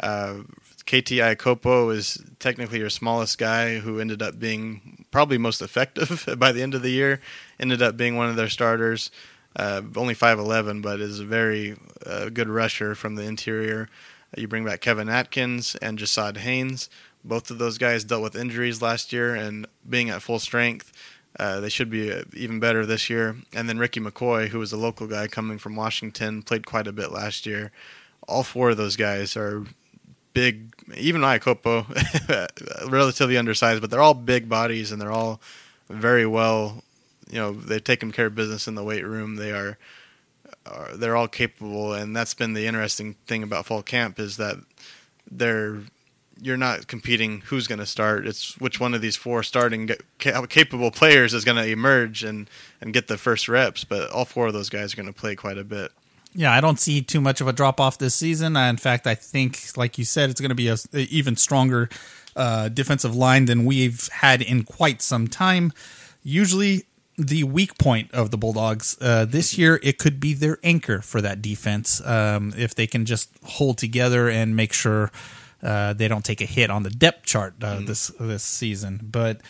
Uh, 0.00 0.42
KT 0.86 1.20
Iakopo 1.20 1.94
is 1.94 2.22
technically 2.38 2.78
your 2.78 2.88
smallest 2.88 3.36
guy, 3.36 3.78
who 3.78 4.00
ended 4.00 4.22
up 4.22 4.38
being 4.38 5.04
probably 5.10 5.36
most 5.36 5.60
effective 5.60 6.26
by 6.38 6.52
the 6.52 6.62
end 6.62 6.74
of 6.74 6.82
the 6.82 6.90
year. 6.90 7.20
Ended 7.60 7.82
up 7.82 7.96
being 7.96 8.16
one 8.16 8.30
of 8.30 8.36
their 8.36 8.48
starters. 8.48 9.10
Uh, 9.58 9.82
only 9.96 10.14
5'11, 10.14 10.82
but 10.82 11.00
is 11.00 11.18
a 11.18 11.24
very 11.24 11.76
uh, 12.06 12.28
good 12.28 12.48
rusher 12.48 12.94
from 12.94 13.16
the 13.16 13.24
interior. 13.24 13.88
You 14.36 14.46
bring 14.46 14.64
back 14.64 14.80
Kevin 14.80 15.08
Atkins 15.08 15.74
and 15.82 15.98
Jasad 15.98 16.36
Haynes. 16.36 16.88
Both 17.24 17.50
of 17.50 17.58
those 17.58 17.76
guys 17.76 18.04
dealt 18.04 18.22
with 18.22 18.36
injuries 18.36 18.80
last 18.80 19.12
year, 19.12 19.34
and 19.34 19.66
being 19.88 20.10
at 20.10 20.22
full 20.22 20.38
strength, 20.38 20.92
uh, 21.40 21.58
they 21.58 21.68
should 21.68 21.90
be 21.90 22.12
uh, 22.12 22.22
even 22.34 22.60
better 22.60 22.86
this 22.86 23.10
year. 23.10 23.36
And 23.52 23.68
then 23.68 23.78
Ricky 23.78 24.00
McCoy, 24.00 24.48
who 24.48 24.60
was 24.60 24.72
a 24.72 24.76
local 24.76 25.08
guy 25.08 25.26
coming 25.26 25.58
from 25.58 25.74
Washington, 25.74 26.42
played 26.42 26.64
quite 26.64 26.86
a 26.86 26.92
bit 26.92 27.10
last 27.10 27.44
year. 27.44 27.72
All 28.28 28.44
four 28.44 28.70
of 28.70 28.76
those 28.76 28.96
guys 28.96 29.36
are 29.36 29.64
big. 30.34 30.72
Even 30.96 31.22
Iakopo, 31.22 31.86
relatively 32.90 33.36
undersized, 33.36 33.80
but 33.80 33.90
they're 33.90 34.02
all 34.02 34.14
big 34.14 34.48
bodies, 34.48 34.92
and 34.92 35.00
they're 35.02 35.12
all 35.12 35.40
very 35.88 36.26
well 36.26 36.84
you 37.30 37.38
know 37.38 37.52
they've 37.52 37.82
taken 37.82 38.12
care 38.12 38.26
of 38.26 38.34
business 38.34 38.68
in 38.68 38.74
the 38.74 38.84
weight 38.84 39.06
room. 39.06 39.36
They 39.36 39.52
are, 39.52 39.78
are 40.66 40.96
they're 40.96 41.16
all 41.16 41.28
capable, 41.28 41.92
and 41.92 42.16
that's 42.16 42.34
been 42.34 42.54
the 42.54 42.66
interesting 42.66 43.14
thing 43.26 43.42
about 43.42 43.66
fall 43.66 43.82
camp 43.82 44.18
is 44.18 44.36
that 44.36 44.56
they're 45.30 45.80
you're 46.40 46.56
not 46.56 46.86
competing 46.86 47.40
who's 47.46 47.66
going 47.66 47.80
to 47.80 47.86
start. 47.86 48.26
It's 48.26 48.56
which 48.58 48.78
one 48.78 48.94
of 48.94 49.00
these 49.00 49.16
four 49.16 49.42
starting 49.42 49.90
capable 50.18 50.90
players 50.90 51.34
is 51.34 51.44
going 51.44 51.56
to 51.56 51.66
emerge 51.66 52.22
and 52.22 52.48
and 52.80 52.92
get 52.92 53.08
the 53.08 53.18
first 53.18 53.48
reps. 53.48 53.84
But 53.84 54.10
all 54.10 54.24
four 54.24 54.48
of 54.48 54.52
those 54.52 54.68
guys 54.68 54.92
are 54.92 54.96
going 54.96 55.12
to 55.12 55.12
play 55.12 55.34
quite 55.34 55.58
a 55.58 55.64
bit. 55.64 55.92
Yeah, 56.34 56.52
I 56.52 56.60
don't 56.60 56.78
see 56.78 57.00
too 57.00 57.20
much 57.20 57.40
of 57.40 57.48
a 57.48 57.52
drop 57.52 57.80
off 57.80 57.98
this 57.98 58.14
season. 58.14 58.56
In 58.56 58.76
fact, 58.76 59.06
I 59.06 59.14
think, 59.14 59.58
like 59.76 59.98
you 59.98 60.04
said, 60.04 60.30
it's 60.30 60.40
going 60.40 60.50
to 60.50 60.54
be 60.54 60.68
a, 60.68 60.76
a 60.92 61.00
even 61.00 61.36
stronger 61.36 61.88
uh, 62.36 62.68
defensive 62.68 63.16
line 63.16 63.46
than 63.46 63.64
we've 63.64 64.08
had 64.08 64.42
in 64.42 64.64
quite 64.64 65.02
some 65.02 65.26
time. 65.26 65.72
Usually, 66.22 66.84
the 67.18 67.42
weak 67.42 67.76
point 67.78 68.12
of 68.12 68.30
the 68.30 68.38
Bulldogs. 68.38 68.96
Uh, 69.00 69.24
this 69.24 69.58
year, 69.58 69.80
it 69.82 69.98
could 69.98 70.20
be 70.20 70.34
their 70.34 70.58
anchor 70.62 71.00
for 71.00 71.20
that 71.20 71.42
defense 71.42 72.00
um, 72.06 72.54
if 72.56 72.74
they 72.74 72.86
can 72.86 73.04
just 73.04 73.30
hold 73.44 73.76
together 73.76 74.28
and 74.28 74.54
make 74.54 74.72
sure 74.72 75.10
uh, 75.62 75.92
they 75.92 76.06
don't 76.06 76.24
take 76.24 76.40
a 76.40 76.46
hit 76.46 76.70
on 76.70 76.84
the 76.84 76.90
depth 76.90 77.26
chart 77.26 77.54
uh, 77.62 77.80
this 77.80 78.12
this 78.20 78.44
season. 78.44 79.00
But 79.02 79.40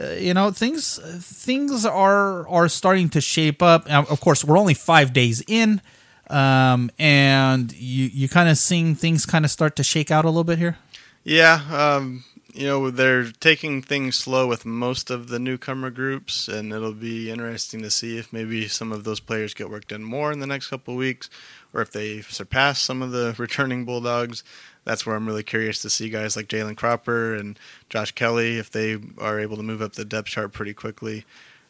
uh, 0.00 0.12
you 0.12 0.32
know 0.32 0.50
things 0.50 0.98
things 1.20 1.84
are 1.84 2.48
are 2.48 2.68
starting 2.68 3.10
to 3.10 3.20
shape 3.20 3.62
up. 3.62 3.86
Now, 3.86 4.04
of 4.04 4.20
course, 4.20 4.42
we're 4.42 4.58
only 4.58 4.74
five 4.74 5.12
days 5.12 5.42
in, 5.46 5.82
um, 6.30 6.90
and 6.98 7.70
you 7.74 8.06
you 8.06 8.28
kind 8.28 8.48
of 8.48 8.56
seeing 8.56 8.94
things 8.94 9.26
kind 9.26 9.44
of 9.44 9.50
start 9.50 9.76
to 9.76 9.84
shake 9.84 10.10
out 10.10 10.24
a 10.24 10.28
little 10.28 10.44
bit 10.44 10.58
here. 10.58 10.78
Yeah, 11.22 11.60
um, 11.70 12.24
you 12.54 12.66
know 12.66 12.90
they're 12.90 13.30
taking 13.30 13.82
things 13.82 14.16
slow 14.16 14.46
with 14.46 14.64
most 14.64 15.10
of 15.10 15.28
the 15.28 15.38
newcomer 15.38 15.90
groups, 15.90 16.48
and 16.48 16.72
it'll 16.72 16.92
be 16.92 17.30
interesting 17.30 17.82
to 17.82 17.90
see 17.90 18.18
if 18.18 18.32
maybe 18.32 18.68
some 18.68 18.92
of 18.92 19.04
those 19.04 19.20
players 19.20 19.54
get 19.54 19.70
worked 19.70 19.92
in 19.92 20.02
more 20.04 20.32
in 20.32 20.40
the 20.40 20.46
next 20.46 20.68
couple 20.68 20.96
weeks, 20.96 21.28
or 21.72 21.80
if 21.82 21.90
they 21.90 22.20
surpass 22.22 22.80
some 22.80 23.02
of 23.02 23.10
the 23.10 23.34
returning 23.38 23.84
Bulldogs. 23.84 24.42
That's 24.84 25.04
where 25.04 25.14
I'm 25.14 25.26
really 25.26 25.42
curious 25.42 25.82
to 25.82 25.90
see 25.90 26.08
guys 26.08 26.36
like 26.36 26.48
Jalen 26.48 26.76
Cropper 26.76 27.34
and 27.34 27.58
Josh 27.90 28.12
Kelly 28.12 28.58
if 28.58 28.70
they 28.70 28.98
are 29.18 29.38
able 29.38 29.56
to 29.56 29.62
move 29.62 29.82
up 29.82 29.92
the 29.92 30.04
depth 30.04 30.28
chart 30.28 30.52
pretty 30.52 30.72
quickly. 30.72 31.24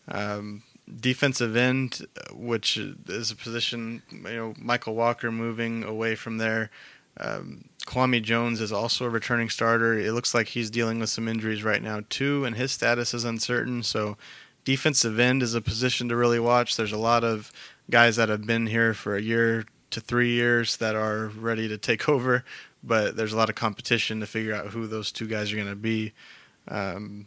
Um, 0.08 0.62
defensive 1.00 1.56
end, 1.56 2.06
which 2.32 2.76
is 2.76 3.30
a 3.30 3.36
position, 3.36 4.02
you 4.10 4.20
know, 4.22 4.54
Mykal 4.54 4.94
Walker 4.94 5.30
moving 5.30 5.82
away 5.82 6.14
from 6.14 6.38
there. 6.38 6.70
Um, 7.18 7.64
Kwame 7.86 8.22
Jones 8.22 8.60
is 8.60 8.72
also 8.72 9.04
a 9.04 9.10
returning 9.10 9.48
starter. 9.48 9.98
It 9.98 10.12
looks 10.12 10.34
like 10.34 10.48
he's 10.48 10.70
dealing 10.70 10.98
with 10.98 11.10
some 11.10 11.28
injuries 11.28 11.62
right 11.62 11.82
now 11.82 12.02
too, 12.08 12.44
and 12.44 12.56
his 12.56 12.72
status 12.72 13.14
is 13.14 13.24
uncertain. 13.24 13.82
So, 13.82 14.16
defensive 14.64 15.18
end 15.18 15.42
is 15.42 15.54
a 15.54 15.60
position 15.60 16.08
to 16.08 16.16
really 16.16 16.38
watch. 16.38 16.76
There's 16.76 16.92
a 16.92 16.98
lot 16.98 17.24
of 17.24 17.52
guys 17.90 18.16
that 18.16 18.28
have 18.28 18.46
been 18.46 18.66
here 18.66 18.94
for 18.94 19.16
a 19.16 19.22
year 19.22 19.64
to 19.90 20.00
three 20.00 20.30
years 20.30 20.76
that 20.76 20.94
are 20.94 21.26
ready 21.28 21.68
to 21.68 21.78
take 21.78 22.08
over, 22.08 22.44
but 22.82 23.16
there's 23.16 23.32
a 23.32 23.36
lot 23.36 23.48
of 23.48 23.56
competition 23.56 24.20
to 24.20 24.26
figure 24.26 24.54
out 24.54 24.68
who 24.68 24.86
those 24.86 25.12
two 25.12 25.26
guys 25.26 25.52
are 25.52 25.56
going 25.56 25.68
to 25.68 25.76
be. 25.76 26.12
Um, 26.68 27.26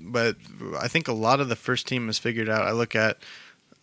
but 0.00 0.36
I 0.78 0.88
think 0.88 1.08
a 1.08 1.12
lot 1.12 1.40
of 1.40 1.48
the 1.48 1.56
first 1.56 1.86
team 1.86 2.08
is 2.08 2.18
figured 2.18 2.48
out. 2.48 2.62
I 2.62 2.72
look 2.72 2.94
at 2.94 3.18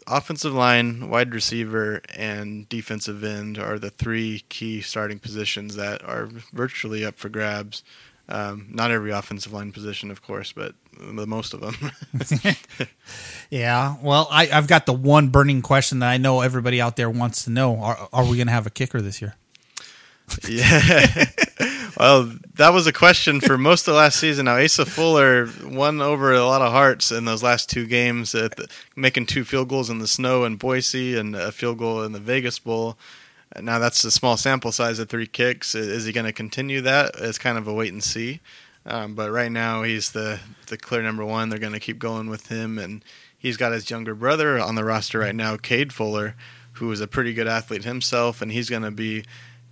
offensive 0.08 0.54
line, 0.54 1.10
wide 1.10 1.34
receiver, 1.34 2.02
and 2.16 2.68
defensive 2.70 3.24
end 3.24 3.58
are 3.58 3.80
the 3.80 3.90
three 3.90 4.44
key 4.50 4.82
starting 4.82 5.20
positions 5.20 5.76
that 5.76 6.04
are 6.04 6.30
virtually 6.54 7.06
up 7.06 7.18
for 7.18 7.30
grabs. 7.30 7.84
Um, 8.28 8.68
not 8.72 8.90
every 8.90 9.12
offensive 9.12 9.54
line 9.54 9.72
position, 9.72 10.10
of 10.10 10.24
course, 10.24 10.52
but 10.52 10.74
the 11.00 11.28
most 11.28 11.54
of 11.54 11.62
them. 11.62 11.92
yeah. 13.50 13.96
Well, 14.02 14.28
I, 14.32 14.46
have 14.46 14.68
got 14.68 14.88
the 14.88 14.94
one 14.94 15.30
burning 15.30 15.62
question 15.62 16.00
that 16.00 16.10
I 16.10 16.18
know 16.18 16.42
everybody 16.42 16.82
out 16.82 16.96
there 16.96 17.10
wants 17.10 17.44
to 17.44 17.52
know: 17.52 17.80
Are, 17.80 18.10
are 18.12 18.24
we 18.24 18.38
going 18.38 18.48
to 18.48 18.54
have 18.54 18.66
a 18.66 18.72
kicker 18.72 19.00
this 19.00 19.22
year? 19.22 19.36
yeah. 20.50 21.26
well, 21.98 22.32
that 22.56 22.74
was 22.74 22.88
a 22.88 22.94
question 22.94 23.40
for 23.40 23.58
most 23.58 23.88
of 23.88 23.96
last 23.96 24.20
season. 24.20 24.46
Now, 24.46 24.58
Asa 24.58 24.86
Fuller 24.86 25.50
won 25.64 26.02
over 26.02 26.34
a 26.34 26.46
lot 26.46 26.62
of 26.62 26.72
hearts 26.72 27.12
in 27.12 27.26
those 27.26 27.44
last 27.44 27.70
two 27.70 27.86
games, 27.86 28.34
the, 28.34 28.68
making 28.96 29.28
two 29.28 29.44
field 29.44 29.70
goals 29.70 29.90
in 29.90 30.00
the 30.00 30.08
snow 30.08 30.44
in 30.44 30.58
Boise 30.58 31.18
and 31.18 31.36
a 31.36 31.52
field 31.52 31.78
goal 31.78 32.04
in 32.04 32.12
the 32.12 32.20
Vegas 32.20 32.60
Bowl. 32.60 32.98
Now, 33.62 33.80
that's 33.80 34.04
a 34.04 34.12
small 34.12 34.36
sample 34.36 34.72
size 34.72 35.00
of 35.00 35.08
three 35.08 35.28
kicks. 35.28 35.76
Is 35.76 36.06
he 36.06 36.12
going 36.12 36.26
to 36.26 36.34
continue 36.34 36.82
that? 36.82 37.12
It's 37.18 37.38
kind 37.38 37.58
of 37.58 37.68
a 37.68 37.74
wait 37.74 37.94
and 37.94 38.04
see. 38.04 38.42
Um, 38.86 39.16
but 39.16 39.32
right 39.32 39.52
now, 39.52 39.84
he's 39.84 40.12
the, 40.12 40.40
the 40.68 40.78
clear 40.78 41.02
number 41.02 41.24
one. 41.24 41.50
They're 41.50 41.60
going 41.60 41.74
to 41.74 41.80
keep 41.80 41.98
going 41.98 42.30
with 42.30 42.48
him. 42.48 42.78
And 42.78 43.04
he's 43.38 43.58
got 43.58 43.72
his 43.72 43.90
younger 43.90 44.14
brother 44.14 44.60
on 44.60 44.76
the 44.76 44.84
roster 44.84 45.20
right 45.20 45.36
now, 45.36 45.56
Cade 45.56 45.94
Fuller, 45.94 46.36
who 46.74 46.92
is 46.92 47.00
a 47.00 47.08
pretty 47.08 47.34
good 47.34 47.48
athlete 47.48 47.86
himself. 47.86 48.42
And 48.42 48.52
he's 48.52 48.70
going 48.70 48.84
to 48.84 48.92
be 48.92 49.24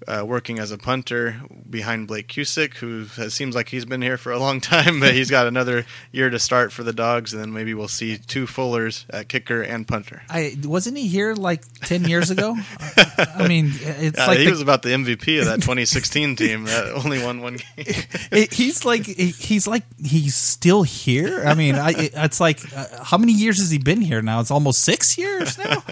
uh, 0.07 0.23
working 0.25 0.59
as 0.59 0.71
a 0.71 0.77
punter 0.77 1.41
behind 1.69 2.07
Blake 2.07 2.27
Cusick, 2.27 2.75
who 2.75 3.05
has, 3.15 3.33
seems 3.33 3.55
like 3.55 3.69
he's 3.69 3.85
been 3.85 4.01
here 4.01 4.17
for 4.17 4.31
a 4.31 4.39
long 4.39 4.61
time, 4.61 4.99
but 5.01 5.13
he's 5.13 5.29
got 5.29 5.47
another 5.47 5.85
year 6.11 6.29
to 6.29 6.39
start 6.39 6.71
for 6.71 6.83
the 6.83 6.93
Dogs, 6.93 7.33
and 7.33 7.41
then 7.41 7.53
maybe 7.53 7.73
we'll 7.73 7.87
see 7.87 8.17
two 8.17 8.45
Fullers 8.45 9.05
at 9.09 9.29
kicker 9.29 9.61
and 9.61 9.87
punter. 9.87 10.21
I 10.29 10.55
wasn't 10.63 10.97
he 10.97 11.07
here 11.07 11.33
like 11.33 11.61
ten 11.81 12.05
years 12.05 12.29
ago? 12.29 12.55
I 13.35 13.47
mean, 13.47 13.71
it's 13.73 14.17
like 14.17 14.39
he 14.39 14.45
the, 14.45 14.51
was 14.51 14.61
about 14.61 14.81
the 14.81 14.89
MVP 14.89 15.39
of 15.39 15.45
that 15.45 15.61
2016 15.61 16.35
team 16.37 16.65
that 16.65 16.91
only 16.93 17.23
won 17.23 17.41
one 17.41 17.57
game. 17.57 18.47
he's 18.51 18.85
like 18.85 19.05
he's 19.05 19.67
like 19.67 19.83
he's 20.03 20.35
still 20.35 20.83
here. 20.83 21.43
I 21.45 21.53
mean, 21.53 21.75
I, 21.75 21.93
it's 21.97 22.39
like 22.39 22.59
uh, 22.75 23.03
how 23.03 23.17
many 23.17 23.33
years 23.33 23.59
has 23.59 23.69
he 23.69 23.77
been 23.77 24.01
here 24.01 24.21
now? 24.21 24.39
It's 24.39 24.51
almost 24.51 24.83
six 24.83 25.17
years 25.17 25.57
now. 25.57 25.83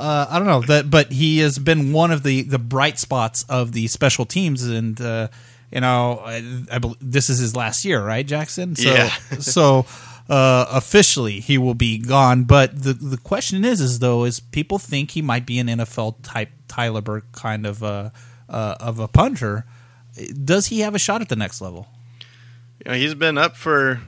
Uh, 0.00 0.26
I 0.30 0.38
don't 0.38 0.48
know 0.48 0.62
that, 0.62 0.88
but 0.88 1.12
he 1.12 1.40
has 1.40 1.58
been 1.58 1.92
one 1.92 2.10
of 2.10 2.22
the 2.22 2.40
the 2.42 2.58
bright 2.58 2.98
spots 2.98 3.44
of 3.50 3.72
the 3.72 3.86
special 3.86 4.24
teams, 4.24 4.64
and 4.64 4.98
uh, 4.98 5.28
you 5.70 5.82
know, 5.82 6.22
I, 6.24 6.64
I 6.72 6.78
believe 6.78 6.96
this 7.02 7.28
is 7.28 7.38
his 7.38 7.54
last 7.54 7.84
year, 7.84 8.02
right, 8.02 8.26
Jackson? 8.26 8.74
So, 8.76 8.90
yeah. 8.90 9.08
so 9.40 9.84
uh, 10.30 10.64
officially 10.70 11.40
he 11.40 11.58
will 11.58 11.74
be 11.74 11.98
gone. 11.98 12.44
But 12.44 12.82
the 12.82 12.94
the 12.94 13.18
question 13.18 13.62
is, 13.62 13.82
is 13.82 13.98
though, 13.98 14.24
is 14.24 14.40
people 14.40 14.78
think 14.78 15.10
he 15.10 15.20
might 15.20 15.44
be 15.44 15.58
an 15.58 15.66
NFL 15.66 16.16
type 16.22 16.48
Tyler 16.66 17.02
Burke 17.02 17.30
kind 17.32 17.66
of 17.66 17.82
a 17.82 18.10
uh, 18.48 18.76
of 18.80 18.98
a 19.00 19.06
punter? 19.06 19.66
Does 20.42 20.68
he 20.68 20.80
have 20.80 20.94
a 20.94 20.98
shot 20.98 21.20
at 21.20 21.28
the 21.28 21.36
next 21.36 21.60
level? 21.60 21.88
You 22.84 22.92
know, 22.92 22.96
he's 22.96 23.14
been 23.14 23.36
up 23.36 23.54
for 23.54 24.00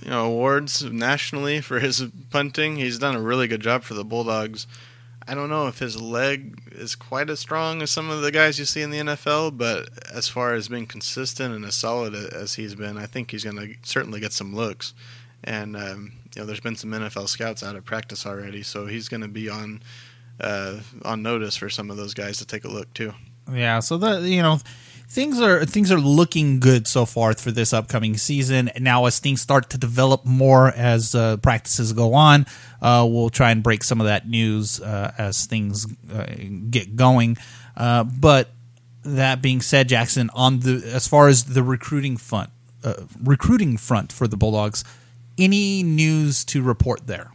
you 0.00 0.10
know 0.10 0.26
awards 0.26 0.84
nationally 0.84 1.60
for 1.60 1.80
his 1.80 2.04
punting. 2.30 2.76
He's 2.76 3.00
done 3.00 3.16
a 3.16 3.20
really 3.20 3.48
good 3.48 3.62
job 3.62 3.82
for 3.82 3.94
the 3.94 4.04
Bulldogs. 4.04 4.68
I 5.30 5.34
don't 5.34 5.48
know 5.48 5.68
if 5.68 5.78
his 5.78 6.00
leg 6.02 6.60
is 6.72 6.96
quite 6.96 7.30
as 7.30 7.38
strong 7.38 7.82
as 7.82 7.92
some 7.92 8.10
of 8.10 8.20
the 8.20 8.32
guys 8.32 8.58
you 8.58 8.64
see 8.64 8.82
in 8.82 8.90
the 8.90 8.98
NFL, 8.98 9.56
but 9.56 9.88
as 10.12 10.26
far 10.26 10.54
as 10.54 10.66
being 10.66 10.86
consistent 10.86 11.54
and 11.54 11.64
as 11.64 11.76
solid 11.76 12.16
as 12.16 12.54
he's 12.54 12.74
been, 12.74 12.98
I 12.98 13.06
think 13.06 13.30
he's 13.30 13.44
going 13.44 13.56
to 13.56 13.76
certainly 13.84 14.18
get 14.18 14.32
some 14.32 14.56
looks. 14.56 14.92
And 15.44 15.76
um, 15.76 16.14
you 16.34 16.42
know, 16.42 16.46
there's 16.46 16.58
been 16.58 16.74
some 16.74 16.90
NFL 16.90 17.28
scouts 17.28 17.62
out 17.62 17.76
of 17.76 17.84
practice 17.84 18.26
already, 18.26 18.64
so 18.64 18.86
he's 18.86 19.08
going 19.08 19.20
to 19.20 19.28
be 19.28 19.48
on 19.48 19.84
uh, 20.40 20.80
on 21.04 21.22
notice 21.22 21.56
for 21.56 21.70
some 21.70 21.92
of 21.92 21.96
those 21.96 22.12
guys 22.12 22.38
to 22.38 22.44
take 22.44 22.64
a 22.64 22.68
look 22.68 22.92
too. 22.92 23.12
Yeah, 23.52 23.78
so 23.78 23.98
the 23.98 24.28
you 24.28 24.42
know 24.42 24.58
things 25.10 25.40
are 25.40 25.64
things 25.64 25.90
are 25.90 25.98
looking 25.98 26.60
good 26.60 26.86
so 26.86 27.04
far 27.04 27.34
for 27.34 27.50
this 27.50 27.72
upcoming 27.72 28.16
season. 28.16 28.70
Now, 28.78 29.06
as 29.06 29.18
things 29.18 29.40
start 29.40 29.68
to 29.70 29.78
develop 29.78 30.24
more 30.24 30.68
as 30.68 31.14
uh, 31.14 31.36
practices 31.38 31.92
go 31.92 32.14
on, 32.14 32.46
uh, 32.80 33.06
we'll 33.10 33.28
try 33.28 33.50
and 33.50 33.62
break 33.62 33.82
some 33.82 34.00
of 34.00 34.06
that 34.06 34.28
news 34.28 34.80
uh, 34.80 35.12
as 35.18 35.46
things 35.46 35.86
uh, 36.12 36.26
get 36.70 36.96
going. 36.96 37.36
Uh, 37.76 38.04
but 38.04 38.50
that 39.02 39.42
being 39.42 39.60
said, 39.60 39.88
Jackson, 39.88 40.30
on 40.32 40.60
the 40.60 40.88
as 40.94 41.08
far 41.08 41.28
as 41.28 41.44
the 41.44 41.62
recruiting 41.62 42.16
front, 42.16 42.50
uh, 42.84 42.94
recruiting 43.22 43.76
front 43.76 44.12
for 44.12 44.28
the 44.28 44.36
Bulldogs, 44.36 44.84
any 45.36 45.82
news 45.82 46.44
to 46.46 46.62
report 46.62 47.06
there? 47.06 47.32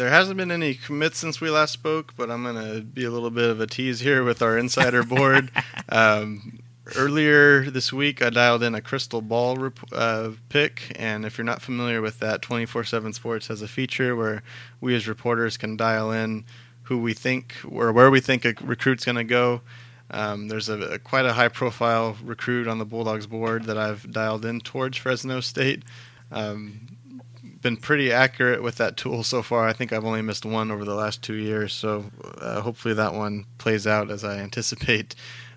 There 0.00 0.08
hasn't 0.08 0.38
been 0.38 0.50
any 0.50 0.72
commits 0.72 1.18
since 1.18 1.42
we 1.42 1.50
last 1.50 1.74
spoke, 1.74 2.16
but 2.16 2.30
I'm 2.30 2.42
going 2.42 2.54
to 2.54 2.80
be 2.80 3.04
a 3.04 3.10
little 3.10 3.28
bit 3.28 3.50
of 3.50 3.60
a 3.60 3.66
tease 3.66 4.00
here 4.00 4.24
with 4.24 4.40
our 4.40 4.56
insider 4.56 5.02
board. 5.02 5.50
um, 5.90 6.58
earlier 6.96 7.70
this 7.70 7.92
week, 7.92 8.22
I 8.22 8.30
dialed 8.30 8.62
in 8.62 8.74
a 8.74 8.80
crystal 8.80 9.20
ball 9.20 9.56
rep- 9.56 9.92
uh, 9.92 10.30
pick, 10.48 10.96
and 10.98 11.26
if 11.26 11.36
you're 11.36 11.44
not 11.44 11.60
familiar 11.60 12.00
with 12.00 12.18
that, 12.20 12.40
24/7 12.40 13.12
Sports 13.14 13.48
has 13.48 13.60
a 13.60 13.68
feature 13.68 14.16
where 14.16 14.42
we 14.80 14.96
as 14.96 15.06
reporters 15.06 15.58
can 15.58 15.76
dial 15.76 16.10
in 16.10 16.46
who 16.84 16.96
we 16.96 17.12
think 17.12 17.56
or 17.68 17.92
where 17.92 18.10
we 18.10 18.20
think 18.20 18.46
a 18.46 18.54
recruit's 18.62 19.04
going 19.04 19.16
to 19.16 19.24
go. 19.24 19.60
Um, 20.10 20.48
there's 20.48 20.70
a, 20.70 20.80
a, 20.94 20.98
quite 20.98 21.26
a 21.26 21.34
high-profile 21.34 22.16
recruit 22.24 22.66
on 22.66 22.78
the 22.78 22.86
Bulldogs 22.86 23.26
board 23.26 23.64
that 23.64 23.76
I've 23.76 24.10
dialed 24.10 24.46
in 24.46 24.62
towards 24.62 24.96
Fresno 24.96 25.40
State. 25.40 25.84
Um, 26.32 26.96
been 27.62 27.76
pretty 27.76 28.10
accurate 28.12 28.62
with 28.62 28.76
that 28.76 28.96
tool 28.96 29.22
so 29.22 29.42
far. 29.42 29.66
I 29.68 29.72
think 29.72 29.92
I've 29.92 30.04
only 30.04 30.22
missed 30.22 30.46
one 30.46 30.70
over 30.70 30.84
the 30.84 30.94
last 30.94 31.22
two 31.22 31.34
years, 31.34 31.72
so 31.72 32.10
uh, 32.38 32.60
hopefully 32.60 32.94
that 32.94 33.14
one 33.14 33.46
plays 33.58 33.86
out 33.86 34.10
as 34.10 34.24
I 34.24 34.38
anticipate. 34.38 35.14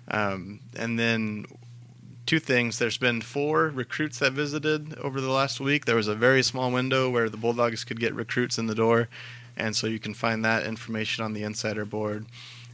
Um, 0.08 0.60
and 0.76 0.98
then 0.98 1.46
two 2.26 2.38
things: 2.38 2.78
there's 2.78 2.98
been 2.98 3.20
four 3.20 3.68
recruits 3.68 4.18
that 4.18 4.32
visited 4.32 4.98
over 4.98 5.20
the 5.20 5.30
last 5.30 5.60
week. 5.60 5.86
There 5.86 5.96
was 5.96 6.08
a 6.08 6.14
very 6.14 6.42
small 6.42 6.70
window 6.70 7.08
where 7.08 7.28
the 7.28 7.36
Bulldogs 7.36 7.84
could 7.84 8.00
get 8.00 8.14
recruits 8.14 8.58
in 8.58 8.66
the 8.66 8.74
door, 8.74 9.08
and 9.56 9.74
so 9.74 9.86
you 9.86 9.98
can 9.98 10.14
find 10.14 10.44
that 10.44 10.66
information 10.66 11.24
on 11.24 11.32
the 11.32 11.42
insider 11.42 11.84
board. 11.84 12.26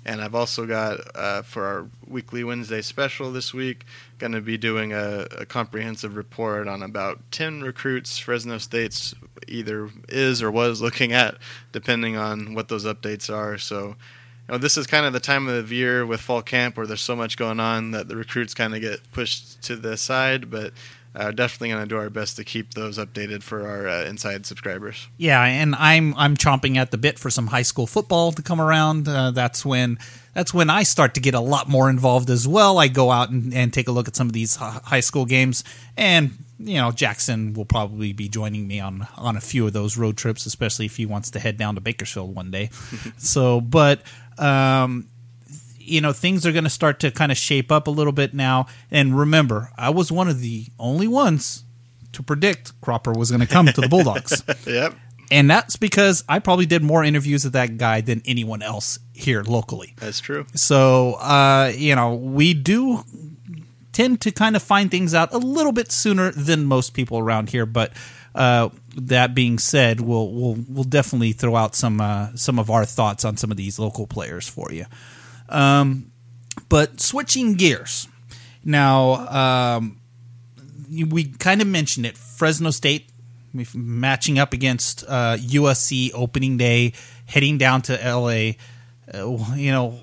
And 0.04 0.22
I've 0.22 0.34
also 0.34 0.66
got 0.66 0.98
uh, 1.14 1.42
for 1.42 1.66
our 1.66 1.86
weekly 2.06 2.42
Wednesday 2.42 2.80
special 2.80 3.30
this 3.32 3.52
week, 3.52 3.84
going 4.18 4.32
to 4.32 4.40
be 4.40 4.56
doing 4.56 4.92
a, 4.92 5.26
a, 5.38 5.46
comprehensive 5.46 6.16
report 6.16 6.68
on 6.68 6.82
about 6.82 7.20
10 7.32 7.62
recruits 7.62 8.18
Fresno 8.18 8.58
State's 8.58 9.14
either 9.46 9.90
is 10.08 10.42
or 10.42 10.50
was 10.50 10.80
looking 10.80 11.12
at, 11.12 11.36
depending 11.72 12.16
on 12.16 12.54
what 12.54 12.68
those 12.68 12.86
updates 12.86 13.32
are. 13.32 13.58
So, 13.58 13.88
you 13.88 13.94
know, 14.48 14.58
this 14.58 14.78
is 14.78 14.86
kind 14.86 15.04
of 15.04 15.12
the 15.12 15.20
time 15.20 15.46
of 15.48 15.68
the 15.68 15.74
year 15.74 16.06
with 16.06 16.20
fall 16.20 16.42
camp 16.42 16.78
where 16.78 16.86
there's 16.86 17.02
so 17.02 17.16
much 17.16 17.36
going 17.36 17.60
on 17.60 17.90
that 17.90 18.08
the 18.08 18.16
recruits 18.16 18.54
kind 18.54 18.74
of 18.74 18.80
get 18.80 19.00
pushed 19.12 19.60
to 19.62 19.76
the 19.76 19.98
side. 19.98 20.50
But 20.50 20.72
uh, 21.14 21.32
definitely 21.32 21.70
going 21.70 21.82
to 21.82 21.88
do 21.88 21.96
our 21.96 22.10
best 22.10 22.36
to 22.36 22.44
keep 22.44 22.74
those 22.74 22.96
updated 22.96 23.42
for 23.42 23.66
our 23.66 23.88
uh, 23.88 24.04
inside 24.04 24.46
subscribers. 24.46 25.08
Yeah, 25.16 25.42
and 25.42 25.74
I'm 25.74 26.14
I'm 26.16 26.36
chomping 26.36 26.76
at 26.76 26.92
the 26.92 26.98
bit 26.98 27.18
for 27.18 27.30
some 27.30 27.48
high 27.48 27.62
school 27.62 27.86
football 27.86 28.30
to 28.32 28.42
come 28.42 28.60
around. 28.60 29.08
Uh, 29.08 29.32
that's 29.32 29.64
when 29.64 29.98
that's 30.34 30.54
when 30.54 30.70
I 30.70 30.84
start 30.84 31.14
to 31.14 31.20
get 31.20 31.34
a 31.34 31.40
lot 31.40 31.68
more 31.68 31.90
involved 31.90 32.30
as 32.30 32.46
well. 32.46 32.78
I 32.78 32.88
go 32.88 33.10
out 33.10 33.30
and, 33.30 33.52
and 33.52 33.72
take 33.72 33.88
a 33.88 33.92
look 33.92 34.06
at 34.06 34.14
some 34.14 34.28
of 34.28 34.32
these 34.32 34.56
high 34.56 35.00
school 35.00 35.24
games, 35.24 35.64
and 35.96 36.32
you 36.60 36.76
know 36.76 36.92
Jackson 36.92 37.54
will 37.54 37.64
probably 37.64 38.12
be 38.12 38.28
joining 38.28 38.68
me 38.68 38.78
on 38.78 39.08
on 39.16 39.36
a 39.36 39.40
few 39.40 39.66
of 39.66 39.72
those 39.72 39.96
road 39.96 40.16
trips, 40.16 40.46
especially 40.46 40.86
if 40.86 40.96
he 40.96 41.06
wants 41.06 41.32
to 41.32 41.40
head 41.40 41.56
down 41.56 41.74
to 41.74 41.80
Bakersfield 41.80 42.34
one 42.34 42.52
day. 42.52 42.70
so, 43.16 43.60
but 43.60 44.02
um, 44.38 45.08
you 45.90 46.00
know 46.00 46.12
things 46.12 46.46
are 46.46 46.52
going 46.52 46.64
to 46.64 46.70
start 46.70 47.00
to 47.00 47.10
kind 47.10 47.32
of 47.32 47.38
shape 47.38 47.70
up 47.72 47.86
a 47.86 47.90
little 47.90 48.12
bit 48.12 48.32
now. 48.32 48.66
And 48.90 49.18
remember, 49.18 49.70
I 49.76 49.90
was 49.90 50.10
one 50.12 50.28
of 50.28 50.40
the 50.40 50.66
only 50.78 51.08
ones 51.08 51.64
to 52.12 52.22
predict 52.22 52.80
Cropper 52.80 53.12
was 53.12 53.30
going 53.30 53.40
to 53.40 53.46
come 53.46 53.66
to 53.66 53.80
the 53.80 53.88
Bulldogs. 53.88 54.42
yep. 54.66 54.94
And 55.30 55.48
that's 55.48 55.76
because 55.76 56.24
I 56.28 56.40
probably 56.40 56.66
did 56.66 56.82
more 56.82 57.04
interviews 57.04 57.44
with 57.44 57.52
that 57.52 57.76
guy 57.76 58.00
than 58.00 58.20
anyone 58.24 58.62
else 58.62 58.98
here 59.12 59.44
locally. 59.44 59.94
That's 59.96 60.18
true. 60.18 60.44
So, 60.54 61.14
uh, 61.14 61.72
you 61.74 61.94
know, 61.94 62.14
we 62.14 62.52
do 62.52 63.04
tend 63.92 64.20
to 64.22 64.32
kind 64.32 64.56
of 64.56 64.62
find 64.62 64.90
things 64.90 65.14
out 65.14 65.32
a 65.32 65.38
little 65.38 65.72
bit 65.72 65.92
sooner 65.92 66.32
than 66.32 66.64
most 66.64 66.94
people 66.94 67.18
around 67.18 67.50
here. 67.50 67.64
But 67.64 67.92
uh, 68.34 68.70
that 68.96 69.34
being 69.34 69.58
said, 69.58 70.00
we'll 70.00 70.32
we'll 70.32 70.56
we'll 70.68 70.84
definitely 70.84 71.32
throw 71.32 71.54
out 71.54 71.74
some 71.74 72.00
uh, 72.00 72.30
some 72.34 72.58
of 72.58 72.70
our 72.70 72.84
thoughts 72.84 73.24
on 73.24 73.36
some 73.36 73.50
of 73.50 73.56
these 73.56 73.78
local 73.78 74.06
players 74.06 74.48
for 74.48 74.72
you. 74.72 74.86
Um, 75.50 76.12
but 76.68 77.00
switching 77.00 77.54
gears 77.54 78.08
now, 78.64 79.78
um, 79.78 80.00
we 80.88 81.24
kind 81.24 81.60
of 81.60 81.66
mentioned 81.66 82.06
it. 82.06 82.16
Fresno 82.16 82.70
State 82.70 83.10
matching 83.74 84.38
up 84.38 84.52
against 84.52 85.04
uh, 85.08 85.36
USC 85.36 86.10
opening 86.14 86.56
day, 86.56 86.92
heading 87.26 87.58
down 87.58 87.82
to 87.82 87.94
LA. 87.94 88.52
Uh, 89.12 89.54
you 89.56 89.72
know, 89.72 89.98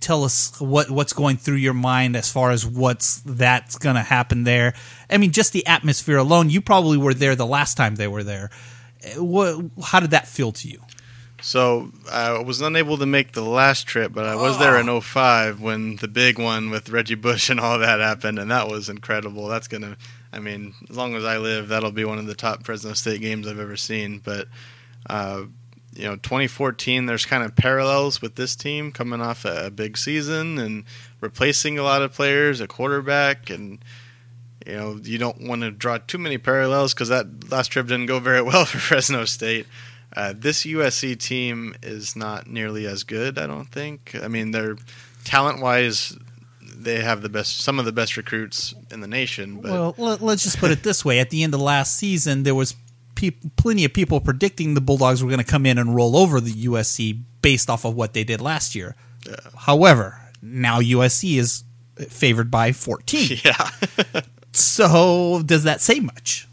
tell 0.00 0.24
us 0.24 0.60
what 0.60 0.90
what's 0.90 1.12
going 1.12 1.36
through 1.36 1.56
your 1.56 1.74
mind 1.74 2.16
as 2.16 2.30
far 2.30 2.50
as 2.50 2.66
what's 2.66 3.20
that's 3.20 3.78
going 3.78 3.96
to 3.96 4.02
happen 4.02 4.44
there. 4.44 4.74
I 5.08 5.18
mean, 5.18 5.32
just 5.32 5.52
the 5.52 5.66
atmosphere 5.66 6.18
alone. 6.18 6.50
You 6.50 6.60
probably 6.60 6.98
were 6.98 7.14
there 7.14 7.34
the 7.34 7.46
last 7.46 7.76
time 7.76 7.94
they 7.94 8.08
were 8.08 8.22
there. 8.22 8.50
Uh, 9.04 9.24
what? 9.24 9.64
How 9.82 10.00
did 10.00 10.10
that 10.10 10.28
feel 10.28 10.52
to 10.52 10.68
you? 10.68 10.80
So 11.42 11.90
I 12.10 12.38
was 12.38 12.60
unable 12.60 12.96
to 12.98 13.06
make 13.06 13.32
the 13.32 13.42
last 13.42 13.86
trip, 13.86 14.12
but 14.12 14.26
I 14.26 14.36
was 14.36 14.56
oh. 14.56 14.58
there 14.60 14.78
in 14.78 15.00
05 15.00 15.60
when 15.60 15.96
the 15.96 16.06
big 16.06 16.38
one 16.38 16.70
with 16.70 16.88
Reggie 16.88 17.16
Bush 17.16 17.50
and 17.50 17.58
all 17.58 17.78
that 17.80 17.98
happened, 17.98 18.38
and 18.38 18.50
that 18.50 18.68
was 18.68 18.88
incredible. 18.88 19.48
That's 19.48 19.66
gonna, 19.66 19.96
I 20.32 20.38
mean, 20.38 20.74
as 20.88 20.96
long 20.96 21.16
as 21.16 21.24
I 21.24 21.38
live, 21.38 21.68
that'll 21.68 21.90
be 21.90 22.04
one 22.04 22.18
of 22.18 22.26
the 22.26 22.36
top 22.36 22.64
Fresno 22.64 22.92
State 22.92 23.20
games 23.20 23.48
I've 23.48 23.58
ever 23.58 23.76
seen. 23.76 24.20
But 24.22 24.46
uh, 25.10 25.44
you 25.94 26.04
know, 26.04 26.14
2014, 26.14 27.06
there's 27.06 27.26
kind 27.26 27.42
of 27.42 27.56
parallels 27.56 28.22
with 28.22 28.36
this 28.36 28.54
team 28.54 28.92
coming 28.92 29.20
off 29.20 29.44
a, 29.44 29.66
a 29.66 29.70
big 29.70 29.98
season 29.98 30.58
and 30.58 30.84
replacing 31.20 31.76
a 31.76 31.82
lot 31.82 32.02
of 32.02 32.12
players, 32.12 32.60
a 32.60 32.68
quarterback, 32.68 33.50
and 33.50 33.84
you 34.64 34.74
know, 34.74 35.00
you 35.02 35.18
don't 35.18 35.40
want 35.40 35.62
to 35.62 35.72
draw 35.72 35.98
too 35.98 36.18
many 36.18 36.38
parallels 36.38 36.94
because 36.94 37.08
that 37.08 37.50
last 37.50 37.68
trip 37.68 37.88
didn't 37.88 38.06
go 38.06 38.20
very 38.20 38.42
well 38.42 38.64
for 38.64 38.78
Fresno 38.78 39.24
State. 39.24 39.66
Uh, 40.14 40.34
this 40.36 40.64
USC 40.64 41.18
team 41.18 41.74
is 41.82 42.14
not 42.16 42.46
nearly 42.46 42.86
as 42.86 43.02
good, 43.02 43.38
I 43.38 43.46
don't 43.46 43.68
think. 43.68 44.14
I 44.22 44.28
mean, 44.28 44.50
they're 44.50 44.76
talent 45.24 45.62
wise, 45.62 46.16
they 46.60 47.02
have 47.02 47.22
the 47.22 47.28
best, 47.28 47.60
some 47.60 47.78
of 47.78 47.84
the 47.84 47.92
best 47.92 48.16
recruits 48.16 48.74
in 48.90 49.00
the 49.00 49.06
nation. 49.06 49.60
But. 49.60 49.70
Well, 49.70 49.94
let, 49.98 50.22
us 50.22 50.42
just 50.42 50.58
put 50.58 50.70
it 50.70 50.82
this 50.82 51.04
way: 51.04 51.18
at 51.18 51.30
the 51.30 51.42
end 51.42 51.54
of 51.54 51.60
last 51.60 51.96
season, 51.96 52.42
there 52.42 52.54
was 52.54 52.74
pe- 53.14 53.30
plenty 53.56 53.84
of 53.84 53.92
people 53.92 54.20
predicting 54.20 54.74
the 54.74 54.80
Bulldogs 54.80 55.22
were 55.22 55.30
going 55.30 55.44
to 55.44 55.50
come 55.50 55.64
in 55.64 55.78
and 55.78 55.94
roll 55.94 56.16
over 56.16 56.40
the 56.40 56.52
USC 56.52 57.22
based 57.40 57.70
off 57.70 57.84
of 57.84 57.94
what 57.94 58.12
they 58.12 58.24
did 58.24 58.40
last 58.40 58.74
year. 58.74 58.94
Yeah. 59.26 59.36
However, 59.56 60.20
now 60.42 60.80
USC 60.80 61.38
is 61.38 61.64
favored 62.08 62.50
by 62.50 62.72
14. 62.72 63.38
Yeah. 63.44 63.70
so, 64.52 65.42
does 65.44 65.64
that 65.64 65.80
say 65.80 66.00
much? 66.00 66.48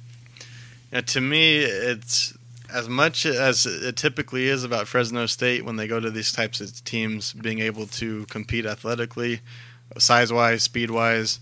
Yeah, 0.91 1.01
to 1.01 1.21
me, 1.21 1.57
it's 1.57 2.33
as 2.71 2.87
much 2.87 3.25
as 3.25 3.65
it 3.65 3.95
typically 3.95 4.47
is 4.47 4.63
about 4.63 4.87
Fresno 4.87 5.25
State 5.25 5.65
when 5.65 5.75
they 5.75 5.87
go 5.87 5.99
to 5.99 6.11
these 6.11 6.31
types 6.31 6.61
of 6.61 6.83
teams 6.83 7.33
being 7.33 7.59
able 7.59 7.87
to 7.87 8.25
compete 8.25 8.65
athletically, 8.65 9.41
size 9.97 10.31
wise, 10.31 10.63
speed 10.63 10.91
wise. 10.91 11.39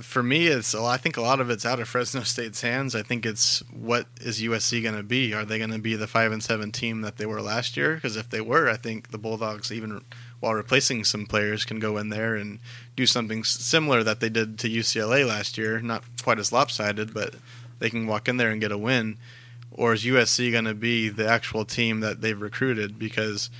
for 0.00 0.22
me, 0.22 0.46
it's 0.46 0.74
I 0.74 0.96
think 0.98 1.16
a 1.16 1.22
lot 1.22 1.40
of 1.40 1.50
it's 1.50 1.66
out 1.66 1.80
of 1.80 1.88
Fresno 1.88 2.22
State's 2.22 2.60
hands. 2.60 2.94
I 2.94 3.02
think 3.02 3.26
it's 3.26 3.60
what 3.70 4.06
is 4.20 4.40
USC 4.40 4.82
going 4.82 4.96
to 4.96 5.02
be? 5.02 5.34
Are 5.34 5.44
they 5.44 5.58
going 5.58 5.72
to 5.72 5.78
be 5.78 5.96
the 5.96 6.06
five 6.06 6.32
and 6.32 6.42
seven 6.42 6.70
team 6.70 7.00
that 7.00 7.16
they 7.16 7.26
were 7.26 7.42
last 7.42 7.76
year? 7.76 7.94
Because 7.94 8.16
if 8.16 8.30
they 8.30 8.40
were, 8.40 8.68
I 8.68 8.76
think 8.76 9.10
the 9.10 9.18
Bulldogs, 9.18 9.72
even 9.72 10.02
while 10.38 10.54
replacing 10.54 11.04
some 11.04 11.26
players, 11.26 11.64
can 11.64 11.80
go 11.80 11.96
in 11.96 12.10
there 12.10 12.34
and 12.36 12.60
do 12.96 13.04
something 13.06 13.44
similar 13.44 14.02
that 14.04 14.20
they 14.20 14.28
did 14.28 14.58
to 14.60 14.68
UCLA 14.68 15.26
last 15.26 15.58
year. 15.58 15.80
Not 15.80 16.04
quite 16.22 16.38
as 16.38 16.52
lopsided, 16.52 17.12
but 17.12 17.34
they 17.80 17.90
can 17.90 18.06
walk 18.06 18.28
in 18.28 18.36
there 18.36 18.50
and 18.50 18.60
get 18.60 18.72
a 18.72 18.78
win 18.78 19.18
or 19.70 19.92
is 19.92 20.04
USC 20.04 20.52
going 20.52 20.64
to 20.64 20.74
be 20.74 21.08
the 21.08 21.28
actual 21.28 21.64
team 21.64 22.00
that 22.00 22.20
they've 22.20 22.40
recruited? 22.40 22.98
Because 22.98 23.50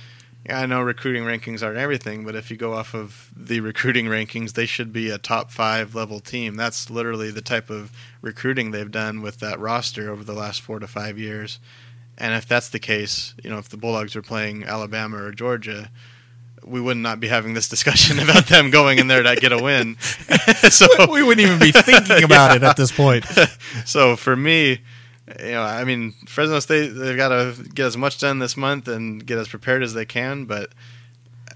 yeah, 0.45 0.59
I 0.59 0.65
know 0.65 0.81
recruiting 0.81 1.23
rankings 1.23 1.63
aren't 1.63 1.77
everything, 1.77 2.25
but 2.25 2.35
if 2.35 2.49
you 2.49 2.57
go 2.57 2.73
off 2.73 2.95
of 2.95 3.29
the 3.35 3.59
recruiting 3.59 4.07
rankings, 4.07 4.53
they 4.53 4.65
should 4.65 4.91
be 4.91 5.09
a 5.09 5.19
top 5.19 5.51
five 5.51 5.93
level 5.93 6.19
team. 6.19 6.55
That's 6.55 6.89
literally 6.89 7.29
the 7.29 7.41
type 7.41 7.69
of 7.69 7.91
recruiting 8.21 8.71
they've 8.71 8.89
done 8.89 9.21
with 9.21 9.39
that 9.39 9.59
roster 9.59 10.11
over 10.11 10.23
the 10.23 10.33
last 10.33 10.61
four 10.61 10.79
to 10.79 10.87
five 10.87 11.19
years. 11.19 11.59
And 12.17 12.33
if 12.33 12.47
that's 12.47 12.69
the 12.69 12.79
case, 12.79 13.35
you 13.43 13.49
know, 13.49 13.59
if 13.59 13.69
the 13.69 13.77
Bulldogs 13.77 14.15
are 14.15 14.21
playing 14.21 14.63
Alabama 14.63 15.17
or 15.17 15.31
Georgia, 15.31 15.91
we 16.63 16.81
would 16.81 16.97
not 16.97 17.19
be 17.19 17.27
having 17.27 17.53
this 17.53 17.69
discussion 17.69 18.19
about 18.23 18.47
them 18.47 18.71
going 18.71 18.97
in 18.97 19.07
there 19.07 19.21
to 19.21 19.35
get 19.35 19.51
a 19.51 19.61
win. 19.61 19.97
so 19.99 20.87
we 21.11 21.21
wouldn't 21.21 21.45
even 21.45 21.59
be 21.59 21.71
thinking 21.71 22.23
about 22.23 22.51
yeah. 22.51 22.55
it 22.55 22.63
at 22.63 22.77
this 22.77 22.91
point. 22.91 23.25
so 23.85 24.15
for 24.15 24.35
me, 24.35 24.81
you 25.39 25.51
know, 25.51 25.61
I 25.61 25.83
mean, 25.83 26.13
Fresno 26.27 26.59
State 26.59 26.89
they've 26.89 27.17
got 27.17 27.29
to 27.29 27.55
get 27.73 27.85
as 27.85 27.97
much 27.97 28.19
done 28.19 28.39
this 28.39 28.57
month 28.57 28.87
and 28.87 29.25
get 29.25 29.37
as 29.37 29.47
prepared 29.47 29.83
as 29.83 29.93
they 29.93 30.05
can, 30.05 30.45
but 30.45 30.71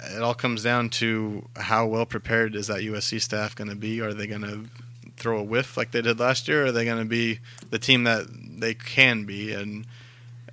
it 0.03 0.21
all 0.21 0.33
comes 0.33 0.63
down 0.63 0.89
to 0.89 1.47
how 1.55 1.85
well 1.85 2.05
prepared 2.05 2.55
is 2.55 2.67
that 2.67 2.81
USC 2.81 3.21
staff 3.21 3.55
going 3.55 3.69
to 3.69 3.75
be? 3.75 4.01
Are 4.01 4.13
they 4.13 4.27
going 4.27 4.41
to 4.41 4.65
throw 5.17 5.39
a 5.39 5.43
whiff 5.43 5.77
like 5.77 5.91
they 5.91 6.01
did 6.01 6.19
last 6.19 6.47
year? 6.47 6.63
Or 6.63 6.65
are 6.67 6.71
they 6.71 6.85
going 6.85 6.99
to 6.99 7.05
be 7.05 7.39
the 7.69 7.79
team 7.79 8.03
that 8.03 8.27
they 8.29 8.73
can 8.73 9.25
be? 9.25 9.53
And 9.53 9.85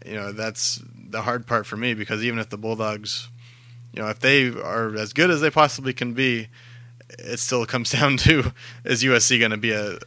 you 0.06 0.14
know, 0.14 0.32
that's 0.32 0.82
the 0.94 1.22
hard 1.22 1.46
part 1.46 1.66
for 1.66 1.76
me 1.76 1.94
because 1.94 2.24
even 2.24 2.38
if 2.38 2.48
the 2.48 2.58
Bulldogs, 2.58 3.28
you 3.92 4.02
know, 4.02 4.08
if 4.08 4.20
they 4.20 4.48
are 4.48 4.96
as 4.96 5.12
good 5.12 5.30
as 5.30 5.40
they 5.40 5.50
possibly 5.50 5.92
can 5.92 6.14
be, 6.14 6.48
it 7.18 7.38
still 7.38 7.66
comes 7.66 7.90
down 7.90 8.16
to 8.18 8.52
is 8.84 9.02
USC 9.02 9.38
going 9.38 9.50
to 9.50 9.56
be 9.56 9.72
a 9.72 9.98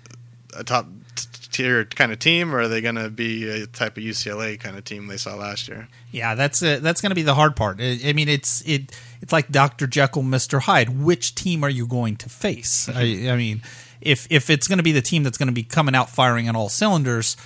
a 0.57 0.63
top 0.63 0.88
tier 1.16 1.86
kind 1.86 2.11
of 2.11 2.20
team, 2.20 2.53
or 2.53 2.61
are 2.61 2.68
they 2.68 2.82
going 2.82 2.95
to 2.95 3.09
be 3.09 3.49
a 3.49 3.66
type 3.66 3.97
of 3.97 4.03
UCLA 4.03 4.59
kind 4.59 4.78
of 4.78 4.84
team 4.84 5.07
they 5.07 5.18
saw 5.18 5.36
last 5.36 5.68
year? 5.68 5.88
Yeah, 6.11 6.36
that's 6.36 6.61
a, 6.61 6.80
that's 6.80 7.01
going 7.01 7.11
to 7.11 7.16
be 7.16 7.22
the 7.22 7.36
hard 7.36 7.55
part. 7.55 7.80
I, 7.80 8.13
mean, 8.13 8.30
it's 8.30 8.61
it 8.68 8.91
it's 9.22 9.32
like 9.32 9.49
Doctor 9.49 9.88
Jekyll, 9.88 10.24
Mister 10.24 10.59
Hyde. 10.59 11.01
Which 11.01 11.36
team 11.36 11.63
are 11.63 11.70
you 11.70 11.88
going 11.88 12.18
to 12.18 12.30
face? 12.30 12.88
Mm-hmm. 12.88 13.28
I, 13.28 13.34
I 13.34 13.38
mean, 13.38 13.61
if 14.01 14.28
if 14.30 14.49
it's 14.49 14.68
going 14.68 14.78
to 14.78 14.84
be 14.84 14.91
the 14.91 15.01
team 15.01 15.24
that's 15.24 15.38
going 15.38 15.47
to 15.47 15.53
be 15.53 15.63
coming 15.63 15.95
out 15.95 16.09
firing 16.09 16.49
on 16.49 16.55
all 16.55 16.70
cylinders, 16.70 17.38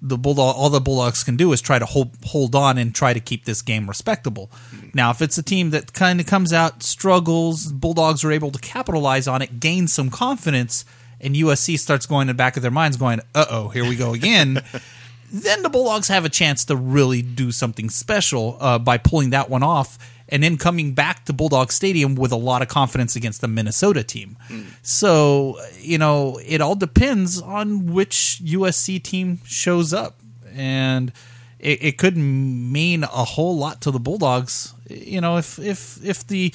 the 0.00 0.16
bulldog 0.16 0.56
all 0.56 0.70
the 0.70 0.80
bulldogs 0.80 1.22
can 1.22 1.36
do 1.36 1.52
is 1.52 1.60
try 1.60 1.78
to 1.78 1.86
hold 1.86 2.16
hold 2.24 2.54
on 2.54 2.78
and 2.78 2.94
try 2.94 3.12
to 3.12 3.20
keep 3.20 3.44
this 3.44 3.62
game 3.62 3.88
respectable. 3.88 4.50
Mm-hmm. 4.74 4.88
Now, 4.94 5.10
if 5.10 5.20
it's 5.20 5.36
a 5.36 5.42
team 5.42 5.70
that 5.70 5.92
kind 5.92 6.20
of 6.20 6.26
comes 6.26 6.52
out 6.52 6.82
struggles, 6.82 7.70
bulldogs 7.70 8.24
are 8.24 8.32
able 8.32 8.50
to 8.50 8.58
capitalize 8.58 9.28
on 9.28 9.42
it, 9.42 9.60
gain 9.60 9.88
some 9.88 10.10
confidence 10.10 10.84
and 11.20 11.34
USC 11.34 11.78
starts 11.78 12.06
going 12.06 12.22
in 12.22 12.26
the 12.28 12.34
back 12.34 12.56
of 12.56 12.62
their 12.62 12.70
minds, 12.70 12.96
going, 12.96 13.20
"Uh 13.34 13.46
oh, 13.50 13.68
here 13.68 13.84
we 13.84 13.96
go 13.96 14.14
again." 14.14 14.62
then 15.32 15.62
the 15.62 15.68
Bulldogs 15.68 16.08
have 16.08 16.24
a 16.24 16.28
chance 16.28 16.64
to 16.66 16.76
really 16.76 17.22
do 17.22 17.52
something 17.52 17.90
special 17.90 18.56
uh, 18.60 18.78
by 18.78 18.98
pulling 18.98 19.30
that 19.30 19.50
one 19.50 19.62
off, 19.62 19.98
and 20.28 20.42
then 20.42 20.56
coming 20.56 20.94
back 20.94 21.24
to 21.26 21.32
Bulldog 21.32 21.72
Stadium 21.72 22.14
with 22.14 22.32
a 22.32 22.36
lot 22.36 22.62
of 22.62 22.68
confidence 22.68 23.16
against 23.16 23.40
the 23.40 23.48
Minnesota 23.48 24.02
team. 24.02 24.36
Mm. 24.48 24.66
So 24.82 25.58
you 25.80 25.98
know, 25.98 26.40
it 26.44 26.60
all 26.60 26.74
depends 26.74 27.40
on 27.40 27.92
which 27.92 28.40
USC 28.44 29.02
team 29.02 29.40
shows 29.44 29.92
up, 29.92 30.18
and 30.54 31.12
it, 31.58 31.82
it 31.82 31.98
could 31.98 32.16
mean 32.16 33.04
a 33.04 33.24
whole 33.24 33.56
lot 33.56 33.80
to 33.82 33.90
the 33.90 34.00
Bulldogs. 34.00 34.74
You 34.88 35.20
know, 35.20 35.36
if 35.36 35.58
if 35.58 36.02
if 36.04 36.26
the 36.26 36.54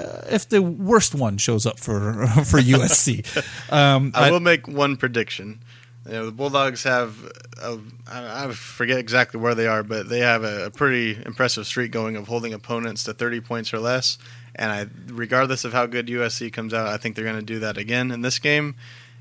uh, 0.00 0.26
if 0.30 0.48
the 0.48 0.62
worst 0.62 1.14
one 1.14 1.38
shows 1.38 1.66
up 1.66 1.78
for 1.78 2.26
for 2.44 2.60
USC. 2.60 3.26
Um, 3.70 4.10
I, 4.14 4.28
I 4.28 4.30
will 4.32 4.40
make 4.40 4.66
one 4.66 4.96
prediction. 4.96 5.60
You 6.06 6.12
know, 6.12 6.26
the 6.26 6.32
Bulldogs 6.32 6.82
have 6.82 7.30
a, 7.62 7.78
I 8.08 8.50
forget 8.52 8.98
exactly 8.98 9.38
where 9.38 9.54
they 9.54 9.68
are, 9.68 9.84
but 9.84 10.08
they 10.08 10.20
have 10.20 10.42
a, 10.42 10.66
a, 10.66 10.70
pretty 10.70 11.22
impressive 11.24 11.66
streak 11.66 11.92
going 11.92 12.16
of 12.16 12.26
holding 12.26 12.52
opponents 12.52 13.04
to 13.04 13.12
30 13.12 13.40
points 13.42 13.72
or 13.72 13.78
less. 13.78 14.18
And 14.56 14.72
I, 14.72 14.86
regardless 15.12 15.64
of 15.64 15.72
how 15.72 15.86
good 15.86 16.08
USC 16.08 16.52
comes 16.52 16.74
out, 16.74 16.88
I 16.88 16.96
think 16.96 17.14
they're 17.14 17.24
going 17.24 17.36
to 17.36 17.42
do 17.42 17.60
that 17.60 17.76
again 17.76 18.10
in 18.10 18.22
this 18.22 18.38
game. 18.38 18.74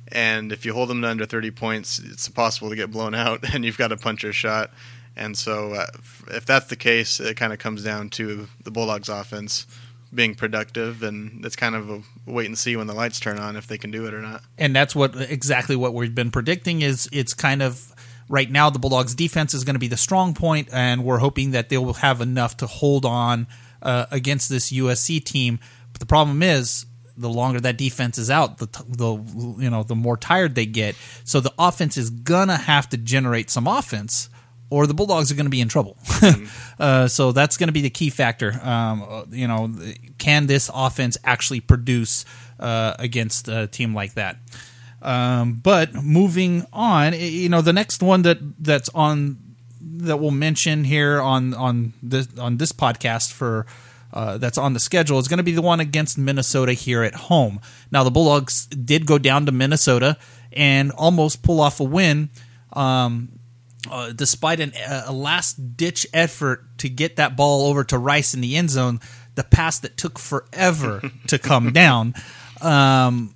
And 0.07 0.51
if 0.51 0.65
you 0.65 0.73
hold 0.73 0.89
them 0.89 1.01
to 1.03 1.07
under 1.07 1.25
30 1.25 1.51
points, 1.51 1.99
it's 1.99 2.27
possible 2.29 2.69
to 2.69 2.75
get 2.75 2.89
blown 2.89 3.13
out, 3.13 3.43
and 3.53 3.63
you've 3.63 3.77
got 3.77 3.91
a 3.91 3.97
puncher 3.97 4.33
shot. 4.33 4.71
And 5.15 5.37
so, 5.37 5.73
uh, 5.73 5.87
if 6.29 6.45
that's 6.45 6.67
the 6.67 6.75
case, 6.75 7.19
it 7.19 7.35
kind 7.35 7.51
of 7.51 7.59
comes 7.59 7.83
down 7.83 8.09
to 8.11 8.47
the 8.63 8.71
Bulldogs' 8.71 9.09
offense 9.09 9.67
being 10.13 10.35
productive, 10.35 11.03
and 11.03 11.45
it's 11.45 11.55
kind 11.55 11.75
of 11.75 11.89
a 11.89 12.01
wait 12.25 12.47
and 12.47 12.57
see 12.57 12.75
when 12.75 12.87
the 12.87 12.93
lights 12.93 13.19
turn 13.19 13.37
on 13.37 13.55
if 13.55 13.67
they 13.67 13.77
can 13.77 13.91
do 13.91 14.05
it 14.05 14.13
or 14.13 14.21
not. 14.21 14.41
And 14.57 14.75
that's 14.75 14.95
what 14.95 15.15
exactly 15.15 15.75
what 15.75 15.93
we've 15.93 16.15
been 16.15 16.31
predicting 16.31 16.81
is 16.81 17.09
it's 17.11 17.33
kind 17.33 17.61
of 17.61 17.93
right 18.27 18.49
now 18.49 18.69
the 18.69 18.79
Bulldogs' 18.79 19.15
defense 19.15 19.53
is 19.53 19.63
going 19.63 19.75
to 19.75 19.79
be 19.79 19.87
the 19.87 19.97
strong 19.97 20.33
point, 20.33 20.69
and 20.71 21.03
we're 21.03 21.17
hoping 21.17 21.51
that 21.51 21.69
they 21.69 21.77
will 21.77 21.93
have 21.93 22.21
enough 22.21 22.57
to 22.57 22.67
hold 22.67 23.05
on 23.05 23.47
uh, 23.81 24.05
against 24.11 24.49
this 24.49 24.71
USC 24.71 25.23
team. 25.23 25.59
But 25.91 25.99
the 25.99 26.05
problem 26.05 26.41
is 26.43 26.85
the 27.17 27.29
longer 27.29 27.59
that 27.59 27.77
defense 27.77 28.17
is 28.17 28.29
out, 28.29 28.59
the 28.59 28.67
the 28.87 29.61
you 29.61 29.69
know 29.69 29.83
the 29.83 29.95
more 29.95 30.17
tired 30.17 30.55
they 30.55 30.65
get. 30.65 30.95
So 31.23 31.39
the 31.39 31.53
offense 31.59 31.97
is 31.97 32.09
gonna 32.09 32.57
have 32.57 32.89
to 32.89 32.97
generate 32.97 33.49
some 33.49 33.67
offense, 33.67 34.29
or 34.69 34.85
the 34.85 34.93
Bulldogs 34.93 35.31
are 35.31 35.35
going 35.35 35.45
to 35.45 35.51
be 35.51 35.61
in 35.61 35.67
trouble. 35.67 35.97
uh, 36.79 37.07
so 37.07 37.31
that's 37.31 37.57
going 37.57 37.67
to 37.67 37.73
be 37.73 37.81
the 37.81 37.89
key 37.89 38.09
factor. 38.09 38.59
Um, 38.63 39.25
you 39.31 39.47
know, 39.47 39.73
can 40.17 40.47
this 40.47 40.69
offense 40.73 41.17
actually 41.23 41.59
produce 41.59 42.25
uh, 42.59 42.95
against 42.99 43.47
a 43.47 43.67
team 43.67 43.95
like 43.95 44.13
that? 44.13 44.37
Um, 45.01 45.53
but 45.53 45.93
moving 45.93 46.65
on, 46.73 47.13
you 47.13 47.49
know, 47.49 47.61
the 47.61 47.73
next 47.73 48.03
one 48.03 48.23
that 48.23 48.37
that's 48.61 48.89
on 48.89 49.37
that 49.81 50.17
we'll 50.17 50.31
mention 50.31 50.83
here 50.83 51.21
on 51.21 51.53
on 51.53 51.93
this 52.03 52.27
on 52.37 52.57
this 52.57 52.71
podcast 52.71 53.31
for 53.31 53.65
uh, 54.11 54.37
that's 54.37 54.57
on 54.57 54.73
the 54.73 54.79
schedule 54.79 55.19
is 55.19 55.27
going 55.27 55.37
to 55.37 55.43
be 55.43 55.51
the 55.53 55.61
one 55.61 55.79
against 55.79 56.17
Minnesota 56.17 56.73
here 56.73 57.03
at 57.03 57.15
home. 57.15 57.59
Now 57.91 58.03
the 58.03 58.11
Bulldogs 58.11 58.65
did 58.67 59.05
go 59.05 59.17
down 59.17 59.45
to 59.45 59.51
Minnesota 59.51 60.17
and 60.51 60.91
almost 60.91 61.43
pull 61.43 61.61
off 61.61 61.79
a 61.79 61.83
win. 61.83 62.29
Um, 62.73 63.38
uh, 63.89 64.11
despite 64.11 64.59
an, 64.59 64.73
a 64.87 65.13
last 65.13 65.77
ditch 65.77 66.05
effort 66.13 66.77
to 66.79 66.89
get 66.89 67.15
that 67.15 67.35
ball 67.35 67.67
over 67.67 67.83
to 67.85 67.97
Rice 67.97 68.33
in 68.33 68.41
the 68.41 68.55
end 68.55 68.69
zone, 68.69 68.99
the 69.35 69.43
pass 69.43 69.79
that 69.79 69.97
took 69.97 70.19
forever 70.19 71.01
to 71.27 71.39
come 71.39 71.71
down. 71.71 72.13
Um, 72.61 73.35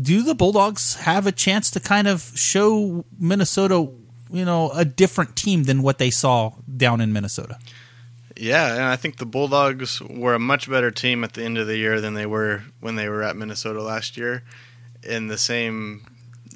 do 0.00 0.22
the 0.22 0.34
Bulldogs 0.34 0.96
have 0.96 1.26
a 1.26 1.32
chance 1.32 1.70
to 1.72 1.80
kind 1.80 2.08
of 2.08 2.32
show 2.34 3.04
Minnesota, 3.18 3.90
you 4.30 4.44
know, 4.44 4.70
a 4.70 4.84
different 4.84 5.36
team 5.36 5.64
than 5.64 5.82
what 5.82 5.98
they 5.98 6.10
saw 6.10 6.52
down 6.76 7.00
in 7.00 7.12
Minnesota? 7.12 7.58
Yeah, 8.36 8.72
and 8.72 8.82
I 8.84 8.94
think 8.96 9.16
the 9.16 9.26
Bulldogs 9.26 10.00
were 10.00 10.34
a 10.34 10.38
much 10.38 10.70
better 10.70 10.92
team 10.92 11.24
at 11.24 11.32
the 11.32 11.42
end 11.42 11.58
of 11.58 11.66
the 11.66 11.76
year 11.76 12.00
than 12.00 12.14
they 12.14 12.26
were 12.26 12.62
when 12.80 12.94
they 12.94 13.08
were 13.08 13.22
at 13.22 13.36
Minnesota 13.36 13.82
last 13.82 14.16
year. 14.16 14.44
In 15.02 15.26
the 15.26 15.38
same 15.38 16.06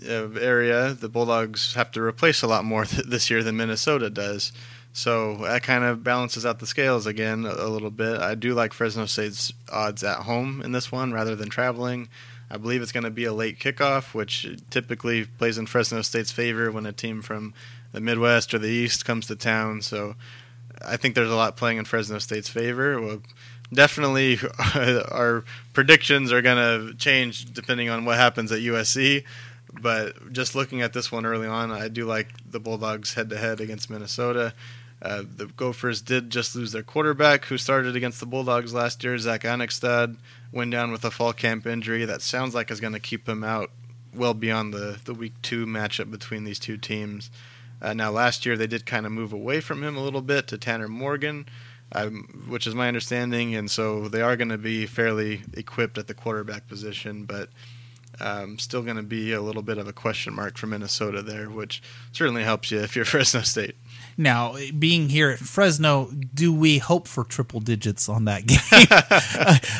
area, 0.06 0.92
the 0.94 1.08
Bulldogs 1.08 1.74
have 1.74 1.90
to 1.92 2.02
replace 2.02 2.42
a 2.42 2.46
lot 2.46 2.64
more 2.64 2.84
th- 2.86 3.06
this 3.06 3.30
year 3.30 3.42
than 3.42 3.56
Minnesota 3.56 4.10
does. 4.10 4.52
So 4.92 5.36
that 5.38 5.62
kind 5.62 5.84
of 5.84 6.04
balances 6.04 6.44
out 6.44 6.58
the 6.58 6.66
scales 6.66 7.06
again 7.06 7.46
a, 7.46 7.50
a 7.50 7.68
little 7.68 7.90
bit. 7.90 8.20
I 8.20 8.34
do 8.34 8.54
like 8.54 8.72
Fresno 8.72 9.06
State's 9.06 9.52
odds 9.70 10.04
at 10.04 10.18
home 10.18 10.60
in 10.62 10.72
this 10.72 10.92
one 10.92 11.12
rather 11.12 11.34
than 11.34 11.48
traveling. 11.48 12.08
I 12.50 12.58
believe 12.58 12.82
it's 12.82 12.92
going 12.92 13.04
to 13.04 13.10
be 13.10 13.24
a 13.24 13.32
late 13.32 13.58
kickoff, 13.58 14.12
which 14.12 14.46
typically 14.68 15.24
plays 15.24 15.56
in 15.56 15.64
Fresno 15.66 16.02
State's 16.02 16.30
favor 16.30 16.70
when 16.70 16.84
a 16.84 16.92
team 16.92 17.22
from 17.22 17.54
the 17.92 18.00
Midwest 18.00 18.52
or 18.52 18.58
the 18.58 18.68
East 18.68 19.06
comes 19.06 19.26
to 19.28 19.36
town. 19.36 19.80
So 19.80 20.16
I 20.84 20.98
think 20.98 21.14
there's 21.14 21.30
a 21.30 21.34
lot 21.34 21.56
playing 21.56 21.78
in 21.78 21.86
Fresno 21.86 22.18
State's 22.18 22.50
favor. 22.50 23.00
Well, 23.00 23.22
definitely, 23.72 24.38
our 24.74 25.44
predictions 25.72 26.30
are 26.30 26.42
going 26.42 26.58
to 26.58 26.94
change 26.96 27.52
depending 27.52 27.88
on 27.88 28.04
what 28.04 28.18
happens 28.18 28.52
at 28.52 28.60
USC. 28.60 29.24
But 29.80 30.32
just 30.32 30.54
looking 30.54 30.82
at 30.82 30.92
this 30.92 31.10
one 31.10 31.24
early 31.24 31.46
on, 31.46 31.70
I 31.70 31.88
do 31.88 32.04
like 32.04 32.28
the 32.48 32.60
Bulldogs 32.60 33.14
head 33.14 33.30
to 33.30 33.38
head 33.38 33.60
against 33.60 33.88
Minnesota. 33.90 34.52
Uh, 35.00 35.24
the 35.36 35.46
Gophers 35.46 36.00
did 36.00 36.30
just 36.30 36.54
lose 36.54 36.70
their 36.72 36.82
quarterback, 36.82 37.46
who 37.46 37.58
started 37.58 37.96
against 37.96 38.20
the 38.20 38.26
Bulldogs 38.26 38.72
last 38.72 39.02
year, 39.02 39.18
Zack 39.18 39.42
Annexstad 39.42 40.16
went 40.52 40.70
down 40.70 40.92
with 40.92 41.04
a 41.04 41.10
fall 41.10 41.32
camp 41.32 41.66
injury 41.66 42.04
that 42.04 42.22
sounds 42.22 42.54
like 42.54 42.70
is 42.70 42.80
going 42.80 42.92
to 42.92 43.00
keep 43.00 43.28
him 43.28 43.42
out 43.42 43.70
well 44.14 44.34
beyond 44.34 44.72
the, 44.72 45.00
the 45.04 45.14
week 45.14 45.32
two 45.42 45.66
matchup 45.66 46.10
between 46.10 46.44
these 46.44 46.58
two 46.58 46.76
teams. 46.76 47.30
Uh, 47.80 47.94
now, 47.94 48.10
last 48.10 48.46
year 48.46 48.56
they 48.56 48.66
did 48.66 48.86
kind 48.86 49.06
of 49.06 49.10
move 49.10 49.32
away 49.32 49.60
from 49.60 49.82
him 49.82 49.96
a 49.96 50.02
little 50.02 50.22
bit 50.22 50.46
to 50.48 50.58
Tanner 50.58 50.86
Morgan, 50.86 51.46
um, 51.92 52.44
which 52.48 52.66
is 52.66 52.74
my 52.74 52.86
understanding, 52.86 53.56
and 53.56 53.70
so 53.70 54.08
they 54.08 54.22
are 54.22 54.36
going 54.36 54.50
to 54.50 54.58
be 54.58 54.86
fairly 54.86 55.42
equipped 55.54 55.98
at 55.98 56.06
the 56.06 56.14
quarterback 56.14 56.68
position, 56.68 57.24
but 57.24 57.48
um, 58.22 58.58
still 58.58 58.82
going 58.82 58.96
to 58.96 59.02
be 59.02 59.32
a 59.32 59.40
little 59.40 59.62
bit 59.62 59.78
of 59.78 59.88
a 59.88 59.92
question 59.92 60.34
mark 60.34 60.56
for 60.56 60.66
Minnesota 60.66 61.22
there, 61.22 61.50
which 61.50 61.82
certainly 62.12 62.44
helps 62.44 62.70
you 62.70 62.80
if 62.80 62.96
you're 62.96 63.04
Fresno 63.06 63.42
State. 63.42 63.76
Now, 64.16 64.56
being 64.78 65.08
here 65.08 65.30
at 65.30 65.38
Fresno, 65.38 66.10
do 66.34 66.52
we 66.52 66.78
hope 66.78 67.08
for 67.08 67.24
triple 67.24 67.60
digits 67.60 68.08
on 68.08 68.26
that 68.26 68.46
game? 68.46 68.58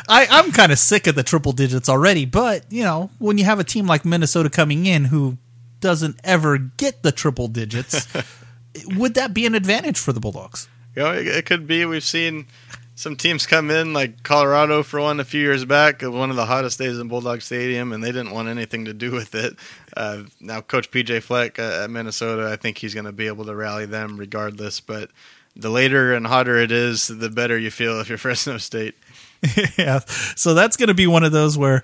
I, 0.07 0.27
I'm 0.29 0.51
kind 0.51 0.71
of 0.71 0.79
sick 0.79 1.07
of 1.07 1.15
the 1.15 1.23
triple 1.23 1.51
digits 1.51 1.87
already, 1.87 2.25
but 2.25 2.65
you 2.71 2.83
know, 2.83 3.09
when 3.19 3.37
you 3.37 3.45
have 3.45 3.59
a 3.59 3.63
team 3.63 3.85
like 3.85 4.05
Minnesota 4.05 4.49
coming 4.49 4.85
in 4.85 5.05
who 5.05 5.37
doesn't 5.79 6.19
ever 6.23 6.57
get 6.57 7.03
the 7.03 7.11
triple 7.11 7.47
digits, 7.47 8.07
would 8.87 9.13
that 9.15 9.33
be 9.33 9.45
an 9.45 9.55
advantage 9.55 9.99
for 9.99 10.13
the 10.13 10.19
Bulldogs? 10.19 10.67
You 10.95 11.03
know, 11.03 11.11
it, 11.11 11.27
it 11.27 11.45
could 11.45 11.67
be. 11.67 11.85
We've 11.85 12.03
seen 12.03 12.47
some 12.95 13.15
teams 13.15 13.45
come 13.45 13.71
in, 13.71 13.93
like 13.93 14.23
Colorado 14.23 14.83
for 14.83 15.01
one 15.01 15.19
a 15.19 15.23
few 15.23 15.41
years 15.41 15.65
back, 15.65 16.01
one 16.03 16.29
of 16.29 16.35
the 16.35 16.45
hottest 16.45 16.77
days 16.77 16.99
in 16.99 17.07
Bulldog 17.07 17.41
Stadium, 17.41 17.91
and 17.91 18.03
they 18.03 18.11
didn't 18.11 18.31
want 18.31 18.49
anything 18.49 18.85
to 18.85 18.93
do 18.93 19.11
with 19.11 19.33
it. 19.33 19.55
Uh, 19.97 20.23
now, 20.39 20.61
Coach 20.61 20.91
PJ 20.91 21.23
Fleck 21.23 21.57
uh, 21.57 21.81
at 21.83 21.89
Minnesota, 21.89 22.49
I 22.51 22.55
think 22.55 22.77
he's 22.77 22.93
going 22.93 23.05
to 23.05 23.11
be 23.11 23.27
able 23.27 23.45
to 23.45 23.55
rally 23.55 23.85
them 23.85 24.17
regardless. 24.17 24.79
But 24.79 25.09
the 25.55 25.69
later 25.69 26.13
and 26.13 26.27
hotter 26.27 26.57
it 26.57 26.71
is, 26.71 27.07
the 27.07 27.29
better 27.29 27.57
you 27.57 27.71
feel 27.71 27.99
if 27.99 28.09
you're 28.09 28.17
Fresno 28.19 28.57
State. 28.57 28.95
yeah, 29.77 29.99
so 30.07 30.53
that's 30.53 30.77
going 30.77 30.87
to 30.87 30.93
be 30.93 31.07
one 31.07 31.23
of 31.23 31.31
those 31.31 31.57
where 31.57 31.81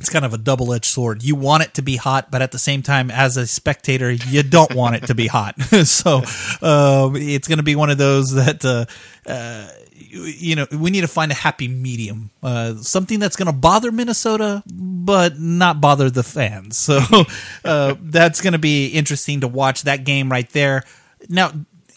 it's 0.00 0.08
kind 0.08 0.24
of 0.24 0.32
a 0.32 0.38
double 0.38 0.72
edged 0.72 0.86
sword. 0.86 1.22
You 1.22 1.36
want 1.36 1.62
it 1.62 1.74
to 1.74 1.82
be 1.82 1.96
hot, 1.96 2.30
but 2.30 2.42
at 2.42 2.52
the 2.52 2.58
same 2.58 2.82
time, 2.82 3.10
as 3.10 3.36
a 3.36 3.46
spectator, 3.46 4.10
you 4.10 4.42
don't 4.42 4.74
want 4.74 4.96
it 4.96 5.06
to 5.06 5.14
be 5.14 5.26
hot. 5.26 5.60
so 5.84 6.22
um, 6.62 7.14
it's 7.16 7.46
going 7.46 7.58
to 7.58 7.62
be 7.62 7.76
one 7.76 7.90
of 7.90 7.98
those 7.98 8.32
that. 8.32 8.64
Uh, 8.64 8.86
uh, 9.30 9.68
you 10.12 10.56
know, 10.56 10.66
we 10.70 10.90
need 10.90 11.00
to 11.00 11.08
find 11.08 11.32
a 11.32 11.34
happy 11.34 11.68
medium, 11.68 12.30
uh, 12.42 12.74
something 12.76 13.18
that's 13.18 13.34
going 13.34 13.46
to 13.46 13.52
bother 13.52 13.90
Minnesota, 13.90 14.62
but 14.66 15.38
not 15.40 15.80
bother 15.80 16.10
the 16.10 16.22
fans. 16.22 16.76
So 16.76 17.00
uh, 17.64 17.94
that's 17.98 18.42
going 18.42 18.52
to 18.52 18.58
be 18.58 18.88
interesting 18.88 19.40
to 19.40 19.48
watch 19.48 19.82
that 19.82 20.04
game 20.04 20.30
right 20.30 20.48
there. 20.50 20.84
Now, 21.28 21.52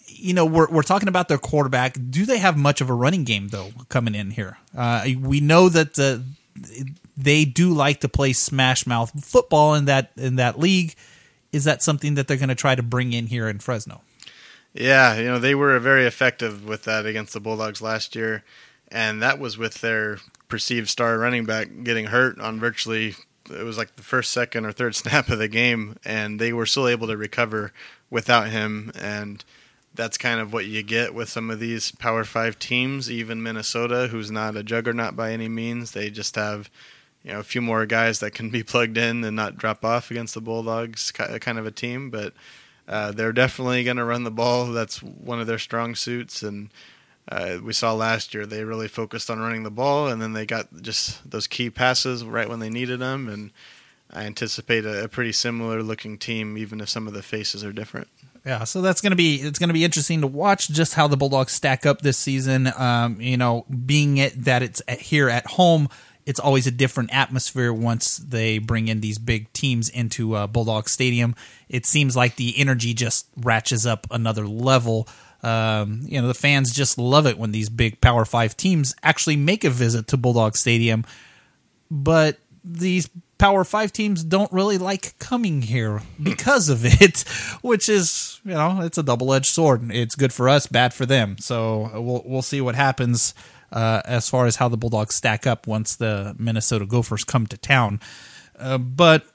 you 0.07 0.33
know, 0.33 0.45
we're 0.45 0.69
we're 0.69 0.81
talking 0.81 1.09
about 1.09 1.27
their 1.27 1.37
quarterback. 1.37 1.97
Do 2.09 2.25
they 2.25 2.37
have 2.37 2.57
much 2.57 2.79
of 2.79 2.89
a 2.89 2.93
running 2.93 3.25
game 3.25 3.49
though 3.49 3.71
coming 3.89 4.15
in 4.15 4.31
here? 4.31 4.57
Uh, 4.75 5.05
we 5.19 5.41
know 5.41 5.67
that 5.67 5.99
uh, 5.99 6.23
they 7.17 7.43
do 7.43 7.73
like 7.73 7.99
to 7.99 8.09
play 8.09 8.31
smash 8.31 8.87
mouth 8.87 9.11
football 9.23 9.75
in 9.75 9.85
that 9.85 10.11
in 10.15 10.37
that 10.37 10.57
league. 10.57 10.95
Is 11.51 11.65
that 11.65 11.83
something 11.83 12.15
that 12.15 12.27
they're 12.27 12.37
going 12.37 12.49
to 12.49 12.55
try 12.55 12.75
to 12.75 12.83
bring 12.83 13.13
in 13.13 13.27
here 13.27 13.49
in 13.49 13.59
Fresno? 13.59 14.01
Yeah, 14.75 15.15
you 15.17 15.25
know, 15.25 15.39
they 15.39 15.55
were 15.55 15.79
very 15.79 16.05
effective 16.05 16.65
with 16.65 16.83
that 16.83 17.05
against 17.05 17.33
the 17.33 17.39
Bulldogs 17.39 17.81
last 17.81 18.15
year, 18.15 18.43
and 18.89 19.21
that 19.21 19.39
was 19.39 19.57
with 19.57 19.75
their 19.81 20.19
perceived 20.49 20.89
star 20.89 21.17
running 21.17 21.45
back 21.45 21.69
getting 21.83 22.05
hurt 22.05 22.39
on 22.39 22.59
virtually 22.59 23.15
it 23.49 23.63
was 23.63 23.77
like 23.77 23.95
the 23.95 24.03
first, 24.03 24.31
second, 24.31 24.65
or 24.65 24.71
third 24.71 24.95
snap 24.95 25.29
of 25.29 25.39
the 25.39 25.47
game, 25.47 25.97
and 26.03 26.39
they 26.39 26.53
were 26.53 26.65
still 26.65 26.87
able 26.87 27.07
to 27.07 27.17
recover 27.17 27.71
without 28.09 28.49
him. 28.49 28.91
And 28.99 29.43
that's 29.93 30.17
kind 30.17 30.39
of 30.39 30.51
what 30.51 30.65
you 30.65 30.83
get 30.83 31.13
with 31.13 31.29
some 31.29 31.49
of 31.49 31.59
these 31.59 31.91
Power 31.91 32.23
Five 32.23 32.59
teams, 32.59 33.09
even 33.09 33.43
Minnesota, 33.43 34.07
who's 34.11 34.31
not 34.31 34.55
a 34.55 34.63
juggernaut 34.63 35.15
by 35.15 35.31
any 35.31 35.47
means. 35.47 35.91
They 35.91 36.09
just 36.09 36.35
have 36.35 36.69
you 37.23 37.33
know 37.33 37.39
a 37.39 37.43
few 37.43 37.61
more 37.61 37.85
guys 37.85 38.19
that 38.19 38.33
can 38.33 38.49
be 38.49 38.63
plugged 38.63 38.97
in 38.97 39.23
and 39.23 39.35
not 39.35 39.57
drop 39.57 39.85
off 39.85 40.11
against 40.11 40.33
the 40.33 40.41
Bulldogs, 40.41 41.11
kind 41.11 41.59
of 41.59 41.65
a 41.65 41.71
team, 41.71 42.09
but 42.09 42.33
uh, 42.87 43.11
they're 43.11 43.33
definitely 43.33 43.83
going 43.83 43.97
to 43.97 44.05
run 44.05 44.23
the 44.23 44.31
ball. 44.31 44.67
That's 44.67 45.01
one 45.01 45.39
of 45.39 45.47
their 45.47 45.59
strong 45.59 45.95
suits, 45.95 46.43
and 46.43 46.69
uh, 47.27 47.57
we 47.63 47.73
saw 47.73 47.93
last 47.93 48.33
year 48.33 48.45
they 48.45 48.63
really 48.63 48.87
focused 48.87 49.29
on 49.29 49.39
running 49.39 49.63
the 49.63 49.71
ball, 49.71 50.07
and 50.07 50.21
then 50.21 50.33
they 50.33 50.45
got 50.45 50.67
just 50.81 51.29
those 51.29 51.47
key 51.47 51.69
passes 51.69 52.23
right 52.23 52.49
when 52.49 52.59
they 52.59 52.69
needed 52.69 52.99
them. 52.99 53.27
And 53.27 53.51
I 54.11 54.25
anticipate 54.25 54.85
a, 54.85 55.05
a 55.05 55.07
pretty 55.07 55.31
similar 55.31 55.81
looking 55.81 56.17
team, 56.17 56.57
even 56.57 56.79
if 56.79 56.89
some 56.89 57.07
of 57.07 57.13
the 57.13 57.23
faces 57.23 57.63
are 57.63 57.73
different. 57.73 58.07
Yeah, 58.45 58.63
so 58.63 58.83
that's 58.83 59.01
gonna 59.01 59.15
be 59.15 59.37
it's 59.37 59.57
gonna 59.57 59.73
be 59.73 59.83
interesting 59.83 60.21
to 60.21 60.27
watch 60.27 60.69
just 60.69 60.93
how 60.93 61.07
the 61.07 61.17
Bulldogs 61.17 61.51
stack 61.51 61.83
up 61.87 62.01
this 62.01 62.19
season. 62.19 62.71
Um, 62.77 63.19
you 63.19 63.37
know, 63.37 63.65
being 63.85 64.17
it 64.17 64.45
that 64.45 64.61
it's 64.61 64.83
here 64.87 65.29
at 65.29 65.47
home, 65.47 65.89
it's 66.25 66.39
always 66.39 66.65
a 66.65 66.71
different 66.71 67.13
atmosphere 67.13 67.71
once 67.71 68.17
they 68.17 68.57
bring 68.57 68.87
in 68.87 69.01
these 69.01 69.17
big 69.19 69.51
teams 69.53 69.89
into 69.89 70.35
uh, 70.35 70.47
Bulldog 70.47 70.89
Stadium. 70.89 71.35
It 71.69 71.85
seems 71.85 72.15
like 72.15 72.35
the 72.35 72.57
energy 72.57 72.93
just 72.93 73.27
ratchets 73.37 73.85
up 73.85 74.07
another 74.09 74.47
level. 74.47 75.07
Um, 75.43 76.01
you 76.03 76.19
know, 76.19 76.27
the 76.27 76.33
fans 76.33 76.73
just 76.73 76.97
love 76.97 77.27
it 77.27 77.37
when 77.37 77.51
these 77.51 77.69
big 77.69 78.01
Power 78.01 78.25
Five 78.25 78.57
teams 78.57 78.95
actually 79.03 79.35
make 79.35 79.63
a 79.63 79.69
visit 79.69 80.07
to 80.07 80.17
Bulldog 80.17 80.57
Stadium. 80.57 81.05
But 81.91 82.39
these 82.63 83.07
Power 83.37 83.63
Five 83.63 83.91
teams 83.91 84.23
don't 84.23 84.51
really 84.51 84.77
like 84.77 85.17
coming 85.19 85.61
here 85.63 86.01
because 86.21 86.69
of 86.69 86.85
it, 86.85 87.21
which 87.61 87.89
is 87.89 88.39
you 88.45 88.53
know 88.53 88.81
it's 88.81 88.97
a 88.97 89.03
double 89.03 89.33
edged 89.33 89.47
sword. 89.47 89.91
It's 89.91 90.15
good 90.15 90.33
for 90.33 90.47
us, 90.47 90.67
bad 90.67 90.93
for 90.93 91.05
them. 91.05 91.37
So 91.39 91.89
we'll 91.93 92.23
we'll 92.25 92.41
see 92.41 92.61
what 92.61 92.75
happens 92.75 93.33
uh, 93.71 94.01
as 94.05 94.29
far 94.29 94.45
as 94.45 94.55
how 94.57 94.69
the 94.69 94.77
Bulldogs 94.77 95.15
stack 95.15 95.45
up 95.45 95.67
once 95.67 95.95
the 95.95 96.35
Minnesota 96.39 96.85
Gophers 96.85 97.23
come 97.23 97.45
to 97.47 97.57
town. 97.57 97.99
Uh, 98.57 98.77
but 98.77 99.25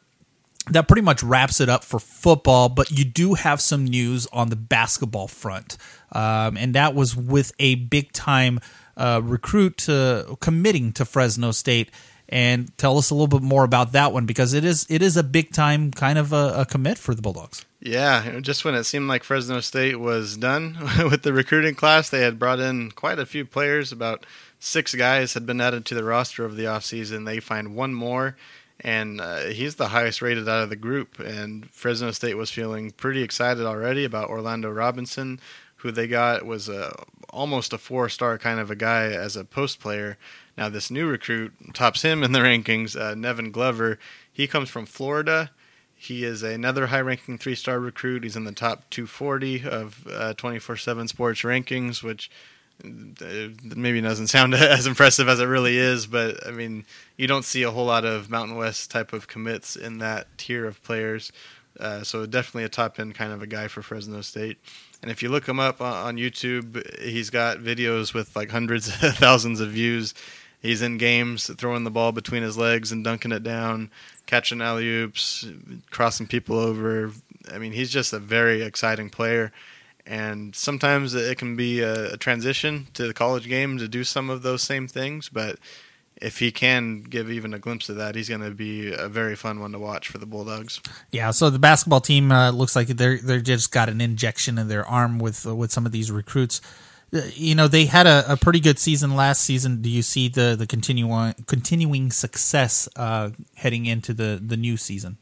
that 0.68 0.88
pretty 0.88 1.02
much 1.02 1.22
wraps 1.22 1.60
it 1.60 1.68
up 1.68 1.84
for 1.84 1.98
football, 1.98 2.68
but 2.68 2.90
you 2.90 3.04
do 3.04 3.34
have 3.34 3.60
some 3.60 3.84
news 3.84 4.26
on 4.32 4.50
the 4.50 4.56
basketball 4.56 5.28
front. 5.28 5.76
Um, 6.12 6.56
and 6.56 6.74
that 6.74 6.94
was 6.94 7.16
with 7.16 7.52
a 7.58 7.74
big 7.76 8.12
time 8.12 8.60
uh, 8.96 9.20
recruit 9.22 9.88
uh, 9.88 10.36
committing 10.40 10.92
to 10.92 11.04
Fresno 11.04 11.50
State. 11.52 11.90
And 12.32 12.76
tell 12.78 12.96
us 12.96 13.10
a 13.10 13.14
little 13.14 13.26
bit 13.26 13.42
more 13.42 13.64
about 13.64 13.92
that 13.92 14.12
one 14.12 14.24
because 14.24 14.54
it 14.54 14.64
is 14.64 14.86
it 14.88 15.02
is 15.02 15.16
a 15.16 15.24
big 15.24 15.52
time 15.52 15.90
kind 15.90 16.16
of 16.16 16.32
a, 16.32 16.54
a 16.58 16.64
commit 16.64 16.96
for 16.96 17.12
the 17.12 17.20
Bulldogs. 17.20 17.66
Yeah, 17.80 18.38
just 18.40 18.64
when 18.64 18.74
it 18.74 18.84
seemed 18.84 19.08
like 19.08 19.24
Fresno 19.24 19.60
State 19.60 19.98
was 19.98 20.36
done 20.36 20.78
with 21.10 21.22
the 21.22 21.32
recruiting 21.32 21.74
class, 21.74 22.08
they 22.08 22.20
had 22.20 22.38
brought 22.38 22.60
in 22.60 22.92
quite 22.92 23.18
a 23.18 23.26
few 23.26 23.44
players. 23.44 23.90
About 23.90 24.24
six 24.60 24.94
guys 24.94 25.34
had 25.34 25.44
been 25.44 25.60
added 25.60 25.84
to 25.86 25.94
the 25.94 26.04
roster 26.04 26.44
over 26.44 26.54
the 26.54 26.64
offseason. 26.64 27.26
They 27.26 27.40
find 27.40 27.74
one 27.74 27.94
more 27.94 28.36
and 28.82 29.20
uh, 29.20 29.40
he's 29.46 29.74
the 29.74 29.88
highest 29.88 30.22
rated 30.22 30.48
out 30.48 30.62
of 30.62 30.70
the 30.70 30.76
group. 30.76 31.18
And 31.18 31.70
Fresno 31.70 32.10
State 32.12 32.36
was 32.36 32.50
feeling 32.50 32.90
pretty 32.92 33.22
excited 33.22 33.64
already 33.64 34.04
about 34.04 34.30
Orlando 34.30 34.70
Robinson, 34.70 35.40
who 35.76 35.90
they 35.90 36.06
got 36.06 36.46
was 36.46 36.68
a 36.68 36.94
almost 37.30 37.72
a 37.72 37.78
four 37.78 38.08
star 38.08 38.38
kind 38.38 38.58
of 38.58 38.70
a 38.70 38.76
guy 38.76 39.04
as 39.06 39.36
a 39.36 39.44
post 39.44 39.80
player. 39.80 40.18
Now 40.56 40.68
this 40.68 40.90
new 40.90 41.06
recruit 41.06 41.52
tops 41.74 42.02
him 42.02 42.22
in 42.22 42.32
the 42.32 42.40
rankings. 42.40 42.98
Uh, 42.98 43.14
Niven 43.14 43.50
Glover, 43.50 43.98
he 44.32 44.46
comes 44.46 44.68
from 44.68 44.86
Florida. 44.86 45.50
He 45.94 46.24
is 46.24 46.42
another 46.42 46.86
high 46.86 47.00
ranking 47.00 47.38
three 47.38 47.54
star 47.54 47.78
recruit. 47.78 48.22
He's 48.24 48.36
in 48.36 48.44
the 48.44 48.52
top 48.52 48.88
240 48.90 49.64
of 49.68 50.06
uh, 50.10 50.34
24 50.34 50.76
7 50.76 51.08
sports 51.08 51.42
rankings, 51.42 52.02
which 52.02 52.30
maybe 52.82 54.00
doesn't 54.00 54.28
sound 54.28 54.54
as 54.56 54.86
impressive 54.86 55.28
as 55.28 55.40
it 55.40 55.46
really 55.46 55.76
is, 55.76 56.06
but 56.06 56.46
I 56.46 56.50
mean, 56.50 56.84
you 57.16 57.26
don't 57.26 57.44
see 57.44 57.62
a 57.62 57.70
whole 57.70 57.86
lot 57.86 58.04
of 58.04 58.30
Mountain 58.30 58.56
West 58.56 58.90
type 58.90 59.12
of 59.12 59.28
commits 59.28 59.76
in 59.76 59.98
that 59.98 60.26
tier 60.38 60.66
of 60.66 60.82
players. 60.82 61.32
Uh, 61.78 62.02
so 62.02 62.26
definitely 62.26 62.64
a 62.64 62.68
top 62.68 62.98
end 62.98 63.14
kind 63.14 63.32
of 63.32 63.42
a 63.42 63.46
guy 63.46 63.68
for 63.68 63.82
Fresno 63.82 64.20
State. 64.20 64.58
And 65.02 65.10
if 65.10 65.22
you 65.22 65.28
look 65.28 65.48
him 65.48 65.60
up 65.60 65.80
on 65.80 66.16
YouTube, 66.16 67.00
he's 67.00 67.30
got 67.30 67.58
videos 67.58 68.12
with 68.12 68.34
like 68.36 68.50
hundreds 68.50 68.88
of 69.02 69.16
thousands 69.16 69.60
of 69.60 69.70
views. 69.70 70.14
He's 70.60 70.82
in 70.82 70.98
games 70.98 71.50
throwing 71.56 71.84
the 71.84 71.90
ball 71.90 72.12
between 72.12 72.42
his 72.42 72.58
legs 72.58 72.92
and 72.92 73.02
dunking 73.02 73.32
it 73.32 73.42
down, 73.42 73.90
catching 74.26 74.60
alley 74.60 74.86
oops, 74.86 75.46
crossing 75.90 76.26
people 76.26 76.58
over. 76.58 77.12
I 77.50 77.58
mean, 77.58 77.72
he's 77.72 77.90
just 77.90 78.12
a 78.12 78.18
very 78.18 78.62
exciting 78.62 79.08
player. 79.08 79.52
And 80.06 80.54
sometimes 80.54 81.14
it 81.14 81.38
can 81.38 81.56
be 81.56 81.80
a, 81.80 82.14
a, 82.14 82.16
transition 82.16 82.88
to 82.94 83.06
the 83.06 83.14
college 83.14 83.48
game 83.48 83.78
to 83.78 83.88
do 83.88 84.02
some 84.02 84.28
of 84.28 84.42
those 84.42 84.62
same 84.62 84.88
things 84.88 85.28
but 85.28 85.58
if 86.16 86.38
he 86.38 86.50
can 86.50 87.02
give 87.02 87.30
even 87.30 87.54
a 87.54 87.58
glimpse 87.58 87.88
of 87.88 87.96
that 87.96 88.14
he's 88.14 88.28
going 88.28 88.40
to 88.40 88.50
be 88.50 88.92
a 88.92 89.08
very 89.08 89.36
fun 89.36 89.60
one 89.60 89.72
to 89.72 89.78
watch 89.78 90.08
for 90.08 90.18
the 90.18 90.26
bulldogs. 90.26 90.80
Yeah 91.10 91.30
so 91.30 91.48
the 91.50 91.58
basketball 91.58 92.00
team 92.00 92.32
uh, 92.32 92.50
looks 92.50 92.74
like 92.74 92.88
they're 92.88 93.18
they're 93.18 93.40
just 93.40 93.70
got 93.72 93.88
an 93.88 94.00
injection 94.00 94.58
in 94.58 94.68
their 94.68 94.86
arm 94.86 95.18
with 95.18 95.46
uh, 95.46 95.54
with 95.54 95.70
some 95.70 95.86
of 95.86 95.92
these 95.92 96.10
recruits 96.10 96.60
you 97.12 97.54
know 97.54 97.66
they 97.66 97.86
had 97.86 98.06
a, 98.06 98.32
a, 98.32 98.36
pretty 98.36 98.60
good 98.60 98.78
season 98.78 99.16
last 99.16 99.42
season 99.42 99.82
do 99.82 99.88
you 99.90 100.00
see 100.02 100.28
the 100.28 100.54
the 100.56 100.66
continuing 100.66 101.34
continuing 101.46 102.10
success 102.12 102.88
uh, 102.96 103.30
heading 103.56 103.86
into 103.86 104.14
the 104.14 104.40
the 104.40 104.56
new 104.56 104.76
season 104.76 105.18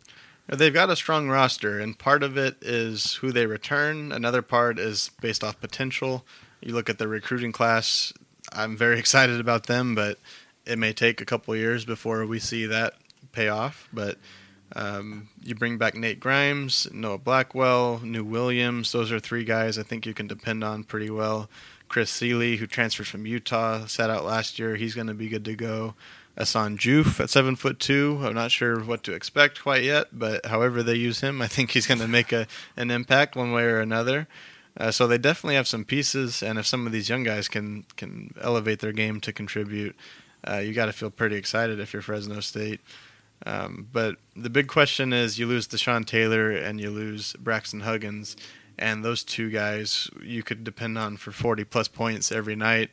They've 0.50 0.72
got 0.72 0.88
a 0.88 0.96
strong 0.96 1.28
roster, 1.28 1.78
and 1.78 1.98
part 1.98 2.22
of 2.22 2.38
it 2.38 2.56
is 2.62 3.14
who 3.16 3.32
they 3.32 3.44
return. 3.44 4.12
Another 4.12 4.40
part 4.40 4.78
is 4.78 5.10
based 5.20 5.44
off 5.44 5.60
potential. 5.60 6.24
You 6.62 6.72
look 6.72 6.88
at 6.88 6.98
the 6.98 7.06
recruiting 7.06 7.52
class. 7.52 8.14
I'm 8.50 8.74
very 8.74 8.98
excited 8.98 9.40
about 9.40 9.66
them, 9.66 9.94
but 9.94 10.18
it 10.64 10.78
may 10.78 10.94
take 10.94 11.20
a 11.20 11.26
couple 11.26 11.54
years 11.54 11.84
before 11.84 12.24
we 12.24 12.38
see 12.38 12.64
that 12.64 12.94
pay 13.32 13.48
off. 13.48 13.88
But 13.92 14.16
um, 14.74 15.28
you 15.44 15.54
bring 15.54 15.76
back 15.76 15.94
Nate 15.94 16.18
Grimes, 16.18 16.88
Noah 16.92 17.18
Blackwell, 17.18 18.00
New 18.02 18.24
Williams. 18.24 18.90
Those 18.90 19.12
are 19.12 19.20
three 19.20 19.44
guys 19.44 19.78
I 19.78 19.82
think 19.82 20.06
you 20.06 20.14
can 20.14 20.28
depend 20.28 20.64
on 20.64 20.82
pretty 20.82 21.10
well. 21.10 21.50
Chris 21.88 22.10
Seeley, 22.10 22.56
who 22.56 22.66
transferred 22.66 23.06
from 23.06 23.26
Utah, 23.26 23.86
sat 23.86 24.10
out 24.10 24.24
last 24.24 24.58
year. 24.58 24.76
He's 24.76 24.94
going 24.94 25.06
to 25.06 25.14
be 25.14 25.28
good 25.28 25.44
to 25.46 25.54
go. 25.54 25.94
Asan 26.38 26.78
Juf 26.78 27.18
at 27.18 27.30
seven 27.30 27.56
foot 27.56 27.80
two. 27.80 28.20
I'm 28.22 28.34
not 28.34 28.52
sure 28.52 28.78
what 28.80 29.02
to 29.04 29.12
expect 29.12 29.62
quite 29.62 29.82
yet, 29.82 30.06
but 30.12 30.46
however 30.46 30.82
they 30.82 30.94
use 30.94 31.20
him, 31.20 31.42
I 31.42 31.48
think 31.48 31.72
he's 31.72 31.86
going 31.86 32.00
to 32.00 32.08
make 32.08 32.32
a 32.32 32.46
an 32.76 32.90
impact 32.90 33.36
one 33.36 33.52
way 33.52 33.64
or 33.64 33.80
another. 33.80 34.28
Uh, 34.76 34.92
so 34.92 35.08
they 35.08 35.18
definitely 35.18 35.56
have 35.56 35.66
some 35.66 35.84
pieces, 35.84 36.40
and 36.40 36.56
if 36.56 36.64
some 36.64 36.86
of 36.86 36.92
these 36.92 37.08
young 37.08 37.24
guys 37.24 37.48
can 37.48 37.84
can 37.96 38.32
elevate 38.40 38.78
their 38.78 38.92
game 38.92 39.20
to 39.20 39.32
contribute, 39.32 39.96
uh, 40.46 40.58
you 40.58 40.72
got 40.72 40.86
to 40.86 40.92
feel 40.92 41.10
pretty 41.10 41.36
excited 41.36 41.80
if 41.80 41.92
you're 41.92 42.02
Fresno 42.02 42.38
State. 42.38 42.80
Um, 43.46 43.88
but 43.92 44.16
the 44.36 44.50
big 44.50 44.68
question 44.68 45.12
is, 45.12 45.38
you 45.38 45.46
lose 45.46 45.66
Deshon 45.66 46.04
Taylor 46.04 46.50
and 46.50 46.80
you 46.80 46.90
lose 46.90 47.34
Braxton 47.34 47.80
Huggins, 47.80 48.36
and 48.78 49.04
those 49.04 49.24
two 49.24 49.50
guys 49.50 50.08
you 50.22 50.42
could 50.42 50.64
depend 50.64 50.98
on 50.98 51.16
for 51.16 51.32
40 51.32 51.64
plus 51.64 51.88
points 51.88 52.30
every 52.30 52.56
night 52.56 52.90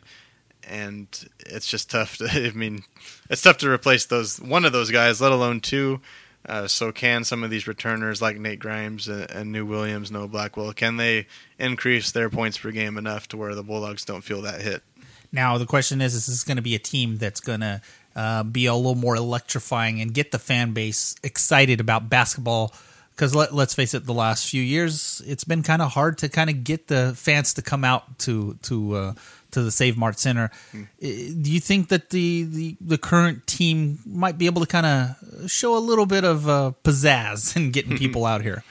and 0.67 1.07
it's 1.39 1.67
just 1.67 1.89
tough 1.89 2.17
to. 2.17 2.25
I 2.31 2.51
mean, 2.51 2.83
it's 3.29 3.41
tough 3.41 3.57
to 3.59 3.69
replace 3.69 4.05
those 4.05 4.39
one 4.39 4.65
of 4.65 4.71
those 4.71 4.91
guys, 4.91 5.21
let 5.21 5.31
alone 5.31 5.59
two. 5.59 6.01
Uh, 6.47 6.67
so 6.67 6.91
can 6.91 7.23
some 7.23 7.43
of 7.43 7.49
these 7.49 7.67
returners 7.67 8.21
like 8.21 8.37
Nate 8.37 8.59
Grimes 8.59 9.07
and, 9.07 9.29
and 9.31 9.51
New 9.51 9.65
Williams, 9.65 10.11
Noah 10.11 10.27
Blackwell, 10.27 10.73
can 10.73 10.97
they 10.97 11.25
increase 11.57 12.11
their 12.11 12.29
points 12.29 12.55
per 12.55 12.69
game 12.69 12.99
enough 12.99 13.27
to 13.29 13.37
where 13.37 13.55
the 13.55 13.63
Bulldogs 13.63 14.05
don't 14.05 14.21
feel 14.21 14.43
that 14.43 14.61
hit? 14.61 14.83
Now 15.31 15.57
the 15.57 15.65
question 15.65 16.01
is: 16.01 16.13
Is 16.13 16.27
this 16.27 16.43
going 16.43 16.57
to 16.57 16.63
be 16.63 16.75
a 16.75 16.79
team 16.79 17.17
that's 17.17 17.39
going 17.39 17.61
to 17.61 17.81
uh, 18.15 18.43
be 18.43 18.67
a 18.67 18.75
little 18.75 18.95
more 18.95 19.15
electrifying 19.15 19.99
and 20.01 20.13
get 20.13 20.31
the 20.31 20.39
fan 20.39 20.73
base 20.73 21.15
excited 21.23 21.79
about 21.79 22.09
basketball? 22.09 22.73
Because 23.15 23.33
let, 23.33 23.53
let's 23.53 23.73
face 23.73 23.93
it, 23.93 24.05
the 24.05 24.13
last 24.13 24.49
few 24.49 24.61
years 24.61 25.21
it's 25.25 25.45
been 25.45 25.63
kind 25.63 25.81
of 25.81 25.93
hard 25.93 26.17
to 26.17 26.29
kind 26.29 26.49
of 26.49 26.63
get 26.63 26.87
the 26.87 27.13
fans 27.15 27.53
to 27.53 27.61
come 27.61 27.85
out 27.85 28.19
to 28.19 28.57
to 28.63 28.95
uh, 28.95 29.13
to 29.55 29.63
the 29.63 29.71
Save 29.71 29.97
Mart 29.97 30.19
Center. 30.19 30.51
Mm. 30.73 31.43
Do 31.43 31.51
you 31.51 31.61
think 31.61 31.87
that 31.87 32.09
the, 32.09 32.43
the, 32.43 32.77
the 32.81 32.97
current 32.97 33.47
team 33.47 33.99
might 34.05 34.37
be 34.37 34.47
able 34.47 34.61
to 34.61 34.67
kind 34.67 34.85
of 34.85 35.49
show 35.49 35.77
a 35.77 35.79
little 35.79 36.05
bit 36.05 36.25
of 36.25 36.47
uh, 36.47 36.73
pizzazz 36.83 37.55
in 37.55 37.71
getting 37.71 37.97
people 37.97 38.25
out 38.31 38.41
here? 38.41 38.63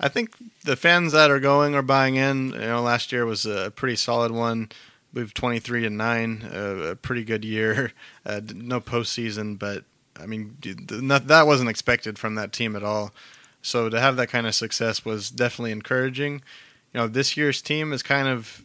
I 0.00 0.08
think 0.08 0.30
the 0.64 0.76
fans 0.76 1.12
that 1.12 1.30
are 1.30 1.40
going 1.40 1.74
are 1.74 1.82
buying 1.82 2.14
in. 2.14 2.52
You 2.52 2.58
know, 2.60 2.82
last 2.82 3.10
year 3.10 3.26
was 3.26 3.46
a 3.46 3.72
pretty 3.74 3.96
solid 3.96 4.30
one. 4.30 4.70
We've 5.12 5.34
23 5.34 5.86
and 5.86 5.98
nine, 5.98 6.48
a 6.52 6.94
pretty 6.94 7.24
good 7.24 7.44
year. 7.44 7.92
Uh, 8.26 8.42
no 8.54 8.78
postseason, 8.78 9.58
but 9.58 9.84
I 10.20 10.26
mean, 10.26 10.54
that 10.60 11.46
wasn't 11.46 11.70
expected 11.70 12.18
from 12.18 12.34
that 12.34 12.52
team 12.52 12.76
at 12.76 12.82
all. 12.82 13.14
So 13.62 13.88
to 13.88 14.00
have 14.00 14.16
that 14.16 14.28
kind 14.28 14.46
of 14.46 14.54
success 14.54 15.04
was 15.04 15.30
definitely 15.30 15.72
encouraging. 15.72 16.42
You 16.92 17.00
know, 17.00 17.08
this 17.08 17.36
year's 17.36 17.60
team 17.60 17.92
is 17.92 18.02
kind 18.02 18.28
of 18.28 18.64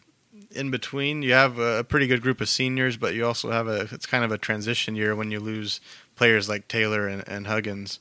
in 0.51 0.71
between. 0.71 1.21
You 1.21 1.33
have 1.33 1.57
a 1.57 1.83
pretty 1.83 2.07
good 2.07 2.21
group 2.21 2.41
of 2.41 2.49
seniors, 2.49 2.97
but 2.97 3.13
you 3.13 3.25
also 3.25 3.51
have 3.51 3.67
a 3.67 3.87
it's 3.91 4.05
kind 4.05 4.23
of 4.23 4.31
a 4.31 4.37
transition 4.37 4.95
year 4.95 5.15
when 5.15 5.31
you 5.31 5.39
lose 5.39 5.81
players 6.15 6.47
like 6.47 6.67
Taylor 6.67 7.07
and, 7.07 7.27
and 7.27 7.47
Huggins. 7.47 7.99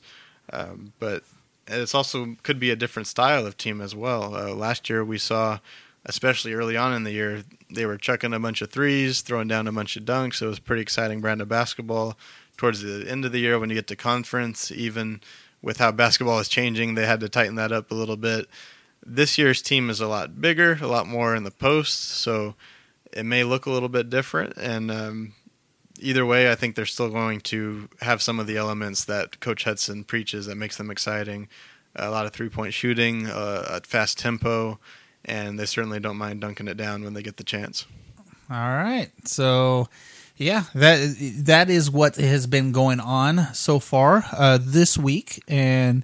Um, 0.51 0.93
but 0.99 1.23
it's 1.67 1.95
also 1.95 2.35
could 2.43 2.59
be 2.59 2.71
a 2.71 2.75
different 2.75 3.07
style 3.07 3.45
of 3.45 3.57
team 3.57 3.81
as 3.81 3.95
well. 3.95 4.35
Uh, 4.35 4.53
last 4.53 4.89
year 4.89 5.03
we 5.03 5.17
saw, 5.17 5.59
especially 6.05 6.53
early 6.53 6.77
on 6.77 6.93
in 6.93 7.03
the 7.03 7.11
year, 7.11 7.43
they 7.69 7.85
were 7.85 7.97
chucking 7.97 8.33
a 8.33 8.39
bunch 8.39 8.61
of 8.61 8.71
threes, 8.71 9.21
throwing 9.21 9.47
down 9.47 9.67
a 9.67 9.71
bunch 9.71 9.95
of 9.95 10.03
dunks. 10.03 10.41
It 10.41 10.47
was 10.47 10.59
pretty 10.59 10.81
exciting 10.81 11.21
brand 11.21 11.41
of 11.41 11.49
basketball. 11.49 12.17
Towards 12.55 12.81
the 12.81 13.09
end 13.09 13.25
of 13.25 13.31
the 13.31 13.39
year, 13.39 13.57
when 13.57 13.69
you 13.69 13.75
get 13.75 13.87
to 13.87 13.95
conference, 13.95 14.71
even 14.71 15.21
with 15.63 15.77
how 15.77 15.91
basketball 15.91 16.39
is 16.39 16.49
changing, 16.49 16.93
they 16.93 17.07
had 17.07 17.21
to 17.21 17.29
tighten 17.29 17.55
that 17.55 17.71
up 17.71 17.89
a 17.89 17.95
little 17.95 18.17
bit. 18.17 18.47
This 19.05 19.37
year's 19.37 19.61
team 19.61 19.89
is 19.89 19.99
a 19.99 20.07
lot 20.07 20.39
bigger, 20.39 20.77
a 20.81 20.87
lot 20.87 21.07
more 21.07 21.35
in 21.35 21.43
the 21.43 21.51
post, 21.51 21.99
so 21.99 22.55
it 23.11 23.25
may 23.25 23.43
look 23.43 23.65
a 23.65 23.71
little 23.71 23.89
bit 23.89 24.09
different. 24.09 24.55
And 24.57 24.91
um, 24.91 25.33
either 25.99 26.25
way, 26.25 26.51
I 26.51 26.55
think 26.55 26.75
they're 26.75 26.85
still 26.85 27.09
going 27.09 27.41
to 27.41 27.89
have 28.01 28.21
some 28.21 28.39
of 28.39 28.47
the 28.47 28.57
elements 28.57 29.05
that 29.05 29.39
Coach 29.39 29.65
Hutson 29.65 30.05
preaches 30.05 30.45
that 30.45 30.55
makes 30.55 30.77
them 30.77 30.91
exciting. 30.91 31.47
A 31.95 32.09
lot 32.09 32.25
of 32.25 32.33
three 32.33 32.49
point 32.49 32.73
shooting, 32.73 33.27
uh, 33.27 33.65
a 33.69 33.81
fast 33.81 34.17
tempo, 34.17 34.79
and 35.23 35.59
they 35.59 35.65
certainly 35.65 35.99
don't 35.99 36.17
mind 36.17 36.41
dunking 36.41 36.67
it 36.67 36.77
down 36.77 37.03
when 37.03 37.13
they 37.13 37.23
get 37.23 37.37
the 37.37 37.43
chance. 37.43 37.85
All 38.49 38.57
right. 38.57 39.09
So, 39.25 39.87
yeah, 40.37 40.63
that 40.73 41.15
that 41.45 41.69
is 41.69 41.89
what 41.91 42.15
has 42.15 42.47
been 42.47 42.71
going 42.71 42.99
on 42.99 43.53
so 43.53 43.79
far 43.79 44.25
uh, 44.31 44.57
this 44.61 44.97
week, 44.97 45.43
and 45.47 46.03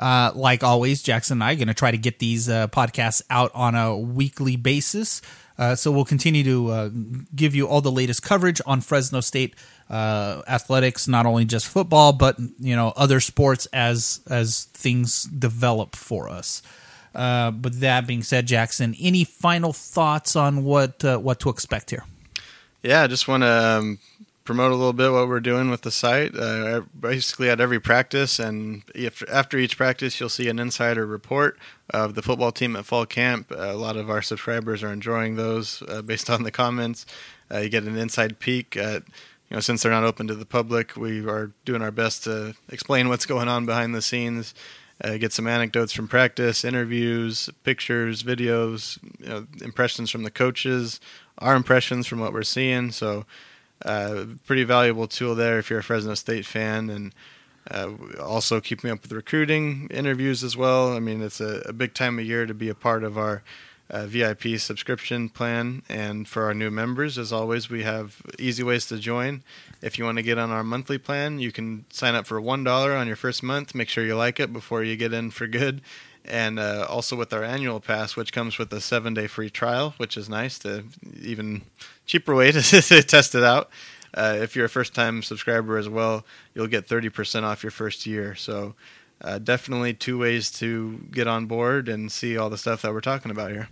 Uh, 0.00 0.30
like 0.36 0.62
always, 0.62 1.02
Jackson 1.02 1.38
and 1.38 1.42
I 1.42 1.52
are 1.52 1.56
going 1.56 1.66
to 1.66 1.74
try 1.74 1.90
to 1.90 1.98
get 1.98 2.20
these 2.20 2.48
uh, 2.48 2.68
podcasts 2.68 3.20
out 3.30 3.50
on 3.52 3.74
a 3.74 3.98
weekly 3.98 4.54
basis. 4.54 5.20
Uh, 5.58 5.74
so 5.74 5.90
we'll 5.90 6.04
continue 6.06 6.44
to 6.44 6.70
uh, 6.70 6.90
give 7.34 7.56
you 7.56 7.66
all 7.66 7.80
the 7.80 7.90
latest 7.90 8.22
coverage 8.22 8.60
on 8.64 8.80
Fresno 8.80 9.20
State 9.20 9.56
uh, 9.90 10.42
athletics, 10.46 11.08
not 11.08 11.26
only 11.26 11.44
just 11.44 11.66
football, 11.66 12.12
but 12.12 12.38
you 12.60 12.76
know 12.76 12.92
other 12.94 13.18
sports 13.18 13.66
as 13.72 14.20
as 14.30 14.68
things 14.72 15.24
develop 15.24 15.96
for 15.96 16.28
us. 16.28 16.62
But 17.12 17.80
that 17.80 18.06
being 18.06 18.22
said, 18.22 18.46
Jackson, 18.46 18.94
any 19.00 19.24
final 19.24 19.72
thoughts 19.72 20.36
on 20.36 20.62
what 20.62 21.02
what 21.02 21.40
to 21.40 21.50
expect 21.50 21.90
here? 21.90 22.04
Yeah, 22.88 23.02
I 23.02 23.06
just 23.06 23.28
want 23.28 23.42
to 23.42 23.78
um, 23.78 23.98
promote 24.44 24.72
a 24.72 24.74
little 24.74 24.94
bit 24.94 25.12
what 25.12 25.28
we're 25.28 25.40
doing 25.40 25.68
with 25.68 25.82
the 25.82 25.90
site. 25.90 26.34
Uh, 26.34 26.80
basically, 26.98 27.50
at 27.50 27.60
every 27.60 27.78
practice, 27.78 28.38
and 28.38 28.82
if, 28.94 29.22
after 29.30 29.58
each 29.58 29.76
practice, 29.76 30.18
you'll 30.18 30.30
see 30.30 30.48
an 30.48 30.58
insider 30.58 31.04
report 31.04 31.58
of 31.90 32.14
the 32.14 32.22
football 32.22 32.50
team 32.50 32.76
at 32.76 32.86
fall 32.86 33.04
camp. 33.04 33.50
a 33.50 33.74
lot 33.74 33.98
of 33.98 34.08
our 34.08 34.22
subscribers 34.22 34.82
are 34.82 34.90
enjoying 34.90 35.36
those 35.36 35.82
uh, 35.86 36.00
based 36.00 36.30
on 36.30 36.44
the 36.44 36.50
comments. 36.50 37.04
Uh, 37.52 37.58
you 37.58 37.68
get 37.68 37.82
an 37.82 37.98
inside 37.98 38.38
peek 38.38 38.74
at 38.74 39.02
you 39.50 39.56
know, 39.56 39.60
since 39.60 39.82
they're 39.82 39.92
not 39.92 40.04
open 40.04 40.26
to 40.26 40.34
the 40.34 40.46
public, 40.46 40.96
we 40.96 41.26
are 41.28 41.50
doing 41.66 41.82
our 41.82 41.90
best 41.90 42.24
to 42.24 42.54
explain 42.70 43.10
what's 43.10 43.26
going 43.26 43.48
on 43.48 43.66
behind 43.66 43.94
the 43.94 44.00
scenes, 44.00 44.54
uh, 45.04 45.18
get 45.18 45.34
some 45.34 45.46
anecdotes 45.46 45.92
from 45.92 46.08
practice, 46.08 46.64
interviews, 46.64 47.50
pictures, 47.64 48.22
videos, 48.22 48.98
you 49.20 49.28
know, 49.28 49.46
impressions 49.60 50.08
from 50.08 50.22
the 50.22 50.30
coaches, 50.30 51.00
our 51.38 51.54
impressions 51.54 52.06
from 52.06 52.20
what 52.20 52.32
we're 52.32 52.42
seeing. 52.42 52.90
So, 52.90 53.24
uh, 53.84 54.24
pretty 54.46 54.64
valuable 54.64 55.06
tool 55.06 55.34
there 55.34 55.58
if 55.58 55.70
you're 55.70 55.78
a 55.78 55.84
Fresno 55.84 56.14
State 56.14 56.44
fan, 56.44 56.90
and 56.90 57.14
uh, 57.70 57.90
also 58.20 58.60
keeping 58.60 58.90
up 58.90 59.02
with 59.02 59.12
recruiting 59.12 59.88
interviews 59.90 60.42
as 60.42 60.56
well. 60.56 60.92
I 60.92 61.00
mean, 61.00 61.22
it's 61.22 61.40
a, 61.40 61.62
a 61.66 61.72
big 61.72 61.94
time 61.94 62.18
of 62.18 62.24
year 62.24 62.46
to 62.46 62.54
be 62.54 62.68
a 62.68 62.74
part 62.74 63.04
of 63.04 63.16
our 63.16 63.42
uh, 63.90 64.06
VIP 64.06 64.58
subscription 64.58 65.28
plan. 65.28 65.82
And 65.88 66.28
for 66.28 66.44
our 66.44 66.54
new 66.54 66.70
members, 66.70 67.18
as 67.18 67.32
always, 67.32 67.70
we 67.70 67.82
have 67.84 68.20
easy 68.38 68.62
ways 68.62 68.86
to 68.86 68.98
join. 68.98 69.42
If 69.82 69.98
you 69.98 70.04
want 70.04 70.18
to 70.18 70.22
get 70.22 70.38
on 70.38 70.50
our 70.50 70.64
monthly 70.64 70.98
plan, 70.98 71.38
you 71.38 71.52
can 71.52 71.84
sign 71.90 72.14
up 72.14 72.26
for 72.26 72.40
$1 72.40 73.00
on 73.00 73.06
your 73.06 73.16
first 73.16 73.42
month. 73.42 73.74
Make 73.74 73.88
sure 73.88 74.04
you 74.04 74.16
like 74.16 74.40
it 74.40 74.52
before 74.52 74.82
you 74.82 74.96
get 74.96 75.12
in 75.12 75.30
for 75.30 75.46
good. 75.46 75.80
And 76.28 76.58
uh, 76.58 76.86
also 76.88 77.16
with 77.16 77.32
our 77.32 77.42
annual 77.42 77.80
pass, 77.80 78.14
which 78.14 78.32
comes 78.32 78.58
with 78.58 78.72
a 78.72 78.80
seven 78.80 79.14
day 79.14 79.26
free 79.26 79.50
trial, 79.50 79.94
which 79.96 80.16
is 80.16 80.28
nice 80.28 80.58
to 80.60 80.84
even 81.20 81.62
cheaper 82.06 82.34
way 82.34 82.52
to 82.52 82.62
test 82.62 83.34
it 83.34 83.44
out. 83.44 83.70
Uh, 84.14 84.38
if 84.40 84.56
you're 84.56 84.66
a 84.66 84.70
first 84.70 84.94
time 84.94 85.22
subscriber 85.22 85.76
as 85.76 85.88
well, 85.88 86.24
you'll 86.54 86.66
get 86.66 86.88
30% 86.88 87.42
off 87.42 87.62
your 87.62 87.70
first 87.70 88.06
year. 88.06 88.34
So, 88.34 88.74
uh, 89.20 89.38
definitely 89.38 89.94
two 89.94 90.18
ways 90.18 90.50
to 90.52 91.00
get 91.10 91.26
on 91.26 91.46
board 91.46 91.88
and 91.88 92.10
see 92.10 92.38
all 92.38 92.50
the 92.50 92.58
stuff 92.58 92.82
that 92.82 92.92
we're 92.92 93.00
talking 93.00 93.30
about 93.30 93.50
here. 93.50 93.68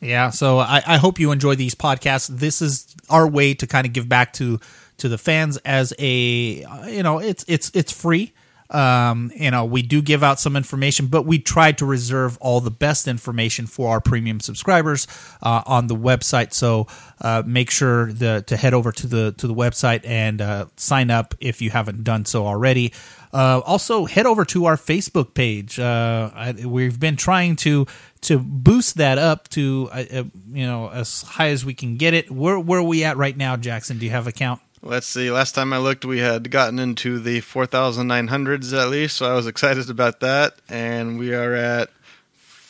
Yeah, 0.00 0.30
so 0.30 0.58
I, 0.58 0.82
I 0.86 0.96
hope 0.98 1.18
you 1.18 1.32
enjoy 1.32 1.54
these 1.54 1.74
podcasts. 1.74 2.28
This 2.28 2.60
is 2.60 2.94
our 3.08 3.26
way 3.26 3.54
to 3.54 3.66
kind 3.66 3.86
of 3.86 3.92
give 3.92 4.08
back 4.08 4.32
to 4.34 4.60
to 4.98 5.08
the 5.08 5.18
fans 5.18 5.56
as 5.58 5.92
a 5.98 6.64
you 6.88 7.02
know 7.02 7.18
it's 7.18 7.44
it's 7.48 7.70
it's 7.74 7.90
free. 7.90 8.32
Um, 8.70 9.30
you 9.34 9.50
know, 9.50 9.64
we 9.64 9.82
do 9.82 10.02
give 10.02 10.22
out 10.22 10.40
some 10.40 10.56
information, 10.56 11.06
but 11.06 11.22
we 11.22 11.38
try 11.38 11.72
to 11.72 11.84
reserve 11.84 12.38
all 12.40 12.60
the 12.60 12.70
best 12.70 13.06
information 13.06 13.66
for 13.66 13.90
our 13.90 14.00
premium 14.00 14.40
subscribers 14.40 15.06
uh, 15.42 15.62
on 15.66 15.86
the 15.86 15.96
website. 15.96 16.52
So 16.52 16.86
uh, 17.20 17.42
make 17.46 17.70
sure 17.70 18.12
the, 18.12 18.42
to 18.46 18.56
head 18.56 18.74
over 18.74 18.90
to 18.92 19.06
the 19.06 19.32
to 19.32 19.46
the 19.46 19.54
website 19.54 20.06
and 20.06 20.40
uh, 20.40 20.66
sign 20.76 21.10
up 21.10 21.34
if 21.40 21.60
you 21.60 21.70
haven't 21.70 22.04
done 22.04 22.24
so 22.24 22.46
already. 22.46 22.92
Uh, 23.32 23.60
also, 23.66 24.04
head 24.04 24.26
over 24.26 24.44
to 24.44 24.66
our 24.66 24.76
Facebook 24.76 25.34
page. 25.34 25.78
Uh, 25.80 26.30
I, 26.32 26.52
we've 26.64 27.00
been 27.00 27.16
trying 27.16 27.56
to 27.56 27.86
to 28.22 28.38
boost 28.38 28.96
that 28.96 29.18
up 29.18 29.48
to 29.48 29.88
uh, 29.92 30.24
you 30.52 30.66
know 30.66 30.88
as 30.88 31.22
high 31.22 31.48
as 31.48 31.64
we 31.64 31.74
can 31.74 31.96
get 31.96 32.14
it. 32.14 32.30
Where 32.30 32.58
where 32.60 32.78
are 32.78 32.84
we 32.84 33.04
at 33.04 33.16
right 33.16 33.36
now, 33.36 33.56
Jackson? 33.56 33.98
Do 33.98 34.06
you 34.06 34.12
have 34.12 34.28
a 34.28 34.32
count? 34.32 34.60
Let's 34.86 35.06
see. 35.06 35.30
Last 35.30 35.54
time 35.54 35.72
I 35.72 35.78
looked, 35.78 36.04
we 36.04 36.18
had 36.18 36.50
gotten 36.50 36.78
into 36.78 37.18
the 37.18 37.40
4,900s 37.40 38.78
at 38.78 38.90
least, 38.90 39.16
so 39.16 39.30
I 39.30 39.34
was 39.34 39.46
excited 39.46 39.88
about 39.88 40.20
that. 40.20 40.56
And 40.68 41.18
we 41.18 41.32
are 41.34 41.54
at 41.54 41.88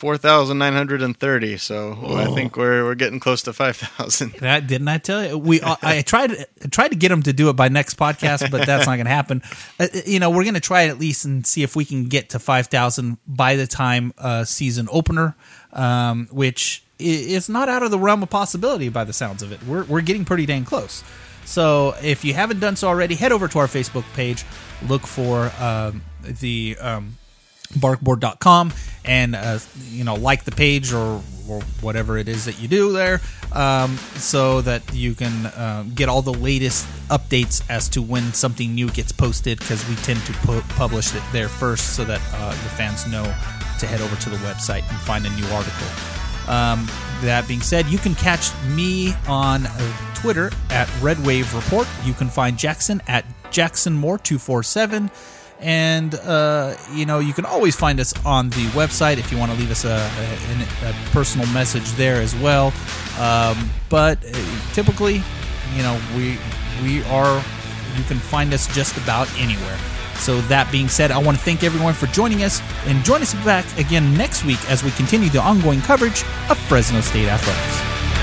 four 0.05 0.17
thousand 0.17 0.57
nine 0.57 0.73
hundred 0.73 1.01
and 1.01 1.17
thirty. 1.17 1.57
So 1.57 1.97
oh. 1.99 2.15
I 2.15 2.25
think 2.35 2.57
we're 2.57 2.83
we're 2.83 2.95
getting 2.95 3.19
close 3.19 3.41
to 3.43 3.53
five 3.53 3.77
thousand. 3.77 4.35
That 4.39 4.67
didn't 4.67 4.87
I 4.87 4.97
tell 4.97 5.25
you? 5.25 5.37
We 5.37 5.61
I 5.63 6.03
tried 6.03 6.31
I 6.31 6.67
tried 6.69 6.89
to 6.89 6.95
get 6.95 7.09
them 7.09 7.23
to 7.23 7.33
do 7.33 7.49
it 7.49 7.53
by 7.53 7.69
next 7.69 7.97
podcast, 7.97 8.51
but 8.51 8.65
that's 8.65 8.85
not 8.85 8.97
going 8.97 9.05
to 9.05 9.11
happen. 9.11 9.41
Uh, 9.79 9.87
uh, 9.93 9.99
you 10.05 10.19
know, 10.19 10.29
we're 10.29 10.43
going 10.43 10.55
to 10.55 10.59
try 10.59 10.83
it 10.83 10.89
at 10.89 10.99
least 10.99 11.25
and 11.25 11.47
see 11.47 11.63
if 11.63 11.75
we 11.75 11.85
can 11.85 12.05
get 12.05 12.29
to 12.31 12.39
five 12.39 12.67
thousand 12.67 13.17
by 13.25 13.55
the 13.55 13.65
time 13.65 14.13
uh, 14.17 14.43
season 14.43 14.87
opener, 14.91 15.35
um, 15.73 16.27
which 16.31 16.83
is 16.99 17.49
not 17.49 17.67
out 17.67 17.81
of 17.81 17.89
the 17.89 17.99
realm 17.99 18.21
of 18.21 18.29
possibility 18.29 18.89
by 18.89 19.05
the 19.05 19.13
sounds 19.13 19.41
of 19.41 19.51
it. 19.51 19.63
We're 19.63 19.85
we're 19.85 20.01
getting 20.01 20.25
pretty 20.25 20.45
dang 20.45 20.65
close. 20.65 21.03
So 21.45 21.95
if 22.01 22.25
you 22.25 22.33
haven't 22.33 22.59
done 22.59 22.75
so 22.75 22.87
already, 22.87 23.15
head 23.15 23.31
over 23.31 23.47
to 23.47 23.59
our 23.59 23.67
Facebook 23.67 24.03
page. 24.13 24.43
Look 24.87 25.05
for 25.07 25.51
um, 25.59 26.01
the 26.23 26.77
um, 26.79 27.17
barkboard.com 27.73 28.73
and 29.03 29.35
uh, 29.35 29.59
you 29.89 30.03
know 30.03 30.15
like 30.15 30.43
the 30.43 30.51
page 30.51 30.93
or, 30.93 31.21
or 31.49 31.61
whatever 31.81 32.17
it 32.17 32.27
is 32.27 32.45
that 32.45 32.59
you 32.59 32.67
do 32.67 32.91
there 32.91 33.21
um, 33.53 33.97
so 34.15 34.61
that 34.61 34.81
you 34.93 35.13
can 35.13 35.45
uh, 35.47 35.83
get 35.93 36.09
all 36.09 36.21
the 36.21 36.33
latest 36.33 36.87
updates 37.09 37.63
as 37.69 37.89
to 37.89 38.01
when 38.01 38.33
something 38.33 38.73
new 38.75 38.89
gets 38.89 39.11
posted 39.11 39.59
because 39.59 39.87
we 39.89 39.95
tend 39.97 40.19
to 40.25 40.33
pu- 40.33 40.61
publish 40.75 41.13
it 41.15 41.23
there 41.31 41.49
first 41.49 41.95
so 41.95 42.05
that 42.05 42.21
uh, 42.33 42.51
the 42.51 42.69
fans 42.69 43.07
know 43.07 43.23
to 43.79 43.85
head 43.85 44.01
over 44.01 44.15
to 44.17 44.29
the 44.29 44.37
website 44.37 44.87
and 44.89 44.99
find 45.01 45.25
a 45.25 45.29
new 45.31 45.45
article 45.47 45.87
um, 46.47 46.87
that 47.21 47.47
being 47.47 47.61
said 47.61 47.85
you 47.87 47.97
can 47.97 48.15
catch 48.15 48.51
me 48.69 49.13
on 49.27 49.65
uh, 49.65 50.13
twitter 50.15 50.51
at 50.69 50.89
red 51.01 51.23
wave 51.25 51.53
report 51.53 51.87
you 52.03 52.13
can 52.13 52.29
find 52.29 52.57
jackson 52.57 53.01
at 53.07 53.25
jacksonmoore247 53.51 55.09
and, 55.61 56.15
uh, 56.15 56.75
you 56.93 57.05
know, 57.05 57.19
you 57.19 57.33
can 57.33 57.45
always 57.45 57.75
find 57.75 57.99
us 57.99 58.13
on 58.25 58.49
the 58.49 58.65
website 58.73 59.17
if 59.17 59.31
you 59.31 59.37
want 59.37 59.51
to 59.51 59.57
leave 59.57 59.71
us 59.71 59.85
a, 59.85 59.95
a, 59.95 60.89
a 60.89 60.93
personal 61.11 61.47
message 61.53 61.89
there 61.93 62.21
as 62.21 62.35
well. 62.35 62.73
Um, 63.19 63.69
but 63.89 64.23
uh, 64.25 64.37
typically, 64.73 65.23
you 65.75 65.81
know, 65.81 65.99
we 66.15 66.37
we 66.83 67.03
are 67.05 67.43
you 67.95 68.03
can 68.03 68.17
find 68.17 68.53
us 68.53 68.67
just 68.75 68.97
about 68.97 69.33
anywhere. 69.39 69.77
So 70.17 70.41
that 70.41 70.71
being 70.71 70.87
said, 70.87 71.11
I 71.11 71.17
want 71.17 71.37
to 71.37 71.43
thank 71.43 71.63
everyone 71.63 71.93
for 71.93 72.07
joining 72.07 72.43
us 72.43 72.61
and 72.85 73.03
join 73.03 73.21
us 73.21 73.33
back 73.45 73.65
again 73.77 74.13
next 74.15 74.45
week 74.45 74.59
as 74.69 74.83
we 74.83 74.91
continue 74.91 75.29
the 75.29 75.41
ongoing 75.41 75.81
coverage 75.81 76.23
of 76.49 76.57
Fresno 76.57 77.01
State 77.01 77.27
athletics. 77.27 78.14